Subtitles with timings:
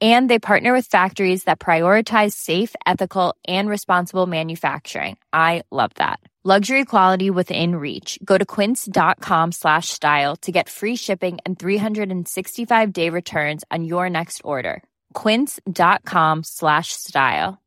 [0.00, 5.16] And they partner with factories that prioritize safe, ethical, and responsible manufacturing.
[5.32, 6.20] I love that.
[6.44, 8.20] Luxury quality within reach.
[8.24, 14.08] Go to quince.com slash style to get free shipping and 365 day returns on your
[14.08, 14.80] next order.
[15.12, 17.58] Quince.com slash style.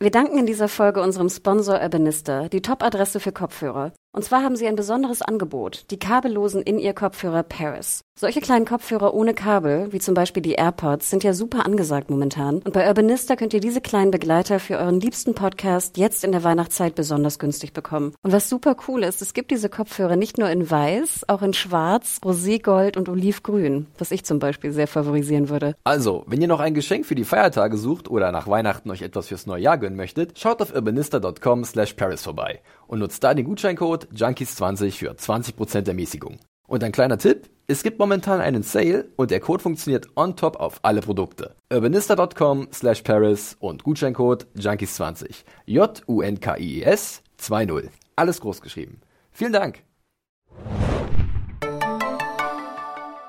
[0.00, 3.92] Wir danken in dieser Folge unserem Sponsor Urbanister, die Top-Adresse für Kopfhörer.
[4.12, 8.02] Und zwar haben sie ein besonderes Angebot, die kabellosen In-Ear-Kopfhörer Paris.
[8.18, 12.56] Solche kleinen Kopfhörer ohne Kabel, wie zum Beispiel die AirPods, sind ja super angesagt momentan.
[12.56, 16.44] Und bei Urbanista könnt ihr diese kleinen Begleiter für euren liebsten Podcast jetzt in der
[16.44, 18.12] Weihnachtszeit besonders günstig bekommen.
[18.22, 21.54] Und was super cool ist, es gibt diese Kopfhörer nicht nur in weiß, auch in
[21.54, 25.76] schwarz, roségold und olivgrün, was ich zum Beispiel sehr favorisieren würde.
[25.84, 29.28] Also, wenn ihr noch ein Geschenk für die Feiertage sucht oder nach Weihnachten euch etwas
[29.28, 33.46] fürs neue Jahr gönnen möchtet, schaut auf urbanista.com slash Paris vorbei und nutzt da den
[33.46, 36.38] Gutscheincode Junkies20 für 20% Ermäßigung.
[36.66, 40.56] Und ein kleiner Tipp, es gibt momentan einen Sale und der Code funktioniert on top
[40.56, 41.54] auf alle Produkte.
[41.72, 45.44] urbanista.com slash Paris und Gutscheincode Junkies20.
[45.66, 47.88] J-U-N-K-I-E-S 2.0.
[48.16, 49.00] Alles groß geschrieben.
[49.32, 49.82] Vielen Dank.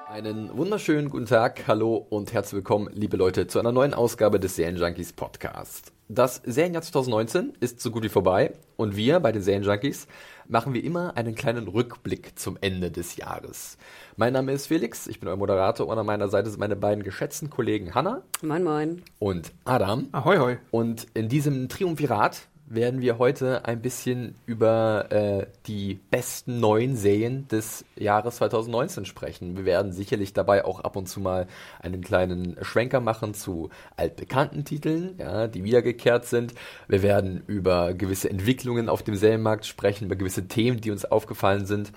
[0.07, 4.55] Einen wunderschönen guten Tag, hallo und herzlich willkommen, liebe Leute, zu einer neuen Ausgabe des
[4.55, 5.93] Serienjunkies Podcast.
[6.09, 10.07] Das Serienjahr 2019 ist so gut wie vorbei und wir bei den Serienjunkies
[10.51, 13.77] machen wir immer einen kleinen Rückblick zum Ende des Jahres.
[14.17, 17.03] Mein Name ist Felix, ich bin euer Moderator und an meiner Seite sind meine beiden
[17.03, 18.21] geschätzten Kollegen Hanna.
[18.41, 19.01] Moin, moin.
[19.17, 20.09] Und Adam.
[20.11, 20.57] Ahoi, hoi.
[20.69, 27.47] Und in diesem Triumvirat werden wir heute ein bisschen über äh, die besten neuen Serien
[27.49, 29.57] des Jahres 2019 sprechen.
[29.57, 31.47] Wir werden sicherlich dabei auch ab und zu mal
[31.79, 36.53] einen kleinen Schwenker machen zu altbekannten Titeln, ja, die wiedergekehrt sind.
[36.87, 41.65] Wir werden über gewisse Entwicklungen auf dem Serienmarkt sprechen, über gewisse Themen, die uns aufgefallen
[41.65, 41.91] sind.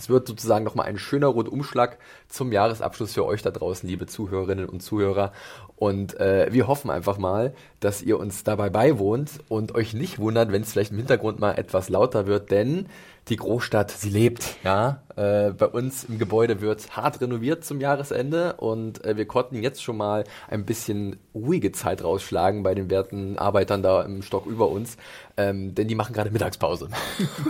[0.00, 4.66] Es wird sozusagen nochmal ein schöner Rundumschlag zum Jahresabschluss für euch da draußen, liebe Zuhörerinnen
[4.66, 5.30] und Zuhörer.
[5.76, 10.52] Und äh, wir hoffen einfach mal, dass ihr uns dabei beiwohnt und euch nicht wundert,
[10.52, 12.86] wenn es vielleicht im Hintergrund mal etwas lauter wird, denn
[13.28, 14.56] die Großstadt, sie lebt.
[14.64, 19.62] Ja, äh, bei uns im Gebäude wird hart renoviert zum Jahresende und äh, wir konnten
[19.62, 24.46] jetzt schon mal ein bisschen ruhige Zeit rausschlagen bei den werten Arbeitern da im Stock
[24.46, 24.96] über uns,
[25.36, 26.88] ähm, denn die machen gerade Mittagspause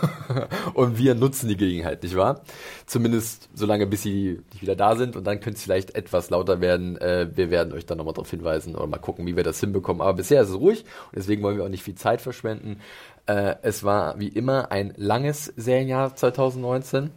[0.75, 2.43] und wir nutzen die Gelegenheit, nicht wahr?
[2.87, 6.97] Zumindest solange bis sie wieder da sind und dann könnte es vielleicht etwas lauter werden.
[6.99, 10.03] Äh, wir werden euch dann nochmal darauf hinweisen oder mal gucken, wie wir das hinbekommen.
[10.03, 12.81] Aber bisher ist es ruhig und deswegen wollen wir auch nicht viel Zeit verschwenden.
[13.31, 17.11] Äh, es war wie immer ein langes Serienjahr 2019.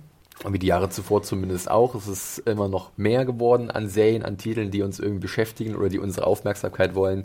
[0.43, 1.95] Und wie die Jahre zuvor zumindest auch.
[1.95, 5.89] Es ist immer noch mehr geworden an Serien, an Titeln, die uns irgendwie beschäftigen oder
[5.89, 7.23] die unsere Aufmerksamkeit wollen.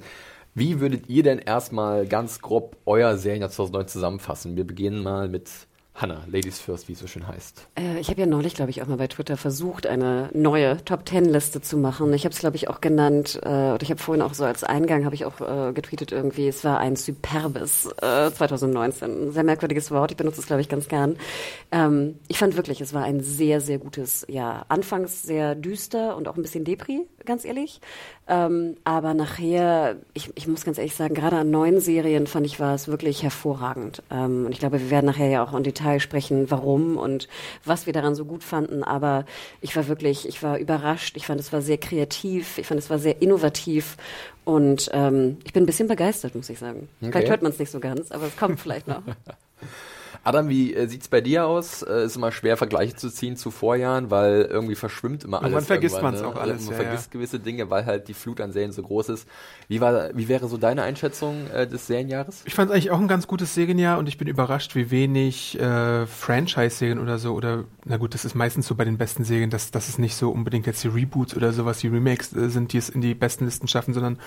[0.54, 4.56] Wie würdet ihr denn erstmal ganz grob euer Serienjahr 2009 zusammenfassen?
[4.56, 5.50] Wir beginnen mal mit
[6.00, 7.66] Hanna, Ladies First, wie es so schön heißt.
[7.76, 11.04] Äh, ich habe ja neulich, glaube ich, auch mal bei Twitter versucht, eine neue Top
[11.04, 12.12] Ten Liste zu machen.
[12.14, 14.62] Ich habe es, glaube ich, auch genannt, äh, oder ich habe vorhin auch so als
[14.62, 19.28] Eingang, habe ich auch äh, getweetet irgendwie, es war ein superbes äh, 2019.
[19.28, 21.16] Ein sehr merkwürdiges Wort, ich benutze es, glaube ich, ganz gern.
[21.72, 24.66] Ähm, ich fand wirklich, es war ein sehr, sehr gutes Jahr.
[24.68, 27.80] Anfangs sehr düster und auch ein bisschen Depri, ganz ehrlich.
[28.28, 32.60] Ähm, aber nachher, ich, ich muss ganz ehrlich sagen, gerade an neuen Serien fand ich,
[32.60, 34.02] war es wirklich hervorragend.
[34.12, 37.28] Ähm, und ich glaube, wir werden nachher ja auch im Detail sprechen, warum und
[37.64, 38.84] was wir daran so gut fanden.
[38.84, 39.24] Aber
[39.60, 41.16] ich war wirklich, ich war überrascht.
[41.16, 42.58] Ich fand, es war sehr kreativ.
[42.58, 43.96] Ich fand, es war sehr innovativ.
[44.44, 46.88] Und ähm, ich bin ein bisschen begeistert, muss ich sagen.
[47.00, 47.12] Okay.
[47.12, 49.02] Vielleicht hört man es nicht so ganz, aber es kommt vielleicht noch.
[50.28, 51.80] Adam, wie äh, sieht's bei dir aus?
[51.82, 55.52] Äh, ist immer schwer, Vergleiche zu ziehen zu Vorjahren, weil irgendwie verschwimmt immer alles.
[55.52, 56.28] Irgendwann vergisst irgendwann, man's ne?
[56.28, 57.12] auch alles, Man ja, vergisst ja.
[57.12, 59.26] gewisse Dinge, weil halt die Flut an Serien so groß ist.
[59.68, 62.42] Wie, war, wie wäre so deine Einschätzung äh, des Serienjahres?
[62.44, 65.58] Ich fand es eigentlich auch ein ganz gutes Serienjahr und ich bin überrascht, wie wenig
[65.58, 69.48] äh, Franchise-Serien oder so oder na gut, das ist meistens so bei den besten Serien,
[69.48, 72.74] dass, dass es nicht so unbedingt jetzt die Reboots oder sowas, die Remakes äh, sind,
[72.74, 74.18] die es in die besten Listen schaffen, sondern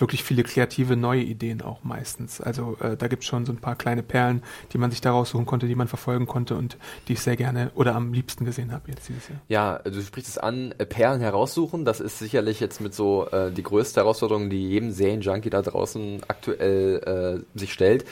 [0.00, 2.40] wirklich viele kreative neue Ideen auch meistens.
[2.40, 4.42] Also äh, da gibt es schon so ein paar kleine Perlen,
[4.72, 6.76] die man sich da raussuchen konnte, die man verfolgen konnte und
[7.08, 9.40] die ich sehr gerne oder am liebsten gesehen habe jetzt dieses Jahr.
[9.48, 11.84] Ja, du sprichst es an, äh, Perlen heraussuchen.
[11.84, 16.22] Das ist sicherlich jetzt mit so äh, die größte Herausforderung, die jedem Serienjunkie da draußen
[16.28, 18.04] aktuell äh, sich stellt.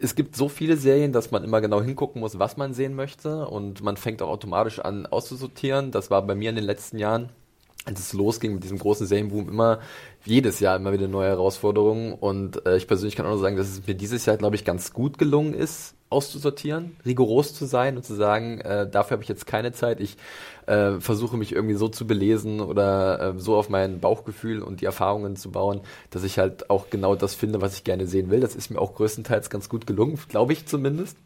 [0.00, 3.48] Es gibt so viele Serien, dass man immer genau hingucken muss, was man sehen möchte
[3.48, 5.90] und man fängt auch automatisch an auszusortieren.
[5.90, 7.30] Das war bei mir in den letzten Jahren
[7.88, 9.80] als es losging mit diesem großen Serienboom, immer
[10.24, 12.12] jedes Jahr immer wieder neue Herausforderungen.
[12.12, 14.64] Und äh, ich persönlich kann auch nur sagen, dass es mir dieses Jahr, glaube ich,
[14.64, 19.28] ganz gut gelungen ist, auszusortieren, rigoros zu sein und zu sagen, äh, dafür habe ich
[19.28, 20.00] jetzt keine Zeit.
[20.00, 20.16] Ich
[20.66, 24.86] äh, versuche mich irgendwie so zu belesen oder äh, so auf mein Bauchgefühl und die
[24.86, 25.80] Erfahrungen zu bauen,
[26.10, 28.40] dass ich halt auch genau das finde, was ich gerne sehen will.
[28.40, 31.16] Das ist mir auch größtenteils ganz gut gelungen, glaube ich zumindest.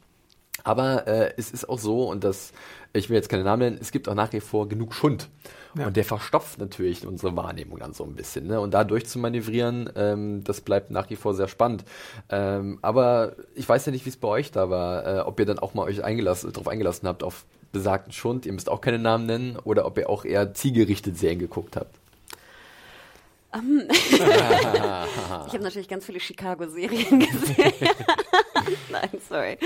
[0.64, 2.52] Aber äh, es ist auch so, und das,
[2.92, 5.28] ich will jetzt keine Namen nennen, es gibt auch nach wie vor genug Schund.
[5.76, 5.86] Ja.
[5.86, 8.46] Und der verstopft natürlich unsere Wahrnehmung dann so ein bisschen.
[8.46, 8.60] Ne?
[8.60, 11.84] Und da durchzumanövrieren, ähm, das bleibt nach wie vor sehr spannend.
[12.28, 15.46] Ähm, aber ich weiß ja nicht, wie es bei euch da war, äh, ob ihr
[15.46, 18.98] dann auch mal euch eingelassen, darauf eingelassen habt, auf besagten Schund, ihr müsst auch keine
[18.98, 21.96] Namen nennen, oder ob ihr auch eher zielgerichtet Serien geguckt habt.
[23.54, 27.88] Um, ich habe natürlich ganz viele Chicago-Serien gesehen.
[28.90, 29.58] Nein, sorry.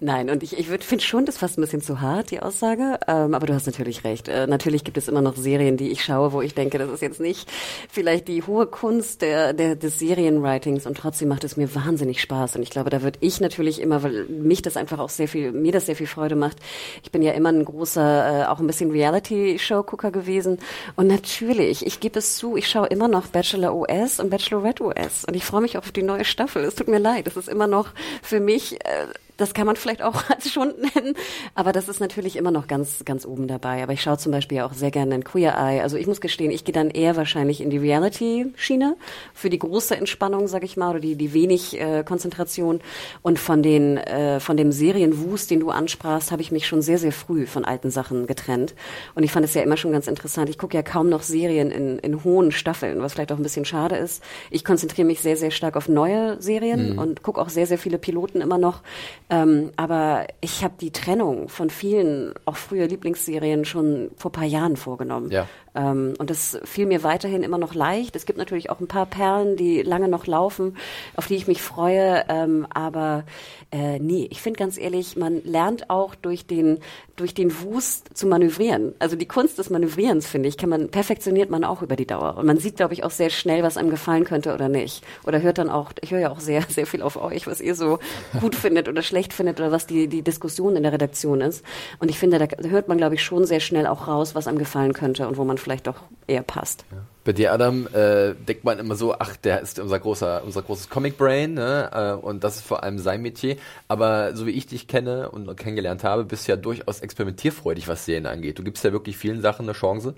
[0.00, 2.98] Nein, und ich, ich finde schon, das fast ein bisschen zu hart, die Aussage.
[3.06, 4.28] Ähm, aber du hast natürlich recht.
[4.28, 7.02] Äh, natürlich gibt es immer noch Serien, die ich schaue, wo ich denke, das ist
[7.02, 7.50] jetzt nicht
[7.90, 12.56] vielleicht die hohe Kunst der, der, des Serienwritings und trotzdem macht es mir wahnsinnig Spaß.
[12.56, 15.52] Und ich glaube, da würde ich natürlich immer, weil mich das einfach auch sehr viel,
[15.52, 16.58] mir das sehr viel Freude macht.
[17.02, 20.58] Ich bin ja immer ein großer, äh, auch ein bisschen Reality-Show-Gucker gewesen.
[20.96, 25.24] Und natürlich, ich gebe es zu, ich schaue immer noch Bachelor OS und Bachelorette OS.
[25.26, 26.64] Und ich freue mich auf die neue Staffel.
[26.64, 27.26] Es tut mir leid.
[27.26, 27.88] Es ist immer noch
[28.22, 29.06] für mich äh,
[29.36, 31.14] das kann man vielleicht auch als Schund nennen,
[31.54, 33.82] aber das ist natürlich immer noch ganz, ganz oben dabei.
[33.82, 35.80] Aber ich schaue zum Beispiel auch sehr gerne in Queer Eye.
[35.80, 38.96] Also ich muss gestehen, ich gehe dann eher wahrscheinlich in die Reality-Schiene
[39.34, 42.80] für die große Entspannung, sag ich mal, oder die, die wenig äh, Konzentration.
[43.22, 46.98] Und von den, äh, von dem Serienwust, den du ansprachst, habe ich mich schon sehr,
[46.98, 48.74] sehr früh von alten Sachen getrennt.
[49.14, 50.48] Und ich fand es ja immer schon ganz interessant.
[50.48, 53.64] Ich gucke ja kaum noch Serien in, in hohen Staffeln, was vielleicht auch ein bisschen
[53.64, 54.22] schade ist.
[54.50, 56.98] Ich konzentriere mich sehr, sehr stark auf neue Serien mhm.
[56.98, 58.82] und gucke auch sehr, sehr viele Piloten immer noch.
[59.28, 64.76] Ähm, aber ich habe die Trennung von vielen, auch früher Lieblingsserien schon vor paar Jahren
[64.76, 65.30] vorgenommen.
[65.30, 65.48] Ja.
[65.76, 68.16] Ähm, und das fiel mir weiterhin immer noch leicht.
[68.16, 70.76] Es gibt natürlich auch ein paar Perlen, die lange noch laufen,
[71.14, 72.24] auf die ich mich freue.
[72.28, 73.24] Ähm, aber
[73.72, 76.78] äh, nee, ich finde ganz ehrlich, man lernt auch durch den,
[77.16, 78.94] durch den Wust zu manövrieren.
[78.98, 82.36] Also die Kunst des Manövrierens, finde ich, kann man, perfektioniert man auch über die Dauer.
[82.36, 85.04] Und man sieht, glaube ich, auch sehr schnell, was einem gefallen könnte oder nicht.
[85.26, 87.74] Oder hört dann auch, ich höre ja auch sehr, sehr viel auf euch, was ihr
[87.74, 87.98] so
[88.40, 91.64] gut findet oder schlecht findet oder was die, die Diskussion in der Redaktion ist.
[91.98, 94.58] Und ich finde, da hört man, glaube ich, schon sehr schnell auch raus, was einem
[94.58, 95.96] gefallen könnte und wo man vielleicht doch
[96.28, 96.84] eher passt.
[96.92, 96.98] Ja.
[97.24, 100.88] Bei dir, Adam, äh, denkt man immer so, ach, der ist unser großer, unser großes
[100.88, 101.90] Comic Brain, ne?
[101.92, 103.56] Äh, und das ist vor allem sein Metier.
[103.88, 108.04] Aber so wie ich dich kenne und kennengelernt habe, bist du ja durchaus experimentierfreudig, was
[108.04, 108.60] Serien angeht.
[108.60, 110.14] Du gibst ja wirklich vielen Sachen eine Chance.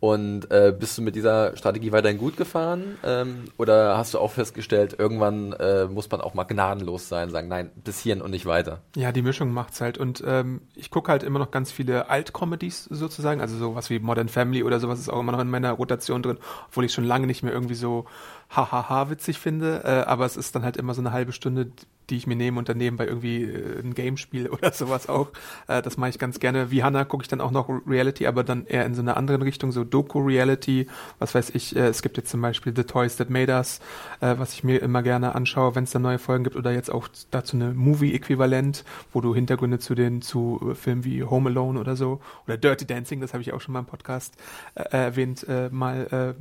[0.00, 2.96] Und äh, bist du mit dieser Strategie weiterhin gut gefahren?
[3.04, 7.48] Ähm, oder hast du auch festgestellt, irgendwann äh, muss man auch mal gnadenlos sein, sagen,
[7.48, 8.80] nein, bis hierhin und nicht weiter?
[8.94, 9.98] Ja, die Mischung macht's halt.
[9.98, 14.28] Und ähm, ich gucke halt immer noch ganz viele Alt-Comedies sozusagen, also sowas wie Modern
[14.28, 17.26] Family oder sowas ist auch immer noch in meiner Rotation drin, obwohl ich schon lange
[17.26, 18.04] nicht mehr irgendwie so
[18.50, 19.82] hahaha witzig finde.
[19.84, 21.70] Äh, aber es ist dann halt immer so eine halbe Stunde,
[22.10, 25.28] die ich mir nehme und dann nebenbei irgendwie äh, ein Game spiele oder sowas auch.
[25.66, 26.70] Äh, das mache ich ganz gerne.
[26.70, 29.42] Wie Hannah gucke ich dann auch noch Reality, aber dann eher in so einer anderen
[29.42, 30.86] Richtung, so Doku-Reality.
[31.18, 33.80] Was weiß ich, äh, es gibt jetzt zum Beispiel The Toys That Made Us,
[34.20, 36.90] äh, was ich mir immer gerne anschaue, wenn es da neue Folgen gibt oder jetzt
[36.90, 41.96] auch dazu eine Movie-Äquivalent, wo du Hintergründe zu den zu Filmen wie Home Alone oder
[41.96, 44.34] so oder Dirty Dancing, das habe ich auch schon mal im Podcast
[44.74, 46.34] äh, erwähnt, äh, mal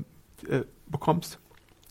[0.48, 1.40] äh, äh, bekommst.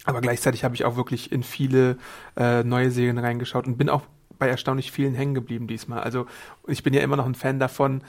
[0.07, 1.99] Aber gleichzeitig habe ich auch wirklich in viele
[2.37, 4.03] äh, neue Serien reingeschaut und bin auch
[4.39, 6.01] bei erstaunlich vielen hängen geblieben diesmal.
[6.01, 6.27] Also
[6.67, 8.03] ich bin ja immer noch ein Fan davon,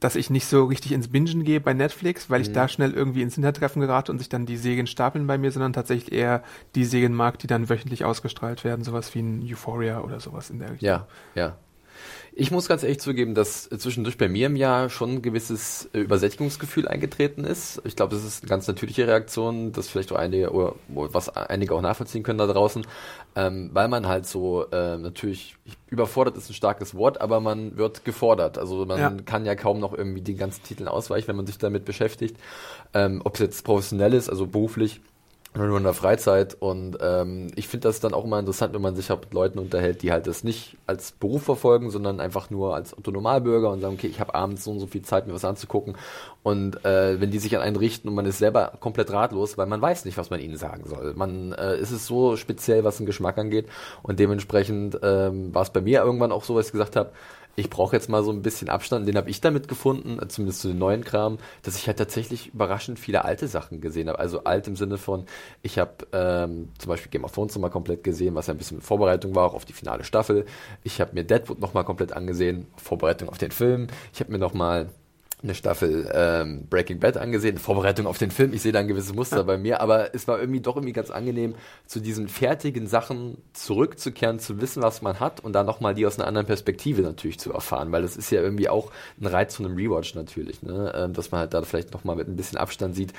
[0.00, 2.54] dass ich nicht so richtig ins Bingen gehe bei Netflix, weil ich mhm.
[2.54, 5.72] da schnell irgendwie ins Hintertreffen gerate und sich dann die Serien stapeln bei mir, sondern
[5.72, 6.42] tatsächlich eher
[6.74, 10.58] die Serien mag, die dann wöchentlich ausgestrahlt werden, sowas wie ein Euphoria oder sowas in
[10.58, 10.86] der Richtung.
[10.86, 11.56] Ja, ja.
[12.38, 16.00] Ich muss ganz ehrlich zugeben, dass zwischendurch bei mir im Jahr schon ein gewisses äh,
[16.00, 17.80] Übersättigungsgefühl eingetreten ist.
[17.84, 21.74] Ich glaube, das ist eine ganz natürliche Reaktion, das vielleicht auch einige oder was einige
[21.74, 22.86] auch nachvollziehen können da draußen,
[23.36, 25.56] ähm, weil man halt so äh, natürlich
[25.88, 28.58] überfordert ist ein starkes Wort, aber man wird gefordert.
[28.58, 29.10] Also man ja.
[29.24, 32.36] kann ja kaum noch irgendwie die ganzen Titel ausweichen, wenn man sich damit beschäftigt.
[32.92, 35.00] Ähm, Ob es jetzt professionell ist, also beruflich
[35.56, 36.56] nur in der Freizeit.
[36.58, 39.58] Und ähm, ich finde das dann auch immer interessant, wenn man sich halt mit Leuten
[39.58, 43.94] unterhält, die halt das nicht als Beruf verfolgen, sondern einfach nur als Autonomalbürger und sagen,
[43.94, 45.96] okay, ich habe abends so und so viel Zeit, mir was anzugucken.
[46.42, 49.66] Und äh, wenn die sich an einen richten und man ist selber komplett ratlos, weil
[49.66, 51.14] man weiß nicht, was man ihnen sagen soll.
[51.14, 53.66] Man äh, ist es so speziell, was den Geschmack angeht.
[54.02, 57.10] Und dementsprechend ähm, war es bei mir irgendwann auch so, was ich gesagt habe,
[57.56, 59.08] ich brauche jetzt mal so ein bisschen Abstand.
[59.08, 62.98] Den habe ich damit gefunden, zumindest zu den neuen Kram, dass ich halt tatsächlich überraschend
[62.98, 64.18] viele alte Sachen gesehen habe.
[64.18, 65.24] Also alt im Sinne von,
[65.62, 68.82] ich habe ähm, zum Beispiel Game of Thrones nochmal komplett gesehen, was ja ein bisschen
[68.82, 70.44] Vorbereitung war, auch auf die finale Staffel.
[70.84, 73.86] Ich habe mir Deadwood nochmal komplett angesehen, Vorbereitung auf den Film.
[74.12, 74.90] Ich habe mir nochmal
[75.42, 78.52] eine Staffel ähm, Breaking Bad angesehen, Vorbereitung auf den Film.
[78.54, 79.42] Ich sehe da ein gewisses Muster ja.
[79.42, 81.54] bei mir, aber es war irgendwie doch irgendwie ganz angenehm,
[81.86, 86.18] zu diesen fertigen Sachen zurückzukehren, zu wissen, was man hat und dann nochmal die aus
[86.18, 88.90] einer anderen Perspektive natürlich zu erfahren, weil das ist ja irgendwie auch
[89.20, 90.92] ein Reiz von einem Rewatch natürlich, ne?
[90.96, 93.12] Ähm, dass man halt da vielleicht nochmal mit ein bisschen Abstand sieht,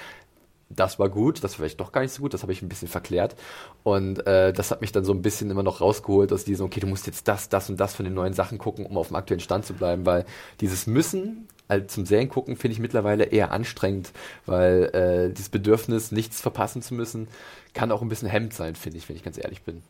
[0.70, 2.70] das war gut, das war vielleicht doch gar nicht so gut, das habe ich ein
[2.70, 3.36] bisschen verklärt.
[3.84, 6.80] Und äh, das hat mich dann so ein bisschen immer noch rausgeholt aus diesem, okay,
[6.80, 9.16] du musst jetzt das, das und das von den neuen Sachen gucken, um auf dem
[9.16, 10.26] aktuellen Stand zu bleiben, weil
[10.60, 14.12] dieses Müssen als zum Serien gucken finde ich mittlerweile eher anstrengend,
[14.46, 17.28] weil äh, dieses Bedürfnis, nichts verpassen zu müssen,
[17.74, 19.84] kann auch ein bisschen hemmend sein, finde ich, wenn ich ganz ehrlich bin.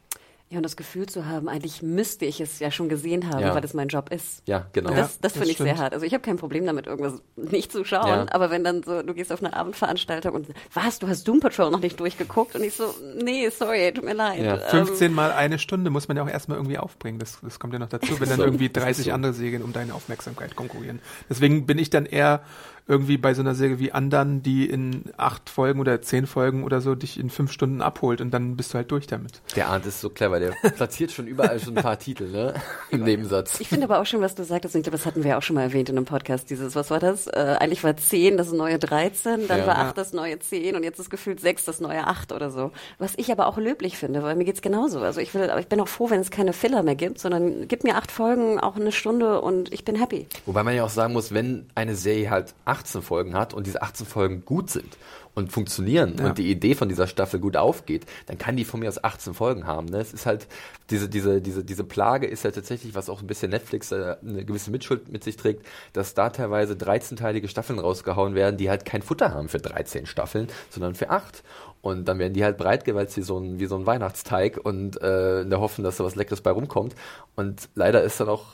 [0.49, 3.53] Ja, und das Gefühl zu haben, eigentlich müsste ich es ja schon gesehen haben, ja.
[3.53, 4.43] weil das mein Job ist.
[4.45, 4.91] Ja, genau.
[4.91, 5.93] Und das, das, finde ich sehr hart.
[5.93, 8.25] Also ich habe kein Problem damit, irgendwas nicht zu schauen, ja.
[8.29, 11.69] aber wenn dann so, du gehst auf eine Abendveranstaltung und was, du hast Doom Patrol
[11.69, 14.41] noch nicht durchgeguckt und ich so, nee, sorry, tut mir leid.
[14.41, 14.55] Ja.
[14.55, 17.19] Ähm, 15 mal eine Stunde muss man ja auch erstmal irgendwie aufbringen.
[17.19, 19.11] Das, das kommt ja noch dazu, wenn dann irgendwie 30 so.
[19.11, 21.01] andere Serien um deine Aufmerksamkeit konkurrieren.
[21.29, 22.41] Deswegen bin ich dann eher
[22.87, 26.81] irgendwie bei so einer Serie wie anderen, die in acht Folgen oder zehn Folgen oder
[26.81, 29.41] so dich in fünf Stunden abholt und dann bist du halt durch damit.
[29.55, 32.53] Der Arndt ist so clever, der platziert schon überall schon ein paar Titel, ne?
[32.89, 33.59] Im Nebensatz.
[33.59, 35.41] Ich finde aber auch schon, was du sagtest, und ich glaube, das hatten wir auch
[35.41, 37.27] schon mal erwähnt in einem Podcast, dieses, was war das?
[37.27, 39.67] Äh, eigentlich war zehn das neue 13, dann ja.
[39.67, 42.71] war acht das neue zehn und jetzt ist gefühlt sechs das neue acht oder so.
[42.99, 45.01] Was ich aber auch löblich finde, weil mir geht's genauso.
[45.01, 47.83] Also ich will, ich bin auch froh, wenn es keine Filler mehr gibt, sondern gib
[47.83, 50.25] mir acht Folgen, auch eine Stunde und ich bin happy.
[50.45, 53.81] Wobei man ja auch sagen muss, wenn eine Serie halt 18 Folgen hat und diese
[53.81, 54.97] 18 Folgen gut sind
[55.37, 56.25] und funktionieren ja.
[56.25, 59.35] und die Idee von dieser Staffel gut aufgeht, dann kann die von mir aus 18
[59.35, 59.87] Folgen haben.
[59.87, 59.99] Ne?
[59.99, 60.47] Es ist halt,
[60.89, 64.45] diese, diese, diese, diese Plage ist ja tatsächlich, was auch ein bisschen Netflix äh, eine
[64.45, 69.03] gewisse Mitschuld mit sich trägt, dass da teilweise 13-teilige Staffeln rausgehauen werden, die halt kein
[69.03, 71.43] Futter haben für 13 Staffeln, sondern für 8.
[71.81, 74.99] Und dann werden die halt breit gewalzt wie so ein, wie so ein Weihnachtsteig und
[75.01, 76.95] äh, in der Hoffnung, dass da was Leckeres bei rumkommt.
[77.35, 78.45] Und leider ist dann auch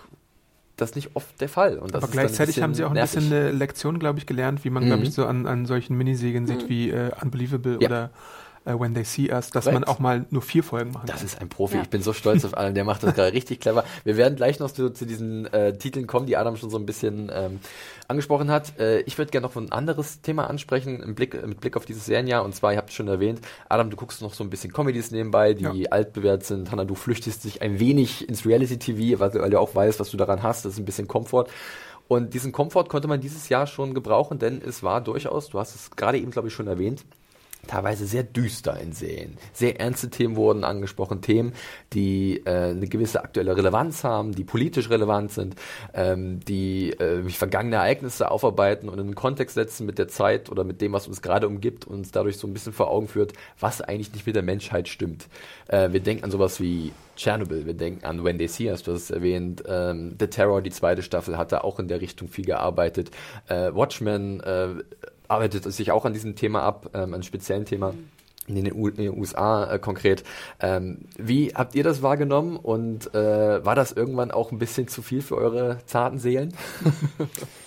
[0.77, 1.77] das nicht oft der Fall.
[1.77, 3.15] Und Aber gleichzeitig haben sie auch ein nervig.
[3.15, 4.87] bisschen eine Lektion, glaube ich, gelernt, wie man, mhm.
[4.87, 6.47] glaube ich, so an, an solchen Miniserien mhm.
[6.47, 7.87] sieht wie äh, Unbelievable ja.
[7.87, 8.09] oder
[8.67, 9.81] uh, When They See Us, dass Correct.
[9.81, 11.25] man auch mal nur vier Folgen machen Das kann.
[11.25, 11.77] ist ein Profi.
[11.77, 11.83] Ja.
[11.83, 12.75] Ich bin so stolz auf Alan.
[12.75, 13.83] Der macht das gerade richtig clever.
[14.03, 16.85] Wir werden gleich noch zu, zu diesen äh, Titeln kommen, die Adam schon so ein
[16.85, 17.59] bisschen ähm,
[18.07, 18.79] angesprochen hat.
[18.79, 22.05] Äh, ich würde gerne noch ein anderes Thema ansprechen im Blick, mit Blick auf dieses
[22.05, 22.43] Serienjahr.
[22.43, 25.11] Und zwar, ihr habt es schon erwähnt, Adam, du guckst noch so ein bisschen Comedies
[25.11, 25.89] nebenbei, die ja.
[25.91, 26.71] altbewährt sind.
[26.71, 30.17] Hanna, du flüchtest dich ein wenig ins Reality-TV, weil, weil du auch weißt, was du
[30.17, 30.65] daran hast.
[30.65, 31.47] Das ist ein bisschen Komfort.
[32.07, 35.73] Und diesen Komfort konnte man dieses Jahr schon gebrauchen, denn es war durchaus, du hast
[35.73, 37.05] es gerade eben, glaube ich, schon erwähnt,
[37.67, 39.37] teilweise sehr düster in Serien.
[39.53, 41.53] Sehr ernste Themen wurden angesprochen, Themen,
[41.93, 45.55] die äh, eine gewisse aktuelle Relevanz haben, die politisch relevant sind,
[45.93, 50.63] ähm, die äh, vergangene Ereignisse aufarbeiten und in einen Kontext setzen mit der Zeit oder
[50.63, 53.33] mit dem, was uns gerade umgibt und uns dadurch so ein bisschen vor Augen führt,
[53.59, 55.27] was eigentlich nicht mit der Menschheit stimmt.
[55.67, 58.93] Äh, wir denken an sowas wie Chernobyl, wir denken an When They See Us, du
[58.93, 62.27] hast es erwähnt, ähm, The Terror, die zweite Staffel, hat da auch in der Richtung
[62.27, 63.11] viel gearbeitet.
[63.47, 64.69] Äh, Watchmen äh,
[65.27, 67.93] arbeitet sich auch an diesem Thema ab, ähm, an einem speziellen Thema.
[68.45, 70.25] In den, in den USA äh, konkret.
[70.59, 75.01] Ähm, wie habt ihr das wahrgenommen und äh, war das irgendwann auch ein bisschen zu
[75.01, 76.53] viel für eure zarten Seelen?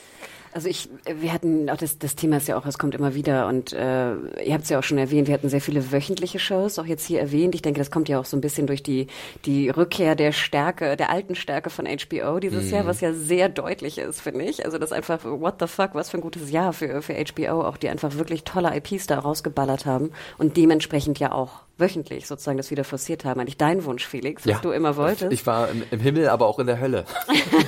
[0.56, 3.46] Also ich, wir hatten auch das, das Thema ist ja auch, es kommt immer wieder
[3.46, 6.78] und äh, ihr habt es ja auch schon erwähnt, wir hatten sehr viele wöchentliche Shows,
[6.78, 7.54] auch jetzt hier erwähnt.
[7.54, 9.08] Ich denke, das kommt ja auch so ein bisschen durch die
[9.44, 12.72] die Rückkehr der Stärke, der alten Stärke von HBO dieses mhm.
[12.72, 14.64] Jahr, was ja sehr deutlich ist, finde ich.
[14.64, 17.76] Also das einfach what the fuck, was für ein gutes Jahr für für HBO, auch
[17.76, 22.70] die einfach wirklich tolle IPs da rausgeballert haben und dementsprechend ja auch wöchentlich sozusagen das
[22.70, 23.40] wieder forciert haben.
[23.40, 25.32] Eigentlich dein Wunsch, Felix, was ja, du immer wolltest.
[25.32, 27.04] Ich war im, im, Himmel, aber auch in der Hölle.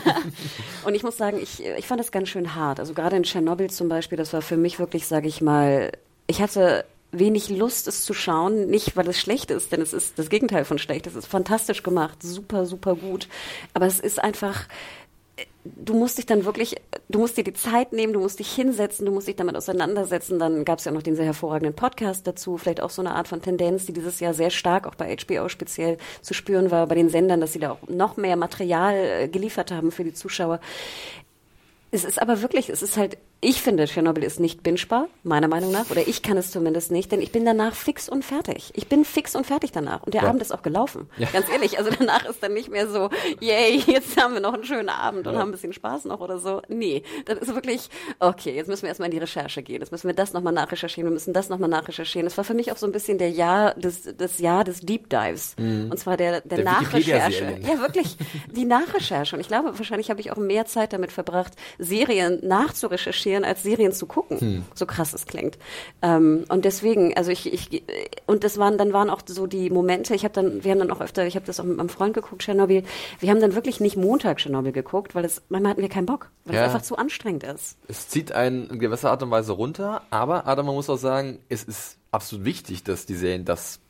[0.84, 2.80] und ich muss sagen, ich, ich fand das ganz schön hart.
[2.80, 5.92] Also gerade in Tschernobyl zum Beispiel, das war für mich wirklich, sage ich mal,
[6.26, 8.66] ich hatte wenig Lust, es zu schauen.
[8.68, 11.06] Nicht, weil es schlecht ist, denn es ist das Gegenteil von schlecht.
[11.06, 13.28] Es ist fantastisch gemacht, super, super gut.
[13.74, 14.66] Aber es ist einfach,
[15.76, 16.76] du musst dich dann wirklich,
[17.08, 20.38] du musst dir die Zeit nehmen, du musst dich hinsetzen, du musst dich damit auseinandersetzen.
[20.38, 23.28] Dann gab es ja noch den sehr hervorragenden Podcast dazu, vielleicht auch so eine Art
[23.28, 26.94] von Tendenz, die dieses Jahr sehr stark auch bei HBO speziell zu spüren war, bei
[26.94, 30.60] den Sendern, dass sie da auch noch mehr Material äh, geliefert haben für die Zuschauer.
[31.90, 35.70] Es ist aber wirklich, es ist halt, ich finde, Tschernobyl ist nicht bingebar, meiner Meinung
[35.70, 38.72] nach, oder ich kann es zumindest nicht, denn ich bin danach fix und fertig.
[38.74, 40.02] Ich bin fix und fertig danach.
[40.02, 40.28] Und der ja.
[40.28, 41.08] Abend ist auch gelaufen.
[41.18, 41.28] Ja.
[41.32, 44.64] Ganz ehrlich, also danach ist dann nicht mehr so, yay, jetzt haben wir noch einen
[44.64, 45.38] schönen Abend und ja.
[45.38, 46.62] haben ein bisschen Spaß noch oder so.
[46.68, 49.82] Nee, das ist wirklich, okay, jetzt müssen wir erstmal in die Recherche gehen.
[49.82, 52.26] Jetzt müssen wir das nochmal nachrecherchieren, wir müssen das nochmal nachrecherchieren.
[52.26, 55.10] Das war für mich auch so ein bisschen der Jahr des, das Jahr des Deep
[55.10, 55.54] Dives.
[55.58, 55.92] Mhm.
[55.92, 57.60] Und zwar der, der, der Nachrecherche.
[57.60, 58.16] Ja, wirklich,
[58.50, 59.36] die Nachrecherche.
[59.36, 63.62] Und ich glaube, wahrscheinlich habe ich auch mehr Zeit damit verbracht, Serien nachzurecherchieren recherchieren, als
[63.62, 64.40] Serien zu gucken.
[64.40, 64.64] Hm.
[64.74, 65.58] So krass es klingt.
[66.02, 67.82] Ähm, und deswegen, also ich, ich
[68.26, 70.14] und das waren dann waren auch so die Momente.
[70.14, 72.14] Ich habe dann, wir haben dann auch öfter, ich habe das auch mit meinem Freund
[72.14, 72.82] geguckt, Tschernobyl.
[73.20, 76.30] Wir haben dann wirklich nicht Montag Tschernobyl geguckt, weil es manchmal hatten wir keinen Bock,
[76.44, 76.62] weil ja.
[76.62, 77.76] es einfach zu anstrengend ist.
[77.88, 81.38] Es zieht einen in gewisser Art und Weise runter, aber Adam, man muss auch sagen,
[81.48, 83.80] es ist absolut wichtig, dass die Serien das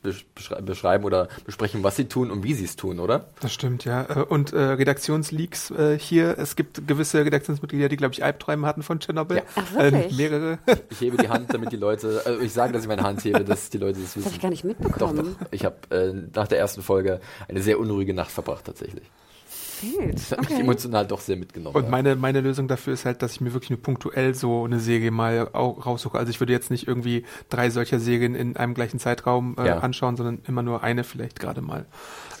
[0.65, 3.29] beschreiben oder besprechen, was sie tun und wie sie es tun, oder?
[3.39, 4.03] Das stimmt, ja.
[4.03, 8.83] Äh, und äh, Redaktionsleaks äh, hier, es gibt gewisse Redaktionsmitglieder, die, glaube ich, Albträume hatten
[8.83, 9.37] von Tschernobyl.
[9.37, 9.43] Ja.
[9.55, 10.13] Ach, wirklich?
[10.13, 10.59] Äh, mehrere.
[10.89, 13.43] Ich hebe die Hand, damit die Leute, also ich sage, dass ich meine Hand hebe,
[13.45, 14.23] dass die Leute das wissen.
[14.23, 15.17] Das habe ich gar nicht mitbekommen.
[15.17, 15.51] Doch, doch.
[15.51, 19.09] Ich habe äh, nach der ersten Folge eine sehr unruhige Nacht verbracht, tatsächlich
[19.81, 20.15] wild.
[20.15, 21.75] Das hat mich emotional doch sehr mitgenommen.
[21.75, 24.79] Und meine, meine Lösung dafür ist halt, dass ich mir wirklich nur punktuell so eine
[24.79, 26.17] Serie mal auch raussuche.
[26.17, 29.79] Also ich würde jetzt nicht irgendwie drei solcher Serien in einem gleichen Zeitraum äh, ja.
[29.79, 31.85] anschauen, sondern immer nur eine vielleicht gerade mal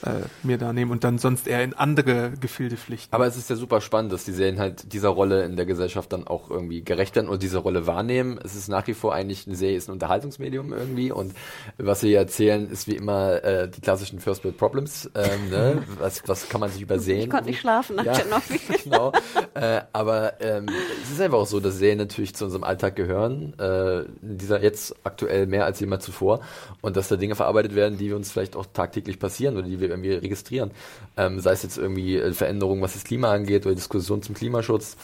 [0.05, 3.13] äh, mir da nehmen und dann sonst eher in andere Gefilde pflichten.
[3.13, 6.13] Aber es ist ja super spannend, dass die Serien halt dieser Rolle in der Gesellschaft
[6.13, 8.39] dann auch irgendwie gerecht werden und diese Rolle wahrnehmen.
[8.43, 11.33] Es ist nach wie vor eigentlich eine Serie, ist ein Unterhaltungsmedium irgendwie und
[11.77, 15.09] was wir hier erzählen, ist wie immer äh, die klassischen First World Problems.
[15.15, 15.83] Ähm, ne?
[15.99, 17.21] was, was kann man sich übersehen?
[17.21, 18.59] Ich konnte nicht schlafen nach ja, Tschernobyl.
[18.83, 19.11] genau.
[19.53, 20.67] Äh, aber ähm,
[21.03, 23.57] es ist einfach auch so, dass Serien natürlich zu unserem Alltag gehören.
[23.59, 26.41] Äh, dieser jetzt aktuell mehr als jemals zuvor
[26.81, 29.88] und dass da Dinge verarbeitet werden, die uns vielleicht auch tagtäglich passieren oder die wir
[29.89, 30.71] irgendwie registrieren.
[31.17, 34.97] Ähm, sei es jetzt irgendwie äh, Veränderungen, was das Klima angeht oder Diskussionen zum Klimaschutz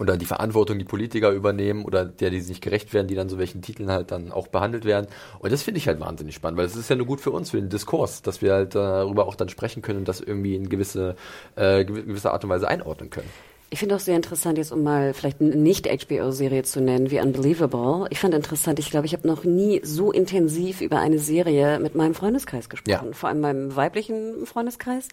[0.00, 3.38] oder die Verantwortung, die Politiker übernehmen oder der, die nicht gerecht werden, die dann so
[3.38, 5.06] welchen Titeln halt dann auch behandelt werden.
[5.40, 7.50] Und das finde ich halt wahnsinnig spannend, weil es ist ja nur gut für uns,
[7.50, 10.70] für den Diskurs, dass wir halt darüber auch dann sprechen können und das irgendwie in
[10.70, 11.16] gewisse,
[11.56, 13.28] äh, gewisse Art und Weise einordnen können.
[13.72, 18.08] Ich finde auch sehr interessant, jetzt um mal vielleicht eine Nicht-HBO-Serie zu nennen, wie Unbelievable.
[18.10, 21.94] Ich fand interessant, ich glaube, ich habe noch nie so intensiv über eine Serie mit
[21.94, 23.06] meinem Freundeskreis gesprochen.
[23.06, 23.12] Ja.
[23.12, 25.06] Vor allem meinem weiblichen Freundeskreis.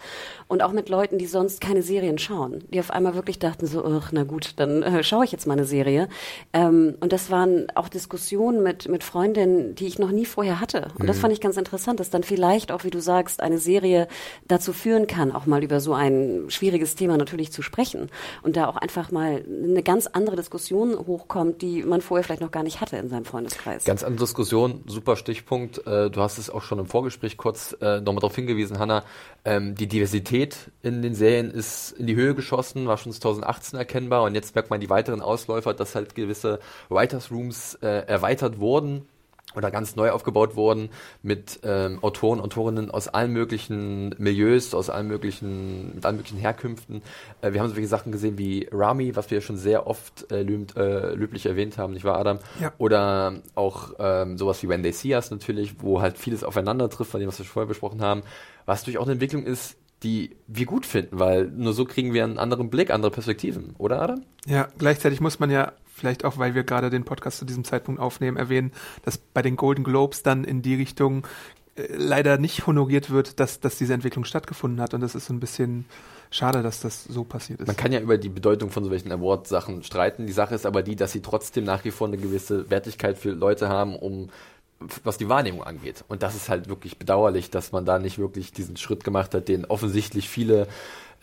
[0.48, 2.64] Und auch mit Leuten, die sonst keine Serien schauen.
[2.74, 5.54] Die auf einmal wirklich dachten so, ach, na gut, dann äh, schaue ich jetzt mal
[5.54, 6.10] eine Serie.
[6.52, 10.88] Ähm, und das waren auch Diskussionen mit, mit Freundinnen, die ich noch nie vorher hatte.
[10.96, 11.08] Und mhm.
[11.08, 14.08] das fand ich ganz interessant, dass dann vielleicht auch, wie du sagst, eine Serie
[14.48, 18.10] dazu führen kann, auch mal über so ein schwieriges Thema natürlich zu sprechen
[18.47, 22.52] und da auch einfach mal eine ganz andere Diskussion hochkommt, die man vorher vielleicht noch
[22.52, 23.84] gar nicht hatte in seinem Freundeskreis.
[23.84, 25.86] Ganz andere Diskussion, super Stichpunkt.
[25.86, 29.04] Äh, du hast es auch schon im Vorgespräch kurz äh, nochmal darauf hingewiesen, Hanna.
[29.44, 34.24] Ähm, die Diversität in den Serien ist in die Höhe geschossen, war schon 2018 erkennbar
[34.24, 39.08] und jetzt merkt man die weiteren Ausläufer, dass halt gewisse Writers Rooms äh, erweitert wurden
[39.58, 40.90] oder ganz neu aufgebaut worden
[41.24, 47.02] mit ähm, Autoren, Autorinnen aus allen möglichen Milieus, aus allen möglichen, mit allen möglichen Herkünften.
[47.42, 50.78] Äh, wir haben solche Sachen gesehen wie Rami, was wir schon sehr oft äh, lübt,
[50.78, 52.40] äh, löblich erwähnt haben, nicht wahr, Adam?
[52.62, 52.72] Ja.
[52.78, 57.12] Oder auch ähm, sowas wie When They See Us natürlich, wo halt vieles aufeinander trifft,
[57.12, 58.22] von dem, was wir vorher besprochen haben.
[58.66, 62.24] Was natürlich auch eine Entwicklung ist, die wir gut finden, weil nur so kriegen wir
[62.24, 64.24] einen anderen Blick, andere Perspektiven, oder Adam?
[64.46, 68.00] Ja, gleichzeitig muss man ja vielleicht auch, weil wir gerade den Podcast zu diesem Zeitpunkt
[68.00, 68.72] aufnehmen, erwähnen,
[69.04, 71.26] dass bei den Golden Globes dann in die Richtung
[71.76, 74.94] äh, leider nicht honoriert wird, dass, dass diese Entwicklung stattgefunden hat.
[74.94, 75.86] Und das ist so ein bisschen
[76.30, 77.68] schade, dass das so passiert ist.
[77.68, 80.28] Man kann ja über die Bedeutung von solchen Award-Sachen streiten.
[80.28, 83.32] Die Sache ist aber die, dass sie trotzdem nach wie vor eine gewisse Wertigkeit für
[83.32, 84.30] Leute haben, um
[85.04, 86.04] was die Wahrnehmung angeht.
[86.08, 89.48] Und das ist halt wirklich bedauerlich, dass man da nicht wirklich diesen Schritt gemacht hat,
[89.48, 90.68] den offensichtlich viele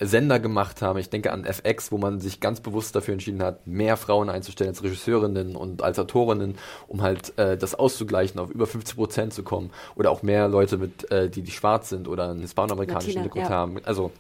[0.01, 0.99] Sender gemacht haben.
[0.99, 4.71] Ich denke an FX, wo man sich ganz bewusst dafür entschieden hat, mehr Frauen einzustellen
[4.71, 6.57] als Regisseurinnen und als Autorinnen,
[6.89, 9.71] um halt äh, das auszugleichen, auf über 50 Prozent zu kommen.
[9.95, 13.51] Oder auch mehr Leute mit, äh, die, die schwarz sind oder einen hispanoamerikanischen Hintergrund ja.
[13.51, 13.77] haben.
[13.85, 14.11] Also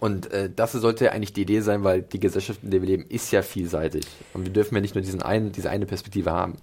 [0.00, 2.88] und äh, das sollte ja eigentlich die Idee sein, weil die Gesellschaft, in der wir
[2.88, 4.06] leben, ist ja vielseitig.
[4.32, 6.56] Und wir dürfen ja nicht nur diesen einen, diese eine Perspektive haben.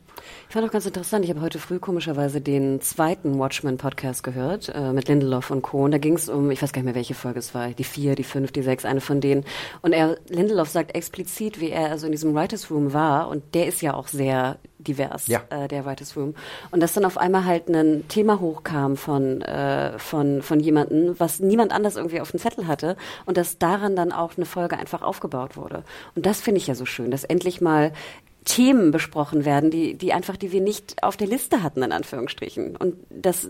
[0.49, 4.91] Ich fand auch ganz interessant, ich habe heute früh komischerweise den zweiten Watchmen-Podcast gehört äh,
[4.91, 5.83] mit Lindelof und Co.
[5.83, 7.83] Und da ging es um, ich weiß gar nicht mehr, welche Folge es war, die
[7.83, 9.45] vier, die fünf, die sechs, eine von denen.
[9.83, 13.27] Und er, Lindelof sagt explizit, wie er also in diesem Writers Room war.
[13.27, 15.41] Und der ist ja auch sehr divers, ja.
[15.49, 16.35] äh, der Writers Room.
[16.71, 21.39] Und dass dann auf einmal halt ein Thema hochkam von, äh, von, von jemandem, was
[21.39, 25.01] niemand anders irgendwie auf dem Zettel hatte und dass daran dann auch eine Folge einfach
[25.01, 25.83] aufgebaut wurde.
[26.15, 27.91] Und das finde ich ja so schön, dass endlich mal
[28.47, 32.77] Themen besprochen werden, die, die einfach, die wir nicht auf der Liste hatten, in Anführungsstrichen.
[32.77, 33.47] Und das,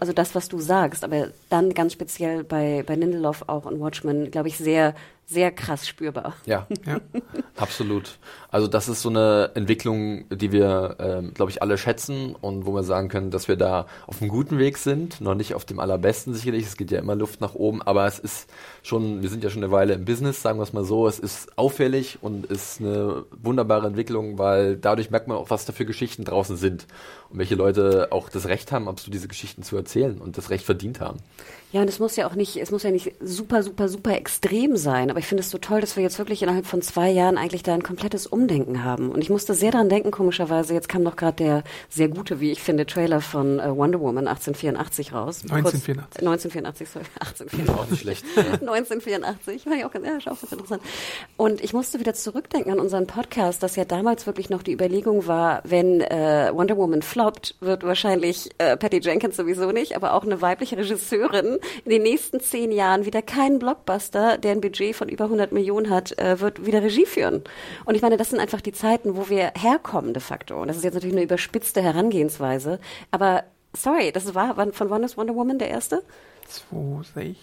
[0.00, 4.30] also das, was du sagst, aber dann ganz speziell bei, bei Lindelof auch und Watchmen,
[4.30, 4.94] glaube ich, sehr
[5.30, 6.34] sehr krass spürbar.
[6.44, 7.00] Ja, ja.
[7.56, 8.18] absolut.
[8.50, 12.74] Also das ist so eine Entwicklung, die wir, ähm, glaube ich, alle schätzen und wo
[12.74, 15.78] wir sagen können, dass wir da auf einem guten Weg sind, noch nicht auf dem
[15.78, 16.66] allerbesten sicherlich.
[16.66, 18.50] Es geht ja immer Luft nach oben, aber es ist
[18.82, 21.06] schon, wir sind ja schon eine Weile im Business, sagen wir es mal so.
[21.06, 25.72] Es ist auffällig und ist eine wunderbare Entwicklung, weil dadurch merkt man auch, was da
[25.72, 26.88] für Geschichten draußen sind
[27.28, 30.64] und welche Leute auch das Recht haben, absolut diese Geschichten zu erzählen und das Recht
[30.64, 31.20] verdient haben.
[31.72, 34.76] Ja, und es muss ja auch nicht, es muss ja nicht super, super, super extrem
[34.76, 35.08] sein.
[35.08, 37.62] Aber ich finde es so toll, dass wir jetzt wirklich innerhalb von zwei Jahren eigentlich
[37.62, 39.12] da ein komplettes Umdenken haben.
[39.12, 42.50] Und ich musste sehr daran denken, komischerweise, jetzt kam doch gerade der sehr gute, wie
[42.50, 45.42] ich finde, Trailer von äh, Wonder Woman 1884 raus.
[45.44, 46.26] 1984.
[46.26, 47.70] 1984, sorry, 1884.
[47.78, 48.24] Auch nicht schlecht.
[48.36, 50.82] 1984, war ja auch, ja, ist auch ganz interessant.
[51.36, 55.28] Und ich musste wieder zurückdenken an unseren Podcast, dass ja damals wirklich noch die Überlegung
[55.28, 60.24] war, wenn äh, Wonder Woman floppt, wird wahrscheinlich äh, Patty Jenkins sowieso nicht, aber auch
[60.24, 65.08] eine weibliche Regisseurin in den nächsten zehn Jahren wieder kein Blockbuster, der ein Budget von
[65.08, 67.42] über 100 Millionen hat, äh, wird wieder Regie führen.
[67.84, 70.60] Und ich meine, das sind einfach die Zeiten, wo wir herkommen de facto.
[70.60, 73.44] Und das ist jetzt natürlich eine überspitzte Herangehensweise, aber
[73.76, 76.02] sorry, das war von wann ist Wonder Woman der erste?
[76.48, 77.36] 2016.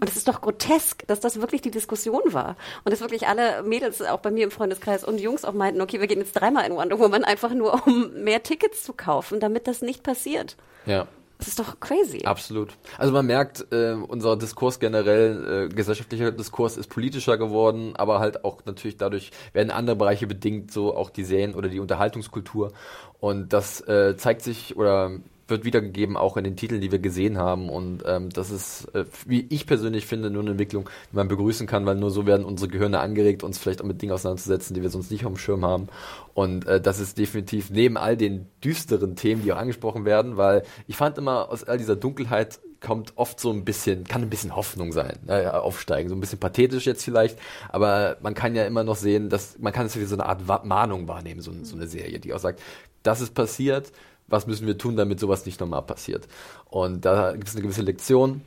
[0.00, 2.56] Und es ist doch grotesk, dass das wirklich die Diskussion war.
[2.84, 6.00] Und dass wirklich alle Mädels, auch bei mir im Freundeskreis und Jungs auch meinten, okay,
[6.00, 9.66] wir gehen jetzt dreimal in Wonder Woman, einfach nur um mehr Tickets zu kaufen, damit
[9.66, 10.56] das nicht passiert.
[10.86, 11.06] Ja.
[11.38, 12.24] Das ist doch crazy.
[12.24, 12.76] Absolut.
[12.98, 18.44] Also man merkt, äh, unser Diskurs generell, äh, gesellschaftlicher Diskurs ist politischer geworden, aber halt
[18.44, 22.72] auch natürlich dadurch werden andere Bereiche bedingt, so auch die Serien oder die Unterhaltungskultur.
[23.20, 25.12] Und das äh, zeigt sich oder
[25.48, 27.68] wird wiedergegeben, auch in den Titeln, die wir gesehen haben.
[27.68, 31.66] Und ähm, das ist, äh, wie ich persönlich finde, nur eine Entwicklung, die man begrüßen
[31.66, 34.82] kann, weil nur so werden unsere Gehirne angeregt, uns vielleicht auch mit Dingen auseinanderzusetzen, die
[34.82, 35.88] wir sonst nicht auf dem Schirm haben.
[36.34, 40.62] Und äh, das ist definitiv neben all den düsteren Themen, die auch angesprochen werden, weil
[40.86, 44.54] ich fand immer aus all dieser Dunkelheit kommt oft so ein bisschen, kann ein bisschen
[44.54, 47.38] Hoffnung sein, äh, aufsteigen, so ein bisschen pathetisch jetzt vielleicht,
[47.70, 50.64] aber man kann ja immer noch sehen, dass man kann es wie so eine Art
[50.64, 52.60] Mahnung wahrnehmen, so, so eine Serie, die auch sagt,
[53.02, 53.92] das ist passiert,
[54.28, 56.28] was müssen wir tun, damit sowas nicht nochmal passiert.
[56.66, 58.42] Und da gibt es eine gewisse Lektion,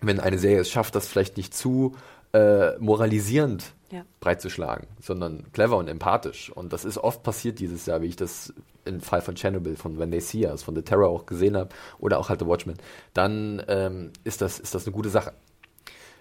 [0.00, 1.94] wenn eine Serie es schafft, das vielleicht nicht zu
[2.32, 4.04] äh, moralisierend ja.
[4.20, 6.50] breitzuschlagen, sondern clever und empathisch.
[6.50, 8.52] Und das ist oft passiert dieses Jahr, wie ich das
[8.84, 11.70] im Fall von Chernobyl, von When They See Us, von The Terror auch gesehen habe,
[11.98, 12.76] oder auch halt The Watchmen,
[13.14, 15.32] dann ähm, ist, das, ist das eine gute Sache.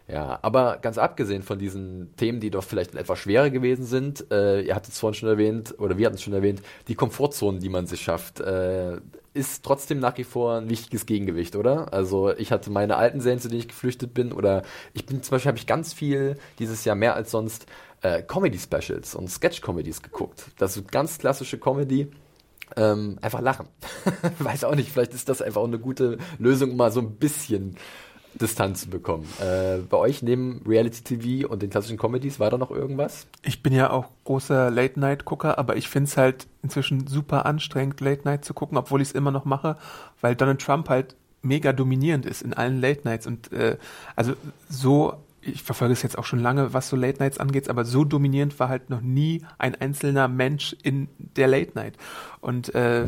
[0.08, 4.62] Ja, aber ganz abgesehen von diesen Themen, die doch vielleicht etwas schwerer gewesen sind, äh,
[4.62, 7.70] ihr hattet es vorhin schon erwähnt, oder wir hatten es schon erwähnt, die Komfortzonen, die
[7.70, 8.98] man sich schafft, äh,
[9.34, 11.94] ist trotzdem nach wie vor ein wichtiges Gegengewicht, oder?
[11.94, 14.64] Also ich hatte meine alten Serien, zu denen ich geflüchtet bin, oder
[14.94, 17.66] ich bin zum Beispiel, habe ich ganz viel dieses Jahr mehr als sonst
[18.02, 20.46] äh, Comedy-Specials und Sketch-Comedies geguckt.
[20.58, 22.10] Das ist ganz klassische Comedy.
[22.76, 23.68] Ähm, einfach lachen.
[24.40, 27.78] Weiß auch nicht, vielleicht ist das einfach auch eine gute Lösung, mal so ein bisschen
[28.40, 29.28] Distanz zu bekommen.
[29.40, 33.28] Äh, bei euch neben Reality TV und den klassischen Comedies war da noch irgendwas?
[33.44, 38.46] Ich bin ja auch großer Late-Night-Gucker, aber ich finde es halt inzwischen super anstrengend, Late-Night
[38.46, 39.78] zu gucken, obwohl ich es immer noch mache,
[40.22, 43.78] weil Donald Trump halt mega dominierend ist in allen Late-Nights und äh,
[44.16, 44.34] also
[44.70, 48.06] so ich verfolge es jetzt auch schon lange, was so Late Nights angeht, aber so
[48.06, 51.98] dominierend war halt noch nie ein einzelner Mensch in der Late Night.
[52.40, 53.08] Und äh,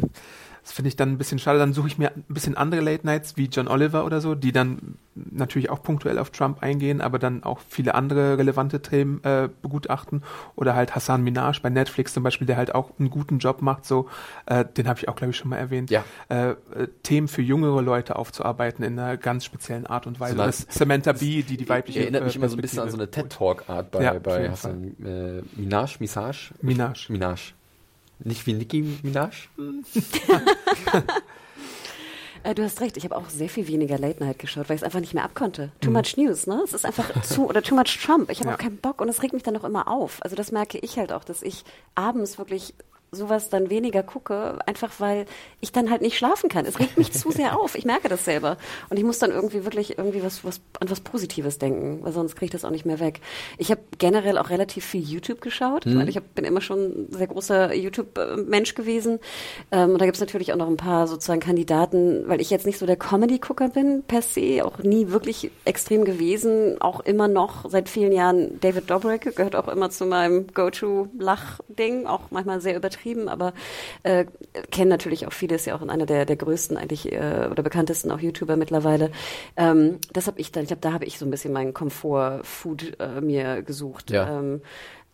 [0.65, 1.59] das finde ich dann ein bisschen schade.
[1.59, 4.51] Dann suche ich mir ein bisschen andere Late Nights wie John Oliver oder so, die
[4.51, 9.47] dann natürlich auch punktuell auf Trump eingehen, aber dann auch viele andere relevante Themen äh,
[9.61, 10.23] begutachten.
[10.55, 13.85] Oder halt Hassan Minaj bei Netflix zum Beispiel, der halt auch einen guten Job macht.
[13.85, 14.09] So,
[14.47, 15.91] äh, den habe ich auch, glaube ich, schon mal erwähnt.
[15.91, 16.03] Ja.
[16.29, 16.55] Äh, äh,
[17.03, 20.35] Themen für jüngere Leute aufzuarbeiten in einer ganz speziellen Art und Weise.
[20.35, 21.99] So das Samantha Bee, die die weibliche.
[21.99, 24.49] Erinnert mich immer so ein bisschen an so eine TED Talk Art bei, ja, bei
[24.49, 26.55] Hassan äh, Minaj, Misage?
[26.63, 27.07] Minaj.
[27.09, 27.53] Minaj.
[28.19, 29.49] Nicht wie Nicki Minaj?
[32.45, 34.81] Äh, du hast recht, ich habe auch sehr viel weniger Late Night geschaut, weil ich
[34.81, 35.71] es einfach nicht mehr abkonnte.
[35.81, 35.95] Too mhm.
[35.95, 36.61] much News, ne?
[36.63, 38.29] Es ist einfach zu, oder too much Trump.
[38.29, 38.55] Ich habe ja.
[38.55, 40.21] auch keinen Bock und es regt mich dann auch immer auf.
[40.21, 42.75] Also das merke ich halt auch, dass ich abends wirklich
[43.15, 45.25] sowas dann weniger gucke, einfach weil
[45.61, 46.65] ich dann halt nicht schlafen kann.
[46.65, 47.75] Es regt mich zu sehr auf.
[47.75, 48.57] Ich merke das selber.
[48.89, 52.35] Und ich muss dann irgendwie wirklich irgendwie was, was an was Positives denken, weil sonst
[52.35, 53.21] kriege ich das auch nicht mehr weg.
[53.57, 55.85] Ich habe generell auch relativ viel YouTube geschaut.
[55.85, 56.07] Mhm.
[56.07, 59.19] Ich hab, bin immer schon ein sehr großer YouTube-Mensch gewesen.
[59.71, 62.65] Ähm, und da gibt es natürlich auch noch ein paar sozusagen Kandidaten, weil ich jetzt
[62.65, 67.69] nicht so der Comedy-Gucker bin per se, auch nie wirklich extrem gewesen, auch immer noch
[67.69, 73.04] seit vielen Jahren David Dobrik gehört auch immer zu meinem Go-To-Lach-Ding, auch manchmal sehr übertrieben
[73.05, 73.53] übertrieben, aber
[74.03, 74.25] äh,
[74.71, 78.11] kennen natürlich auch viele, ist ja auch einer der, der größten eigentlich äh, oder bekanntesten
[78.11, 79.11] auch YouTuber mittlerweile.
[79.55, 82.99] Ähm, das habe ich dann, ich glaube, da habe ich so ein bisschen meinen Komfort-Food
[82.99, 84.11] äh, mir gesucht.
[84.11, 84.39] Ja.
[84.39, 84.61] Ähm,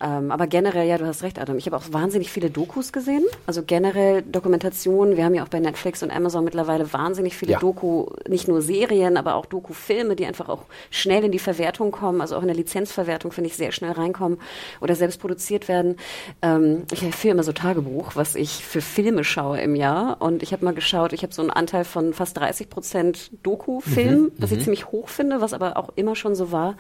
[0.03, 1.57] ähm, aber generell, ja, du hast recht, Adam.
[1.57, 3.23] Ich habe auch wahnsinnig viele Dokus gesehen.
[3.45, 5.15] Also generell Dokumentationen.
[5.15, 7.59] Wir haben ja auch bei Netflix und Amazon mittlerweile wahnsinnig viele ja.
[7.59, 12.21] Doku, nicht nur Serien, aber auch Doku-Filme, die einfach auch schnell in die Verwertung kommen.
[12.21, 14.39] Also auch in der Lizenzverwertung finde ich sehr schnell reinkommen
[14.79, 15.97] oder selbst produziert werden.
[16.41, 20.17] Ähm, ich führe immer so Tagebuch, was ich für Filme schaue im Jahr.
[20.19, 24.21] Und ich habe mal geschaut, ich habe so einen Anteil von fast 30 Prozent Doku-Film,
[24.21, 24.63] mhm, was ich mhm.
[24.63, 26.75] ziemlich hoch finde, was aber auch immer schon so war.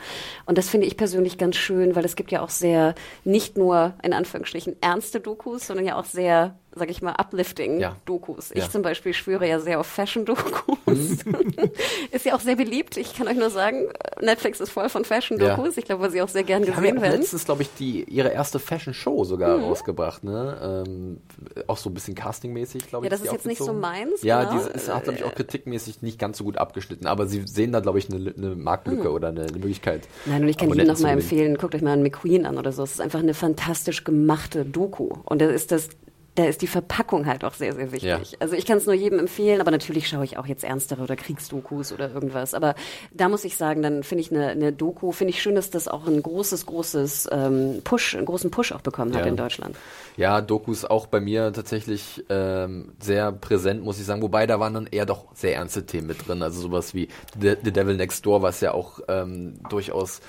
[0.45, 3.93] Und das finde ich persönlich ganz schön, weil es gibt ja auch sehr nicht nur
[4.03, 8.49] in Anführungsstrichen ernste Dokus, sondern ja auch sehr sag ich mal, Uplifting-Dokus.
[8.49, 8.55] Ja.
[8.55, 8.69] Ich Ja.
[8.69, 10.77] zum Beispiel schwöre ja sehr auf Fashion-Dokus.
[12.11, 12.97] ist ja auch sehr beliebt.
[12.97, 13.87] Ich kann euch nur sagen,
[14.21, 15.77] Netflix ist voll von Fashion-Dokus.
[15.77, 17.21] Ich glaube, weil sie auch sehr gern Die haben ja gesehen werden.
[17.21, 20.83] letztens, glaube ich, die, ihre erste Fashion-Show sogar rausgebracht, ne?
[20.87, 21.21] Ähm,
[21.67, 23.11] auch so ein bisschen castingmäßig, glaube Ja, ich.
[23.11, 24.57] das die ist jetzt nicht so meins, Ja, genau.
[24.57, 27.71] diese ist, hat, glaube ich, auch kritikmäßig nicht ganz so gut abgeschnitten, aber sie sehen
[27.71, 30.07] da, glaube ich, eine, eine Marktlücke oder eine, eine Möglichkeit.
[30.25, 31.47] Nein, und ich kann jedem Abonnenten nochmal zu gewinnen.
[31.51, 32.83] empfehlen, guckt euch mal an McQueen an oder so.
[32.83, 35.09] Es ist einfach eine fantastisch gemachte Doku.
[35.25, 35.89] Und da ist das,
[36.35, 38.03] da ist die Verpackung halt auch sehr, sehr wichtig.
[38.09, 38.19] Ja.
[38.39, 41.17] Also ich kann es nur jedem empfehlen, aber natürlich schaue ich auch jetzt ernstere oder
[41.17, 42.53] Kriegsdokus oder irgendwas.
[42.53, 42.75] Aber
[43.13, 45.89] da muss ich sagen, dann finde ich eine, eine Doku, finde ich schön, dass das
[45.89, 49.27] auch ein großes, großes ähm, Push, einen großen Push auch bekommen hat Ja.
[49.27, 49.75] in Deutschland.
[50.15, 54.21] Ja, Dokus auch bei mir tatsächlich ähm, sehr präsent, muss ich sagen.
[54.21, 56.41] Wobei da waren dann eher doch sehr ernste Themen mit drin.
[56.43, 57.09] Also sowas wie
[57.41, 60.21] The, The Devil Next Door, was ja auch ähm, durchaus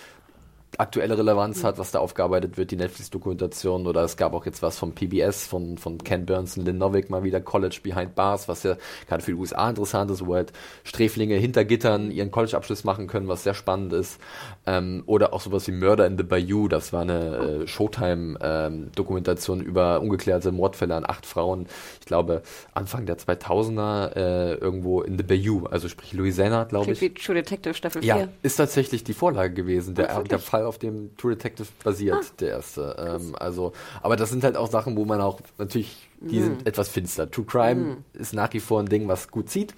[0.78, 4.78] aktuelle Relevanz hat, was da aufgearbeitet wird, die Netflix-Dokumentation oder es gab auch jetzt was
[4.78, 8.62] vom PBS, von, von Ken Burns und Lynn Novick mal wieder, College Behind Bars, was
[8.62, 10.52] ja gerade für die USA interessant ist, wo halt
[10.84, 14.18] Sträflinge hinter Gittern ihren College-Abschluss machen können, was sehr spannend ist.
[14.66, 20.00] Ähm, oder auch sowas wie Murder in the Bayou, das war eine äh, Showtime-Dokumentation über
[20.00, 21.66] ungeklärte Mordfälle an acht Frauen,
[22.00, 27.14] ich glaube Anfang der 2000er äh, irgendwo in the Bayou, also sprich Louisiana, glaube ich.
[27.14, 28.28] True Detective Staffel Ja, 4.
[28.42, 29.94] ist tatsächlich die Vorlage gewesen.
[29.94, 32.34] Der, der Fall, auf dem True Detective basiert, Ah.
[32.40, 32.96] der erste.
[32.98, 33.72] Ähm, also,
[34.02, 36.42] aber das sind halt auch Sachen, wo man auch natürlich, die Mhm.
[36.44, 37.30] sind etwas finster.
[37.30, 39.74] True Crime ist nach wie vor ein Ding, was gut zieht,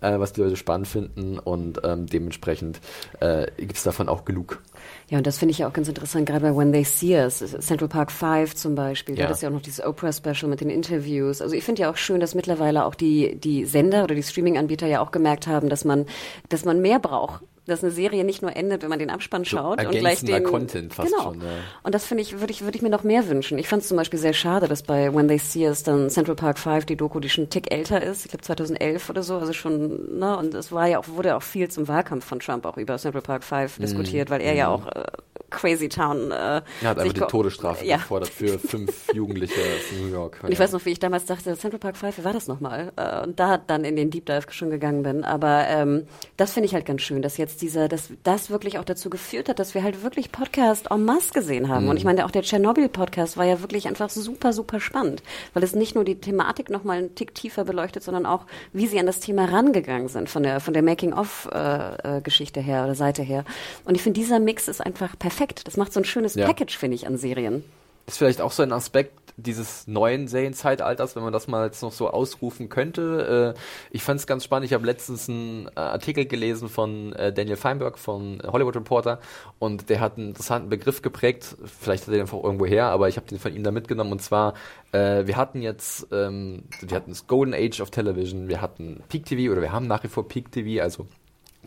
[0.00, 2.80] äh, was die Leute spannend finden und ähm, dementsprechend
[3.20, 4.62] äh, gibt es davon auch genug.
[5.08, 7.38] Ja, und das finde ich ja auch ganz interessant, gerade bei When They See Us,
[7.60, 9.30] Central Park 5 zum Beispiel, da Ja.
[9.30, 11.40] ist ja auch noch dieses Oprah-Special mit den Interviews.
[11.42, 14.86] Also ich finde ja auch schön, dass mittlerweile auch die, die Sender oder die Streaming-Anbieter
[14.86, 16.06] ja auch gemerkt haben, dass man,
[16.48, 17.42] dass man mehr braucht.
[17.68, 20.42] Dass eine Serie nicht nur endet, wenn man den Abspann So schaut und gleich den
[20.42, 21.22] Content fast genau.
[21.22, 21.46] schon, ja.
[21.82, 23.58] Und das finde ich würde ich würde ich mir noch mehr wünschen.
[23.58, 26.34] Ich fand es zum Beispiel sehr schade, dass bei When They See Us dann Central
[26.34, 29.36] Park 5 die Doku, die schon einen Tick älter ist, ich glaube 2011 oder so,
[29.36, 32.66] also schon ne und es war ja auch wurde auch viel zum Wahlkampf von Trump
[32.66, 35.04] auch über Central Park 5 diskutiert, weil er ja auch äh,
[35.50, 37.96] Crazy Town äh, Er hat einfach die Todesstrafe ja.
[37.96, 40.40] gefordert für fünf Jugendliche aus New York.
[40.42, 42.92] Und ich weiß noch, wie ich damals dachte, Central Park 5, wie war das nochmal?
[42.96, 45.24] Äh, Und da dann in den Deep Dive schon gegangen bin.
[45.24, 46.06] Aber ähm,
[46.36, 49.48] das finde ich halt ganz schön, dass jetzt dieser, dass das wirklich auch dazu geführt
[49.48, 51.88] hat, dass wir halt wirklich Podcast en masse gesehen haben.
[51.88, 55.22] Und ich meine, auch der Tschernobyl-Podcast war ja wirklich einfach super, super spannend,
[55.54, 58.98] weil es nicht nur die Thematik nochmal einen Tick tiefer beleuchtet, sondern auch, wie sie
[58.98, 63.44] an das Thema rangegangen sind, von der, von der Making-of-Geschichte her oder Seite her.
[63.84, 65.37] Und ich finde, dieser Mix ist einfach perfekt.
[65.64, 66.46] Das macht so ein schönes Ja.
[66.46, 67.64] Package, finde ich, an Serien.
[68.06, 71.92] Ist vielleicht auch so ein Aspekt dieses neuen Serienzeitalters, wenn man das mal jetzt noch
[71.92, 73.54] so ausrufen könnte.
[73.56, 73.60] Äh,
[73.92, 74.66] ich fand es ganz spannend.
[74.66, 79.20] Ich habe letztens einen äh, Artikel gelesen von äh, Daniel Feinberg von Hollywood Reporter
[79.60, 81.56] und der hat einen interessanten Begriff geprägt.
[81.80, 84.10] Vielleicht hat er den einfach irgendwo her, aber ich habe den von ihm da mitgenommen.
[84.10, 84.54] Und zwar,
[84.92, 89.24] äh, wir hatten jetzt, ähm, wir hatten das Golden Age of Television, wir hatten Peak
[89.26, 91.06] TV oder wir haben nach wie vor Peak TV, also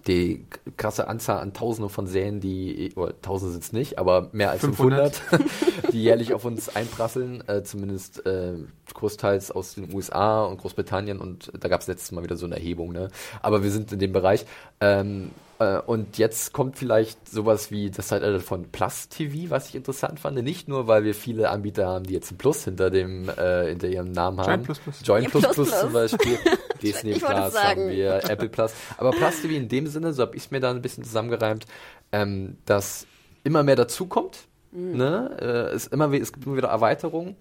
[0.07, 0.45] die
[0.77, 4.61] krasse Anzahl an Tausende von Serien, die, oder Tausende sind es nicht, aber mehr als
[4.61, 5.51] 500, 500.
[5.93, 8.53] die jährlich auf uns einprasseln, äh, zumindest äh,
[8.93, 12.55] großteils aus den USA und Großbritannien und da gab es letztes Mal wieder so eine
[12.55, 13.09] Erhebung, ne?
[13.41, 14.45] Aber wir sind in dem Bereich.
[14.79, 15.50] Ähm, äh,
[15.85, 20.41] und jetzt kommt vielleicht sowas wie das Zeitalter von Plus TV, was ich interessant fand.
[20.41, 23.87] Nicht nur, weil wir viele Anbieter haben, die jetzt ein Plus hinter dem, äh, hinter
[23.87, 24.47] ihrem Namen haben.
[24.49, 25.01] Join Plus Plus.
[25.03, 25.81] Join Ja, Plus Plus Plus, Plus.
[25.81, 26.39] zum Beispiel.
[26.81, 27.81] Disney Plus sagen.
[27.81, 28.73] haben wir, Apple Plus.
[28.97, 31.65] Aber Plus TV in dem Sinne, so habe ich es mir da ein bisschen zusammengereimt,
[32.11, 33.05] ähm, dass
[33.43, 34.47] immer mehr dazukommt.
[34.71, 35.37] Ne?
[35.39, 37.35] Äh, es, immer, es gibt immer wieder Erweiterungen.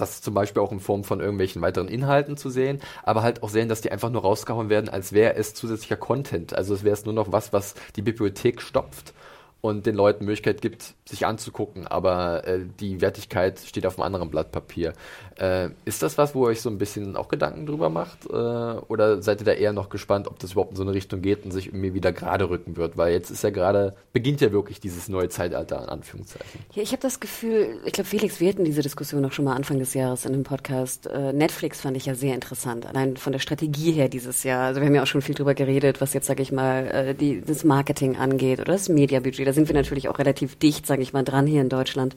[0.00, 3.48] Das zum Beispiel auch in Form von irgendwelchen weiteren Inhalten zu sehen, aber halt auch
[3.48, 6.54] sehen, dass die einfach nur rausgehauen werden, als wäre es zusätzlicher Content.
[6.54, 9.12] Also es wäre es nur noch was, was die Bibliothek stopft
[9.60, 14.30] und den Leuten Möglichkeit gibt, sich anzugucken, aber äh, die Wertigkeit steht auf einem anderen
[14.30, 14.92] Blatt Papier.
[15.38, 18.26] Äh, ist das was, wo ihr euch so ein bisschen auch Gedanken drüber macht?
[18.26, 21.22] Äh, oder seid ihr da eher noch gespannt, ob das überhaupt in so eine Richtung
[21.22, 22.96] geht und sich irgendwie wieder gerade rücken wird?
[22.96, 26.60] Weil jetzt ist ja gerade, beginnt ja wirklich dieses neue Zeitalter, in Anführungszeichen.
[26.74, 29.54] Ja, ich habe das Gefühl, ich glaube, Felix, wir hatten diese Diskussion auch schon mal
[29.54, 31.06] Anfang des Jahres in einem Podcast.
[31.06, 34.66] Äh, Netflix fand ich ja sehr interessant, allein von der Strategie her dieses Jahr.
[34.66, 37.14] Also wir haben ja auch schon viel drüber geredet, was jetzt, sage ich mal, äh,
[37.14, 39.46] die, das Marketing angeht oder das Mediabudget.
[39.46, 42.16] Da sind wir natürlich auch relativ dicht, sage ich mal, dran hier in Deutschland.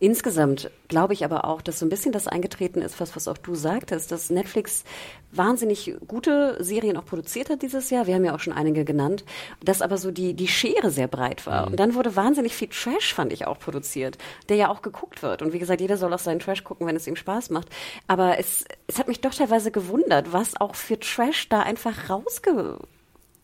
[0.00, 3.38] Insgesamt glaube ich aber auch, dass so ein bisschen das eingetreten ist, was, was auch
[3.38, 4.84] du sagtest, dass Netflix
[5.32, 8.06] wahnsinnig gute Serien auch produziert hat dieses Jahr.
[8.06, 9.24] Wir haben ja auch schon einige genannt,
[9.62, 11.66] dass aber so die, die Schere sehr breit war.
[11.66, 15.42] Und dann wurde wahnsinnig viel Trash, fand ich, auch produziert, der ja auch geguckt wird.
[15.42, 17.68] Und wie gesagt, jeder soll auch seinen Trash gucken, wenn es ihm Spaß macht.
[18.06, 22.78] Aber es, es hat mich doch teilweise gewundert, was auch für Trash da einfach rausge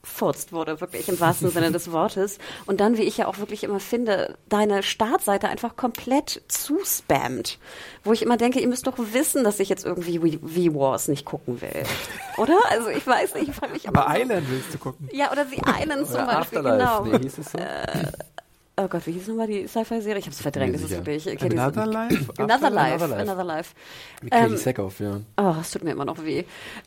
[0.02, 2.38] weggefurzt wurde, wirklich im wahrsten Sinne des Wortes.
[2.66, 7.58] Und dann, wie ich ja auch wirklich immer finde, deine Startseite einfach komplett zuspammt.
[8.04, 11.60] Wo ich immer denke, ihr müsst doch wissen, dass ich jetzt irgendwie V-Wars nicht gucken
[11.60, 11.84] will.
[12.36, 12.58] Oder?
[12.70, 15.08] Also ich weiß nicht, ich frage mich Aber Island willst du gucken.
[15.12, 17.18] Ja, oder The Island zum Oder Beispiel, Afterlife, genau.
[17.18, 17.58] nee, hieß es so?
[18.80, 20.18] Oh Gott, wie hieß nochmal die Sci-Fi-Serie?
[20.18, 21.26] Ich hab's verdrängt, das ist wirklich...
[21.26, 22.32] ich kenn diese- Another Life?
[22.38, 23.20] Another Life, Another Life.
[23.30, 23.74] Another Life.
[24.22, 25.20] Mit Katie Ähm, Sackhoff, ja.
[25.36, 26.44] Oh, es tut mir immer noch weh.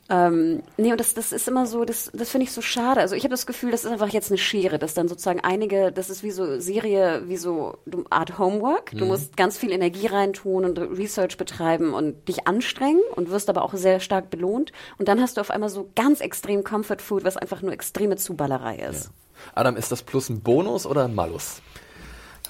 [0.10, 3.02] Ähm, nee, und das, das ist immer so, das, das finde ich so schade.
[3.02, 5.92] Also ich habe das Gefühl, das ist einfach jetzt eine Schere, dass dann sozusagen einige,
[5.92, 7.78] das ist wie so Serie, wie so
[8.10, 8.92] Art Homework.
[8.92, 8.98] Mhm.
[8.98, 13.62] Du musst ganz viel Energie reintun und Research betreiben und dich anstrengen und wirst aber
[13.62, 14.72] auch sehr stark belohnt.
[14.98, 18.16] Und dann hast du auf einmal so ganz extrem Comfort Food, was einfach nur extreme
[18.16, 19.12] Zuballerei ist.
[19.54, 21.62] Adam, ist das Plus ein Bonus oder ein Malus?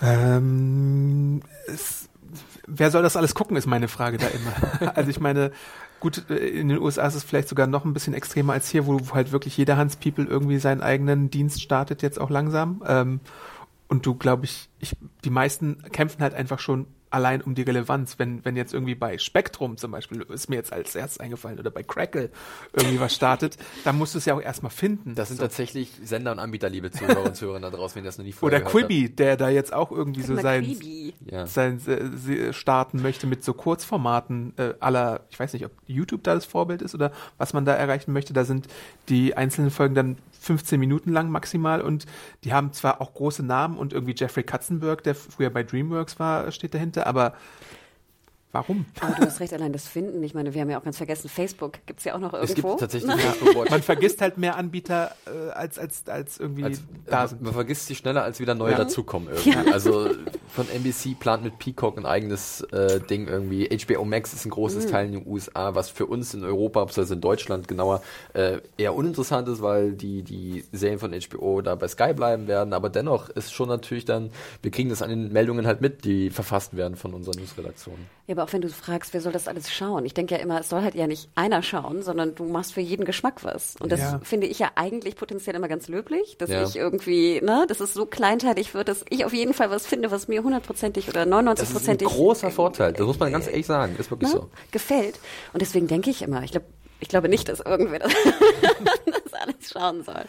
[0.01, 2.09] Ähm, es,
[2.67, 4.95] wer soll das alles gucken, ist meine Frage da immer.
[4.95, 5.51] also ich meine,
[5.99, 8.85] gut, äh, in den USA ist es vielleicht sogar noch ein bisschen extremer als hier,
[8.87, 12.83] wo halt wirklich jeder Hans People irgendwie seinen eigenen Dienst startet jetzt auch langsam.
[12.87, 13.19] Ähm,
[13.87, 18.19] und du, glaube ich, ich, die meisten kämpfen halt einfach schon allein um die Relevanz.
[18.19, 21.71] Wenn, wenn jetzt irgendwie bei Spektrum zum Beispiel, ist mir jetzt als erstes eingefallen, oder
[21.71, 22.29] bei Crackle
[22.73, 25.15] irgendwie was startet, dann musst du es ja auch erstmal finden.
[25.15, 28.17] Das sind tatsächlich Sender und Anbieter, liebe Zuhörer und Zuhörer da draußen, wenn ihr das
[28.17, 30.75] noch nie vorher oder Quibi, der da jetzt auch irgendwie so sein.
[31.29, 31.45] Ja.
[31.47, 36.23] sein äh, sie- starten möchte mit so Kurzformaten äh, aller, ich weiß nicht, ob YouTube
[36.23, 38.33] da das Vorbild ist oder was man da erreichen möchte.
[38.33, 38.67] Da sind
[39.09, 42.05] die einzelnen Folgen dann 15 Minuten lang maximal und
[42.43, 46.51] die haben zwar auch große Namen und irgendwie Jeffrey Katzenberg, der früher bei DreamWorks war,
[46.51, 47.33] steht dahinter, aber
[48.55, 48.85] warum?
[49.01, 50.23] Aber du hast recht, allein das Finden.
[50.23, 52.69] Ich meine, wir haben ja auch ganz vergessen, Facebook gibt's ja auch noch Es irgendwo.
[52.69, 53.69] gibt tatsächlich Facebook.
[53.69, 57.41] Man vergisst halt mehr Anbieter äh, als, als, als irgendwie Als, da äh, sind.
[57.41, 58.77] man vergisst sie schneller, als wieder neue Ja.
[58.79, 59.71] dazukommen irgendwie.
[59.71, 60.09] Also
[60.47, 63.67] von NBC plant mit Peacock ein eigenes äh, Ding irgendwie.
[63.77, 64.53] HBO Max ist ein Mhm.
[64.53, 68.01] großes Teil in den USA, was für uns in Europa, beziehungsweise in Deutschland genauer,
[68.33, 72.71] äh, eher uninteressant ist, weil die, die Serien von HBO da bei Sky bleiben werden.
[72.73, 74.29] Aber dennoch ist schon natürlich dann,
[74.61, 78.05] wir kriegen das an den Meldungen halt mit, die verfasst werden von unseren Newsredaktionen.
[78.27, 80.05] Ja, aber auch wenn du fragst, wer soll das alles schauen?
[80.05, 82.81] Ich denke ja immer, es soll halt ja nicht einer schauen, sondern du machst für
[82.81, 83.75] jeden Geschmack was.
[83.79, 84.19] Und das Ja.
[84.23, 86.63] finde ich ja eigentlich potenziell immer ganz löblich, dass Ja.
[86.63, 90.11] ich irgendwie, ne, dass es so kleinteilig wird, dass ich auf jeden Fall was finde,
[90.11, 92.93] was mir hundertprozentig oder Das ist ein großer Vorteil.
[92.93, 93.95] Das muss man ganz ehrlich sagen.
[93.97, 94.49] Ist wirklich ne, so.
[94.71, 95.19] gefällt.
[95.53, 96.67] Und deswegen denke ich immer, ich glaube,
[97.05, 98.11] ich glaube nicht, dass irgendwer das,
[99.05, 100.23] das alles schauen soll.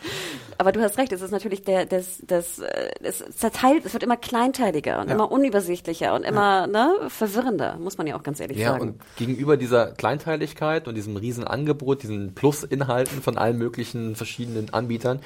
[0.59, 4.03] Aber du hast recht, es ist natürlich der, das, das, äh, es zerteilt, es wird
[4.03, 5.15] immer kleinteiliger und Ja.
[5.15, 8.83] immer unübersichtlicher und immer, ne, verwirrender, muss man ja auch ganz ehrlich Ja, sagen.
[8.83, 15.21] und gegenüber dieser Kleinteiligkeit und diesem riesen Angebot, diesen Plus-Inhalten von allen möglichen verschiedenen Anbietern,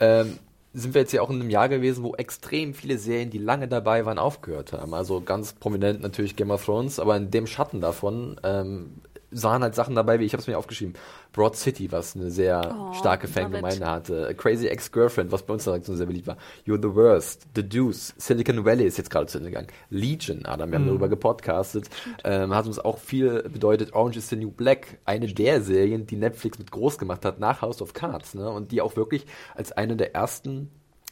[0.00, 0.38] ähm,
[0.72, 3.68] sind wir jetzt ja auch in einem Jahr gewesen, wo extrem viele Serien, die lange
[3.68, 4.94] dabei waren, aufgehört haben.
[4.94, 9.02] Also ganz prominent natürlich Game of Thrones, aber in dem Schatten davon ähm,
[9.34, 10.94] sahen halt Sachen dabei, wie ich habe es mir aufgeschrieben,
[11.32, 13.28] Broad City, was eine sehr Oh, starke.
[13.28, 16.94] Fangemeinde hatte, Crazy Ex-Girlfriend, was bei uns in der Redaktion sehr beliebt war, You're the
[16.94, 20.86] Worst, The Deuce, Silicon Valley ist jetzt gerade zu Ende gegangen, Legion, Adam, wir haben
[20.86, 21.90] darüber gepodcastet,
[22.24, 26.16] ähm, hat uns auch viel bedeutet, Orange is the New Black, eine der Serien, die
[26.16, 29.72] Netflix mit groß gemacht hat, nach House of Cards, ne, und die auch wirklich als
[29.72, 30.70] eine der ersten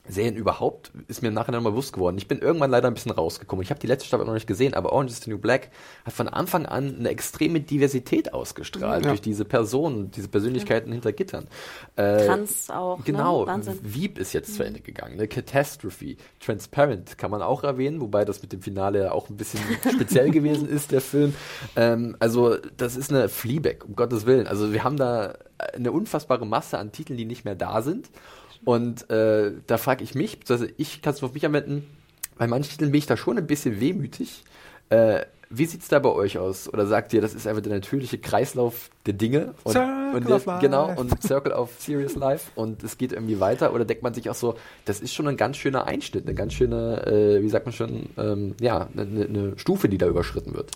[0.08, 2.18] Serien überhaupt, ist mir im Nachhinein mal bewusst geworden.
[2.18, 3.62] Ich bin irgendwann leider ein bisschen rausgekommen.
[3.62, 5.70] Ich habe die letzte Staffel noch nicht gesehen, aber Orange is the New Black
[6.04, 9.10] hat von Anfang an eine extreme Diversität ausgestrahlt Ja.
[9.10, 11.46] durch diese Personen, diese Persönlichkeiten hinter Gittern.
[11.94, 13.62] Äh, Trans auch, Genau, ne?
[13.82, 15.16] Veep ist jetzt zu Ende gegangen.
[15.16, 15.28] Ne?
[15.28, 19.60] Catastrophe, Transparent kann man auch erwähnen, wobei das mit dem Finale auch ein bisschen
[19.92, 21.34] speziell gewesen ist, der Film.
[21.76, 24.48] Ähm, also das ist eine Fleabag, um Gottes Willen.
[24.48, 25.34] Also wir haben da
[25.74, 28.10] eine unfassbare Masse an Titeln, die nicht mehr da sind.
[28.64, 31.84] Und äh, da frage ich mich, also ich kann es nur auf mich anwenden,
[32.38, 34.44] bei manchen Titeln bin ich da schon ein bisschen wehmütig.
[34.88, 35.22] Äh,
[35.54, 36.72] wie sieht's da bei euch aus?
[36.72, 39.54] Oder sagt ihr, das ist einfach der natürliche Kreislauf der Dinge?
[39.64, 41.00] Und, Circle und of jetzt- genau, Life.
[41.00, 43.74] und Circle of Serious Life und es geht irgendwie weiter?
[43.74, 44.54] Oder denkt man sich auch so,
[44.86, 48.08] das ist schon ein ganz schöner Einschnitt, eine ganz schöne, äh, wie sagt man schon,
[48.16, 50.70] ähm, ja, eine, eine Stufe, die da überschritten wird?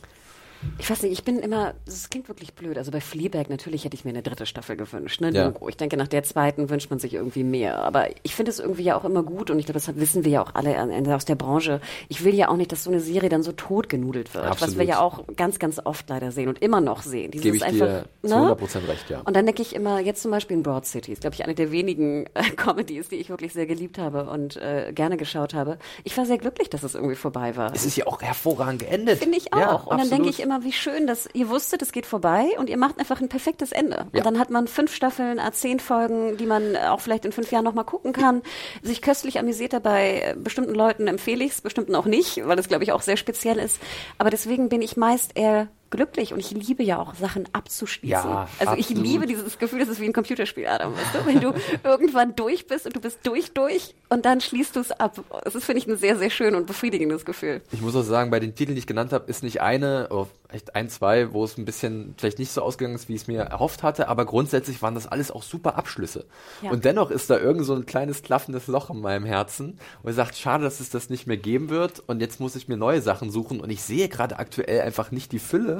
[0.78, 2.78] Ich weiß nicht, ich bin immer, das klingt wirklich blöd.
[2.78, 5.20] Also bei Fleabag natürlich hätte ich mir eine dritte Staffel gewünscht.
[5.20, 5.30] Ne?
[5.32, 5.52] Ja.
[5.68, 7.78] Ich denke, nach der zweiten wünscht man sich irgendwie mehr.
[7.80, 10.30] Aber ich finde es irgendwie ja auch immer gut und ich glaube, das wissen wir
[10.30, 10.76] ja auch alle
[11.14, 11.80] aus der Branche.
[12.08, 14.78] Ich will ja auch nicht, dass so eine Serie dann so totgenudelt wird, was Absolut.
[14.78, 17.30] wir ja auch ganz, ganz oft leider sehen und immer noch sehen.
[17.30, 18.52] Dieses Gebe ich einfach, dir zu ne?
[18.52, 19.20] 100% recht, ja.
[19.20, 21.54] Und dann denke ich immer, jetzt zum Beispiel in Broad City, ist glaube ich eine
[21.54, 25.78] der wenigen äh, Comedies, die ich wirklich sehr geliebt habe und äh, gerne geschaut habe.
[26.04, 27.74] Ich war sehr glücklich, dass es irgendwie vorbei war.
[27.74, 29.18] Es ist ja auch hervorragend geendet.
[29.18, 29.58] Finde ich auch.
[29.58, 32.68] Ja, und dann denke ich immer, wie schön, dass ihr wusstet, es geht vorbei und
[32.68, 34.06] ihr macht einfach ein perfektes Ende.
[34.12, 34.18] Ja.
[34.18, 37.50] Und dann hat man fünf Staffeln, äh, zehn Folgen, die man auch vielleicht in fünf
[37.52, 38.42] Jahren nochmal gucken kann.
[38.82, 40.20] Sich köstlich amüsiert dabei.
[40.20, 43.16] Äh, Bestimmten Leuten empfehle ich es, bestimmten auch nicht, weil es, glaube ich, auch sehr
[43.16, 43.78] speziell ist.
[44.18, 48.08] Aber deswegen bin ich meist eher glücklich und ich liebe ja auch Sachen abzuschließen.
[48.08, 49.04] Ja, also ich absolut.
[49.04, 51.26] liebe dieses Gefühl, das ist wie ein Computerspiel, Adam, weißt du?
[51.26, 54.92] Wenn du irgendwann durch bist und du bist durch, durch und dann schließt du es
[54.92, 55.22] ab.
[55.44, 57.62] Das ist, finde ich, ein sehr, sehr schön und befriedigendes Gefühl.
[57.72, 60.28] Ich muss auch sagen, bei den Titeln, die ich genannt habe, ist nicht eine, oder
[60.50, 63.28] echt ein, zwei, wo es ein bisschen vielleicht nicht so ausgegangen ist, wie ich es
[63.28, 66.24] mir erhofft hatte, aber grundsätzlich waren das alles auch super Abschlüsse.
[66.62, 66.70] Ja.
[66.70, 70.16] Und dennoch ist da irgend so ein kleines klaffendes Loch in meinem Herzen, wo ich
[70.16, 73.02] sagt, schade, dass es das nicht mehr geben wird und jetzt muss ich mir neue
[73.02, 75.75] Sachen suchen und ich sehe gerade aktuell einfach nicht die Fülle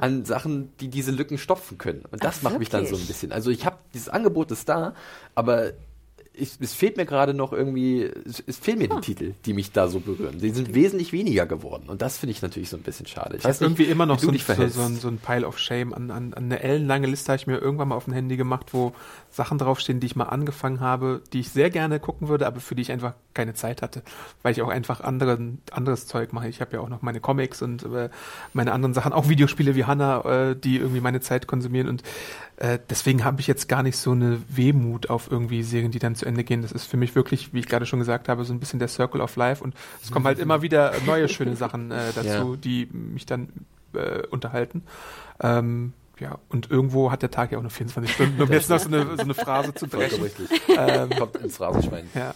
[0.00, 2.04] an Sachen, die diese Lücken stopfen können.
[2.10, 3.08] Und das Ach, macht mich dann so ein wirklich?
[3.08, 3.32] bisschen.
[3.32, 4.94] Also ich habe dieses Angebot ist da,
[5.34, 5.72] aber
[6.38, 9.72] ich, es fehlt mir gerade noch irgendwie, es, es fehlen mir die Titel, die mich
[9.72, 10.38] da so berühren.
[10.38, 11.84] Die sind wesentlich weniger geworden.
[11.88, 13.38] Und das finde ich natürlich so ein bisschen schade.
[13.38, 15.58] Ich Das ist irgendwie immer noch so, ein- so, so, ein, so ein Pile of
[15.58, 15.94] Shame.
[15.94, 18.74] An, an, an eine ellenlange Liste habe ich mir irgendwann mal auf dem Handy gemacht,
[18.74, 18.92] wo
[19.36, 22.74] Sachen draufstehen, die ich mal angefangen habe, die ich sehr gerne gucken würde, aber für
[22.74, 24.02] die ich einfach keine Zeit hatte,
[24.42, 26.48] weil ich auch einfach anderen, anderes Zeug mache.
[26.48, 28.08] Ich habe ja auch noch meine Comics und äh,
[28.54, 32.02] meine anderen Sachen, auch Videospiele wie Hannah, äh, die irgendwie meine Zeit konsumieren und
[32.56, 36.14] äh, deswegen habe ich jetzt gar nicht so eine Wehmut auf irgendwie Serien, die dann
[36.14, 36.62] zu Ende gehen.
[36.62, 38.88] Das ist für mich wirklich, wie ich gerade schon gesagt habe, so ein bisschen der
[38.88, 42.56] Circle of Life und es kommen halt immer wieder neue schöne Sachen äh, dazu, Ja.
[42.56, 43.50] die mich dann
[43.92, 44.82] äh, unterhalten.
[45.40, 48.78] Ähm, ja, und irgendwo hat der Tag ja auch nur 24 Stunden, um jetzt noch
[48.78, 50.22] so eine, so eine Phrase zu brechen.
[50.22, 50.48] richtig.
[51.18, 52.08] Kommt ins Phrasenschwein.
[52.14, 52.34] Ja.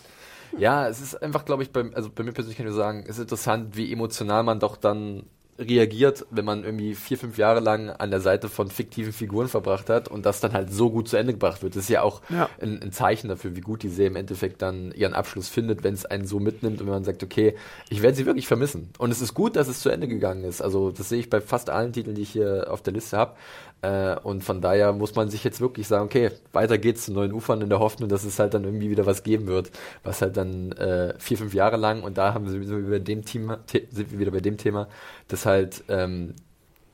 [0.59, 3.05] Ja, es ist einfach, glaube ich, beim, also bei mir persönlich kann ich nur sagen,
[3.05, 5.23] es ist interessant, wie emotional man doch dann
[5.61, 9.91] reagiert, wenn man irgendwie vier, fünf Jahre lang an der Seite von fiktiven Figuren verbracht
[9.91, 11.77] hat und das dann halt so gut zu Ende gebracht wird.
[11.77, 12.49] Das ist ja auch Ja.
[12.61, 15.93] ein, ein Zeichen dafür, wie gut die Serie im Endeffekt dann ihren Abschluss findet, wenn
[15.93, 17.55] es einen so mitnimmt und wenn man sagt, okay,
[17.91, 18.89] ich werde sie wirklich vermissen.
[18.97, 20.63] Und es ist gut, dass es zu Ende gegangen ist.
[20.63, 23.37] Also das sehe ich bei fast allen Titeln, die ich hier auf der Liste habe.
[23.83, 27.33] Äh, und von daher muss man sich jetzt wirklich sagen, okay, weiter geht's zu neuen
[27.33, 29.71] Ufern in der Hoffnung, dass es halt dann irgendwie wieder was geben wird,
[30.03, 32.99] was halt dann äh, vier, fünf Jahre lang und da haben wir sind wir bei
[32.99, 34.89] dem Thema, The sind wir wieder bei dem Thema,
[35.29, 36.35] dass halt ähm,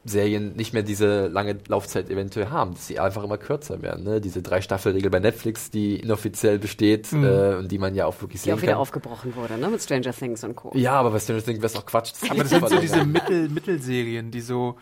[0.08, 4.04] Serien nicht mehr diese lange Laufzeit eventuell haben, dass sie einfach immer kürzer werden.
[4.04, 4.20] Ne?
[4.20, 8.42] Diese drei Staffelregel bei Netflix, die inoffiziell besteht äh, und die man ja auch wirklich
[8.42, 8.80] Die sehen auch wieder kann.
[8.80, 9.68] aufgebrochen wurde, ne?
[9.68, 10.70] Mit Stranger Things und Co.
[10.74, 12.12] Ja, aber bei Stranger Things wäre es auch Quatsch.
[12.28, 14.76] Aber das sind so diese Mittel, Mittelserien, die so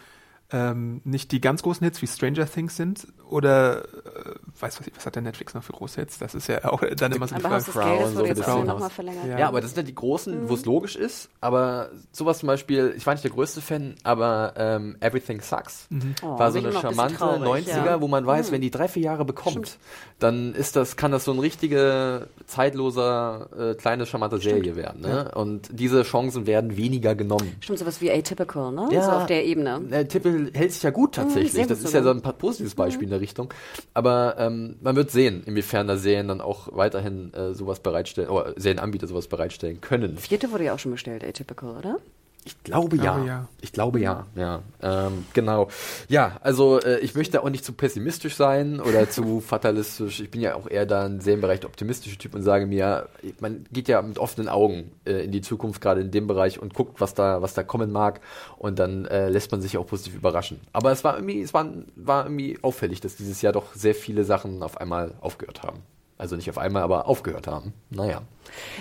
[0.53, 5.07] ähm, nicht die ganz großen Hits wie Stranger Things sind oder äh, weiß was, was
[5.07, 6.19] hat der Netflix noch für große Hits?
[6.19, 7.65] Das ist ja auch dann immer so die Frage.
[7.65, 8.67] Crown, so Crown.
[8.67, 9.27] nochmal verlängert.
[9.27, 9.39] Ja.
[9.39, 12.95] Ja, aber das sind ja die großen, wo es logisch ist, aber sowas zum Beispiel,
[12.97, 15.89] ich war nicht der größte Fan, aber ähm, Everything Sucks
[16.23, 18.01] Oh, war so eine ich charmante traurig, 90er, ja.
[18.01, 19.79] wo man weiß, wenn die drei, vier Jahre bekommt,
[20.19, 25.01] dann ist das, kann das so ein richtige, zeitloser, äh, kleine, charmante Serie werden.
[25.01, 25.33] Ne?
[25.35, 27.57] Und diese Chancen werden weniger genommen.
[27.61, 28.89] Stimmt, sowas wie Atypical, ne?
[28.91, 29.03] Ja.
[29.03, 29.81] So auf der Ebene.
[29.81, 31.53] Der Tippel hält sich ja gut tatsächlich.
[31.53, 33.53] sehr gut das ist ja so ein positives Beispiel in der Richtung.
[33.93, 38.55] Aber ähm, man wird sehen, inwiefern da Serien dann auch weiterhin äh, sowas bereitstellen, oder
[38.57, 40.17] Serienanbieter sowas bereitstellen können.
[40.19, 41.99] Vierte wurde ja auch schon bestellt, Atypical, oder?
[42.47, 43.03] Ich glaube ja.
[43.03, 43.49] glaube, ja.
[43.63, 44.27] Ich glaube ja.
[44.35, 45.69] Ja, ähm, genau.
[46.09, 50.21] Ja, also äh, ich möchte auch nicht zu pessimistisch sein oder zu fatalistisch.
[50.21, 53.09] Ich bin ja auch eher da in dem Bereich der optimistische Typ und sage mir,
[53.41, 56.75] man geht ja mit offenen Augen äh, in die Zukunft, gerade in dem Bereich und
[56.75, 58.21] guckt, was da, was da kommen mag
[58.59, 60.61] und dann äh, lässt man sich auch positiv überraschen.
[60.73, 61.67] Aber es war irgendwie, es war,
[61.97, 65.83] war irgendwie auffällig, dass dieses Jahr doch sehr viele Sachen auf einmal aufgehört haben.
[66.19, 67.73] Also nicht auf einmal, aber aufgehört haben.
[67.91, 68.23] Naja.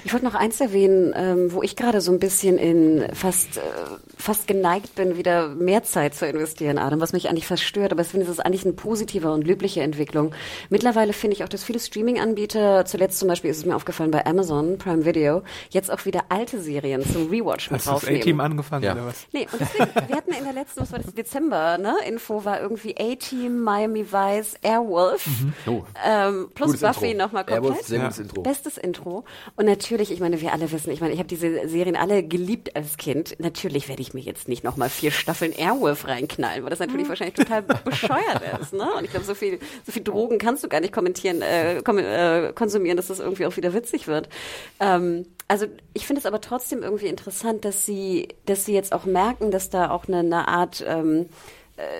[0.06, 3.62] Ich wollte noch eins erwähnen, ähm, wo ich gerade so ein bisschen in fast, äh,
[4.18, 7.92] fast geneigt bin, wieder mehr Zeit zu investieren, Adam, was mich eigentlich fast stört.
[7.92, 10.34] Aber ich finde, es ist eigentlich eine positive und löbliche Entwicklung.
[10.70, 14.26] Mittlerweile finde ich auch, dass viele Streaming-Anbieter, zuletzt zum Beispiel ist es mir aufgefallen bei
[14.26, 18.22] Amazon Prime Video, jetzt auch wieder alte Serien zum Rewatch mit Hast du das draufnehmen.
[18.22, 18.94] A-Team angefangen Ja.
[18.94, 19.28] oder was?
[19.32, 22.62] Nee, und deswegen, wir hatten in der letzten, was war das, Dezember, ne, Info war
[22.62, 25.26] irgendwie A-Team, Miami Vice, Airwolf,
[25.68, 25.84] Oh.
[26.06, 27.86] ähm, plus Gutes Buffy nochmal Airwolf, komplett.
[27.86, 28.04] sehr Ja.
[28.06, 28.42] gutes Intro.
[28.42, 29.24] Bestes Intro.
[29.56, 32.76] Und natürlich, ich meine, wir alle wissen, ich meine, ich habe diese Serien alle geliebt
[32.76, 33.36] als Kind.
[33.40, 37.36] Natürlich werde ich mir jetzt nicht nochmal vier Staffeln Airwolf reinknallen, weil das natürlich wahrscheinlich
[37.36, 38.74] total bescheuert ist.
[38.74, 38.88] Ne?
[38.98, 42.00] Und ich glaube, so viel, so viel Drogen kannst du gar nicht kommentieren, äh, kom
[42.00, 44.28] äh, konsumieren, dass das irgendwie auch wieder witzig wird.
[44.80, 49.06] Ähm, also ich finde es aber trotzdem irgendwie interessant, dass sie, dass sie jetzt auch
[49.06, 51.28] merken, dass da auch eine, eine Art ähm, äh,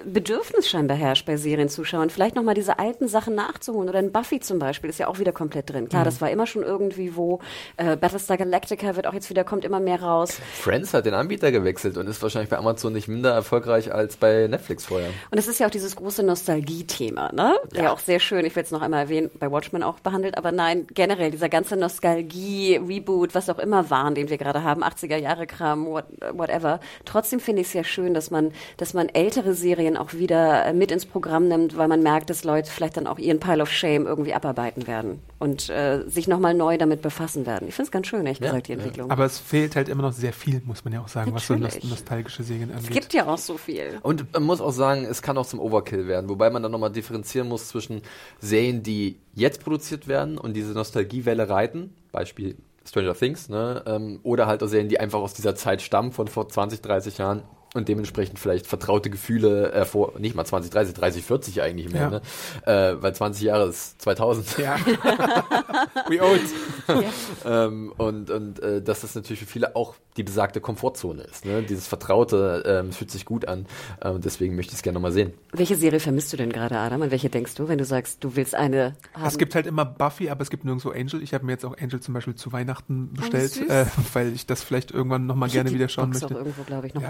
[0.06, 3.90] Bedürfnis scheinbar herrscht bei Serienzuschauern, vielleicht nochmal diese alten Sachen nachzuholen.
[3.90, 5.90] Oder ein Buffy zum Beispiel ist ja auch wieder komplett drin.
[5.90, 7.40] Klar, das war immer schon irgendwie wo.
[7.78, 10.40] Äh, Battlestar Galactica wird auch jetzt wieder, kommt immer mehr raus.
[10.54, 14.46] Friends hat den Anbieter gewechselt und ist wahrscheinlich bei Amazon nicht minder erfolgreich als bei
[14.48, 15.10] Netflix vorher.
[15.32, 17.56] Und es ist ja auch dieses große Nostalgie-Thema, ne?
[17.74, 17.92] Ja.
[17.92, 20.86] auch sehr schön, ich will es noch einmal erwähnen, bei Watchmen auch behandelt, aber nein,
[20.94, 25.48] generell dieser ganze Nostalgie, Reboot, was auch immer waren, den wir gerade haben, 80er Jahre
[25.48, 26.80] Kram, what, whatever.
[27.06, 30.74] Trotzdem finde ich es ja schön, dass man, dass man ältere Serien auch wieder äh,
[30.74, 33.72] mit ins Programm nimmt, weil man merkt, dass Leute vielleicht dann auch ihren Pile of
[33.72, 37.68] Shame irgendwie abarbeiten werden und äh, sich nochmal neu damit befassen werden.
[37.68, 39.10] Ich finde es ganz schön, ehrlich ja, gesagt, die Entwicklung.
[39.10, 41.64] Aber es fehlt halt immer noch sehr viel, muss man ja auch sagen, Natürlich.
[41.64, 42.90] was so nostalgische Serien angeht.
[42.90, 44.00] Es gibt ja auch so viel.
[44.04, 46.92] Und man muss auch sagen, es kann auch zum Overkill werden, wobei man dann nochmal
[46.92, 48.02] differenzieren muss zwischen
[48.40, 53.84] Serien, die jetzt produziert werden und diese Nostalgiewelle reiten, Beispiel Stranger Things, ne?
[53.86, 57.18] Ähm, oder halt auch Serien, die einfach aus dieser Zeit stammen, von vor 20, 30
[57.18, 57.44] Jahren
[57.74, 62.02] und dementsprechend vielleicht vertraute Gefühle äh, vor, nicht mal 20, 30, 30, 40 eigentlich mehr,
[62.02, 62.10] ja.
[62.10, 62.22] ne?
[62.66, 64.58] Äh, weil 20 Jahre ist 2000.
[64.58, 64.76] Ja.
[66.08, 66.42] We old.
[66.88, 67.04] Ja.
[67.66, 71.46] ähm, und und äh, dass das natürlich für viele auch die besagte Komfortzone ist.
[71.46, 71.64] Ne?
[71.64, 73.66] Dieses Vertraute ähm, fühlt sich gut an.
[74.02, 75.34] Ähm, deswegen möchte ich es gerne nochmal sehen.
[75.52, 77.02] Welche Serie vermisst du denn gerade, Adam?
[77.02, 79.26] An welche denkst du, wenn du sagst, du willst eine haben?
[79.26, 81.24] Es gibt halt immer Buffy, aber es gibt nirgendwo Angel.
[81.24, 84.34] Ich habe mir jetzt auch Angel zum Beispiel zu Weihnachten oh, bestellt, oh, äh, weil
[84.34, 86.36] ich das vielleicht irgendwann nochmal gerne wieder schauen Box möchte.
[86.36, 87.04] auch irgendwo, glaube ich, noch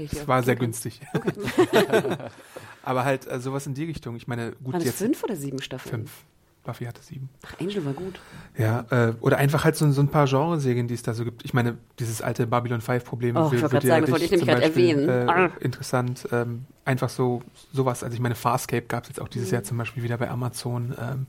[0.00, 0.22] ja, eingepackt.
[0.22, 1.00] Es war sehr günstig.
[1.12, 1.32] Okay.
[2.82, 4.16] aber halt äh, sowas in die Richtung.
[4.16, 4.98] Ich meine, gut, Waren jetzt.
[4.98, 6.06] fünf oder sieben Staffeln?
[6.06, 6.24] Fünf.
[6.62, 7.30] Buffy hatte sieben.
[7.46, 8.20] Ach, Angel war gut.
[8.56, 11.44] Ja, äh, oder einfach halt so, so ein paar Genreserien, die es da so gibt.
[11.44, 14.48] Ich meine, dieses alte Babylon 5 Problem oh, ich wollte sagen, das wollte ich nämlich
[14.48, 15.08] gerade erwähnen.
[15.08, 15.50] Äh, ah.
[15.60, 16.28] Interessant.
[16.32, 17.42] Ähm, einfach so
[17.72, 18.04] sowas.
[18.04, 19.54] Also ich meine, Farscape gab es jetzt auch dieses mhm.
[19.54, 20.94] Jahr zum Beispiel wieder bei Amazon.
[21.00, 21.26] Ähm,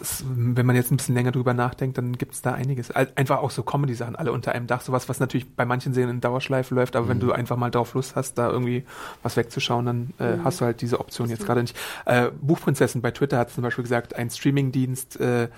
[0.00, 2.90] ist, wenn man jetzt ein bisschen länger drüber nachdenkt, dann gibt es da einiges.
[2.90, 4.80] Einfach auch so Comedy-Sachen, alle unter einem Dach.
[4.80, 7.10] Sowas, was natürlich bei manchen Serien in Dauerschleife läuft, aber mhm.
[7.10, 8.84] wenn du einfach mal drauf Lust hast, da irgendwie
[9.22, 10.44] was wegzuschauen, dann äh, mhm.
[10.44, 11.76] hast du halt diese Option jetzt gerade nicht.
[12.06, 15.48] Äh, Buchprinzessin bei Twitter hat zum Beispiel gesagt, ein Streamingdienst, äh,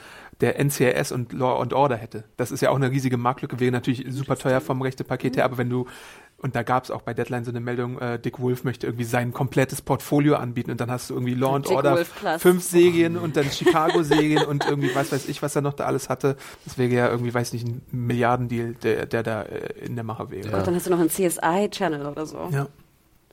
[0.40, 2.24] der NCIS und Law and Order hätte.
[2.36, 5.44] Das ist ja auch eine riesige Marktlücke, wäre natürlich super teuer vom rechte Paket her,
[5.44, 5.86] aber wenn du
[6.40, 9.04] und da gab es auch bei Deadline so eine Meldung, äh, Dick Wolf möchte irgendwie
[9.04, 12.04] sein komplettes Portfolio anbieten und dann hast du irgendwie Law and Order,
[12.38, 16.08] fünf Serien und dann Chicago-Serien und irgendwie was weiß ich, was er noch da alles
[16.08, 16.36] hatte.
[16.64, 20.30] Das wäre ja irgendwie, weiß nicht, ein Milliardendeal, der, der da äh, in der Mache
[20.30, 20.48] wäre.
[20.48, 20.58] Ja.
[20.58, 22.48] Und dann hast du noch einen CSI-Channel oder so.
[22.52, 22.68] Ja.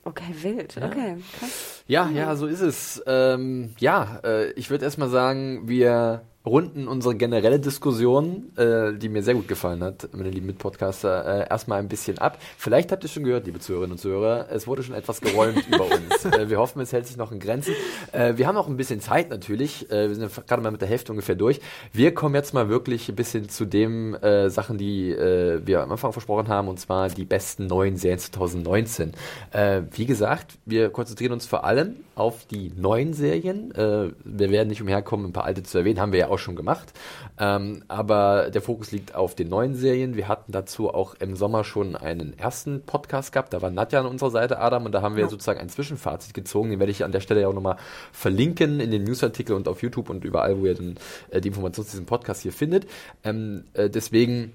[0.02, 0.74] Okay, wild.
[0.74, 0.86] Ja.
[0.86, 1.84] Okay, krass.
[1.86, 3.02] Ja, ja, so ist es.
[3.06, 9.22] Ähm, ja, äh, ich würde erstmal sagen, wir runden unsere generelle Diskussion, äh, die mir
[9.22, 12.38] sehr gut gefallen hat, meine lieben Mitpodcaster, äh, erstmal ein bisschen ab.
[12.56, 15.84] Vielleicht habt ihr schon gehört, liebe Zuhörerinnen und Zuhörer, es wurde schon etwas geräumt über
[15.84, 16.24] uns.
[16.24, 17.74] Äh, wir hoffen, es hält sich noch in Grenzen.
[18.12, 19.90] Äh, wir haben auch ein bisschen Zeit natürlich.
[19.90, 21.60] Äh, wir sind gerade mal mit der Hälfte ungefähr durch.
[21.92, 26.12] Wir kommen jetzt mal wirklich ein bisschen zu den äh, Sachen, die wir am Anfang
[26.12, 29.12] versprochen haben, und zwar die besten neuen Serien 2019.
[29.52, 33.72] Äh, wie gesagt, wir konzentrieren uns vor allem auf die neuen Serien.
[33.74, 36.92] Wir werden nicht umherkommen, ein paar alte zu erwähnen, haben wir ja auch schon gemacht.
[37.38, 40.16] Ähm, aber der Fokus liegt auf den neuen Serien.
[40.16, 43.52] Wir hatten dazu auch im Sommer schon einen ersten Podcast gehabt.
[43.52, 45.28] Da war Nadja an unserer Seite, Adam, und da haben wir ja.
[45.28, 46.70] sozusagen ein Zwischenfazit gezogen.
[46.70, 47.76] Den werde ich an der Stelle ja auch nochmal
[48.12, 50.96] verlinken in den Newsartikel und auf YouTube und überall, wo ihr dann
[51.30, 52.86] äh, die Informationen zu diesem Podcast hier findet.
[53.24, 54.52] Ähm, äh, deswegen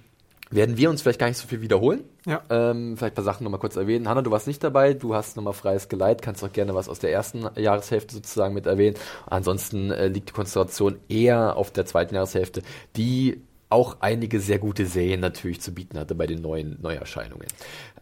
[0.52, 2.04] werden wir uns vielleicht gar nicht so viel wiederholen.
[2.26, 2.42] Ja.
[2.50, 4.08] Ähm, vielleicht ein paar Sachen nochmal kurz erwähnen.
[4.08, 7.00] Hanna, du warst nicht dabei, du hast nochmal freies Geleit, kannst auch gerne was aus
[7.00, 8.96] der ersten Jahreshälfte sozusagen mit erwähnen.
[9.28, 12.62] Ansonsten äh, liegt die Konzentration eher auf der zweiten Jahreshälfte,
[12.96, 13.42] die
[13.72, 17.48] auch einige sehr gute Serien natürlich zu bieten hatte bei den neuen Neuerscheinungen.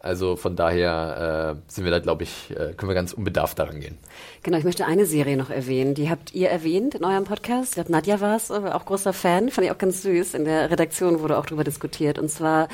[0.02, 3.80] Also von daher äh, sind wir da, glaube ich, äh, können wir ganz unbedarft daran
[3.80, 3.98] gehen.
[4.42, 5.94] Genau, ich möchte eine Serie noch erwähnen.
[5.94, 7.70] Die habt ihr erwähnt in eurem Podcast.
[7.70, 9.50] Ich glaube, Nadja war es, auch großer Fan.
[9.50, 10.32] Fand ich auch ganz süß.
[10.32, 12.18] In der Redaktion wurde auch darüber diskutiert.
[12.18, 12.68] Und zwar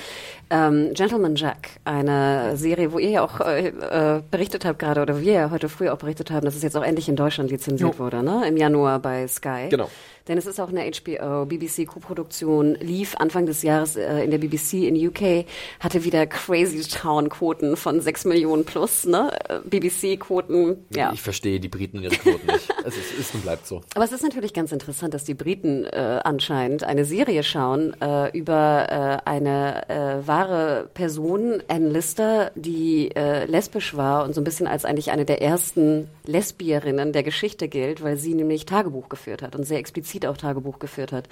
[0.51, 5.21] ähm, Gentleman Jack, eine Serie, wo ihr ja auch äh, äh, berichtet habt gerade, oder
[5.21, 7.95] wir ja heute früh auch berichtet haben, dass es jetzt auch endlich in Deutschland lizenziert
[7.95, 7.99] jo.
[7.99, 8.47] wurde, ne?
[8.47, 9.67] Im Januar bei Sky.
[9.69, 9.91] Genau.
[10.29, 14.39] Denn es ist auch eine HBO, BBC Co-Produktion, lief Anfang des Jahres äh, in der
[14.39, 15.47] BBC in UK,
[15.79, 16.83] hatte wieder crazy
[17.17, 19.33] Town-Quoten von 6 Millionen plus, ne?
[19.49, 21.13] Äh, BBC-Quoten, ja.
[21.13, 22.69] Ich verstehe die Briten ihre Quoten nicht.
[22.85, 23.81] es ist, ist, und bleibt so.
[23.95, 28.37] Aber es ist natürlich ganz interessant, dass die Briten äh, anscheinend eine Serie schauen äh,
[28.37, 34.67] über äh, eine äh, wahre Person, Anne Lister, die lesbisch war und so ein bisschen
[34.67, 39.57] als eigentlich eine der ersten Lesbierinnen der Geschichte gilt, weil sie nämlich Tagebuch geführt hat
[39.57, 41.29] und sehr explizit auch Tagebuch geführt hat.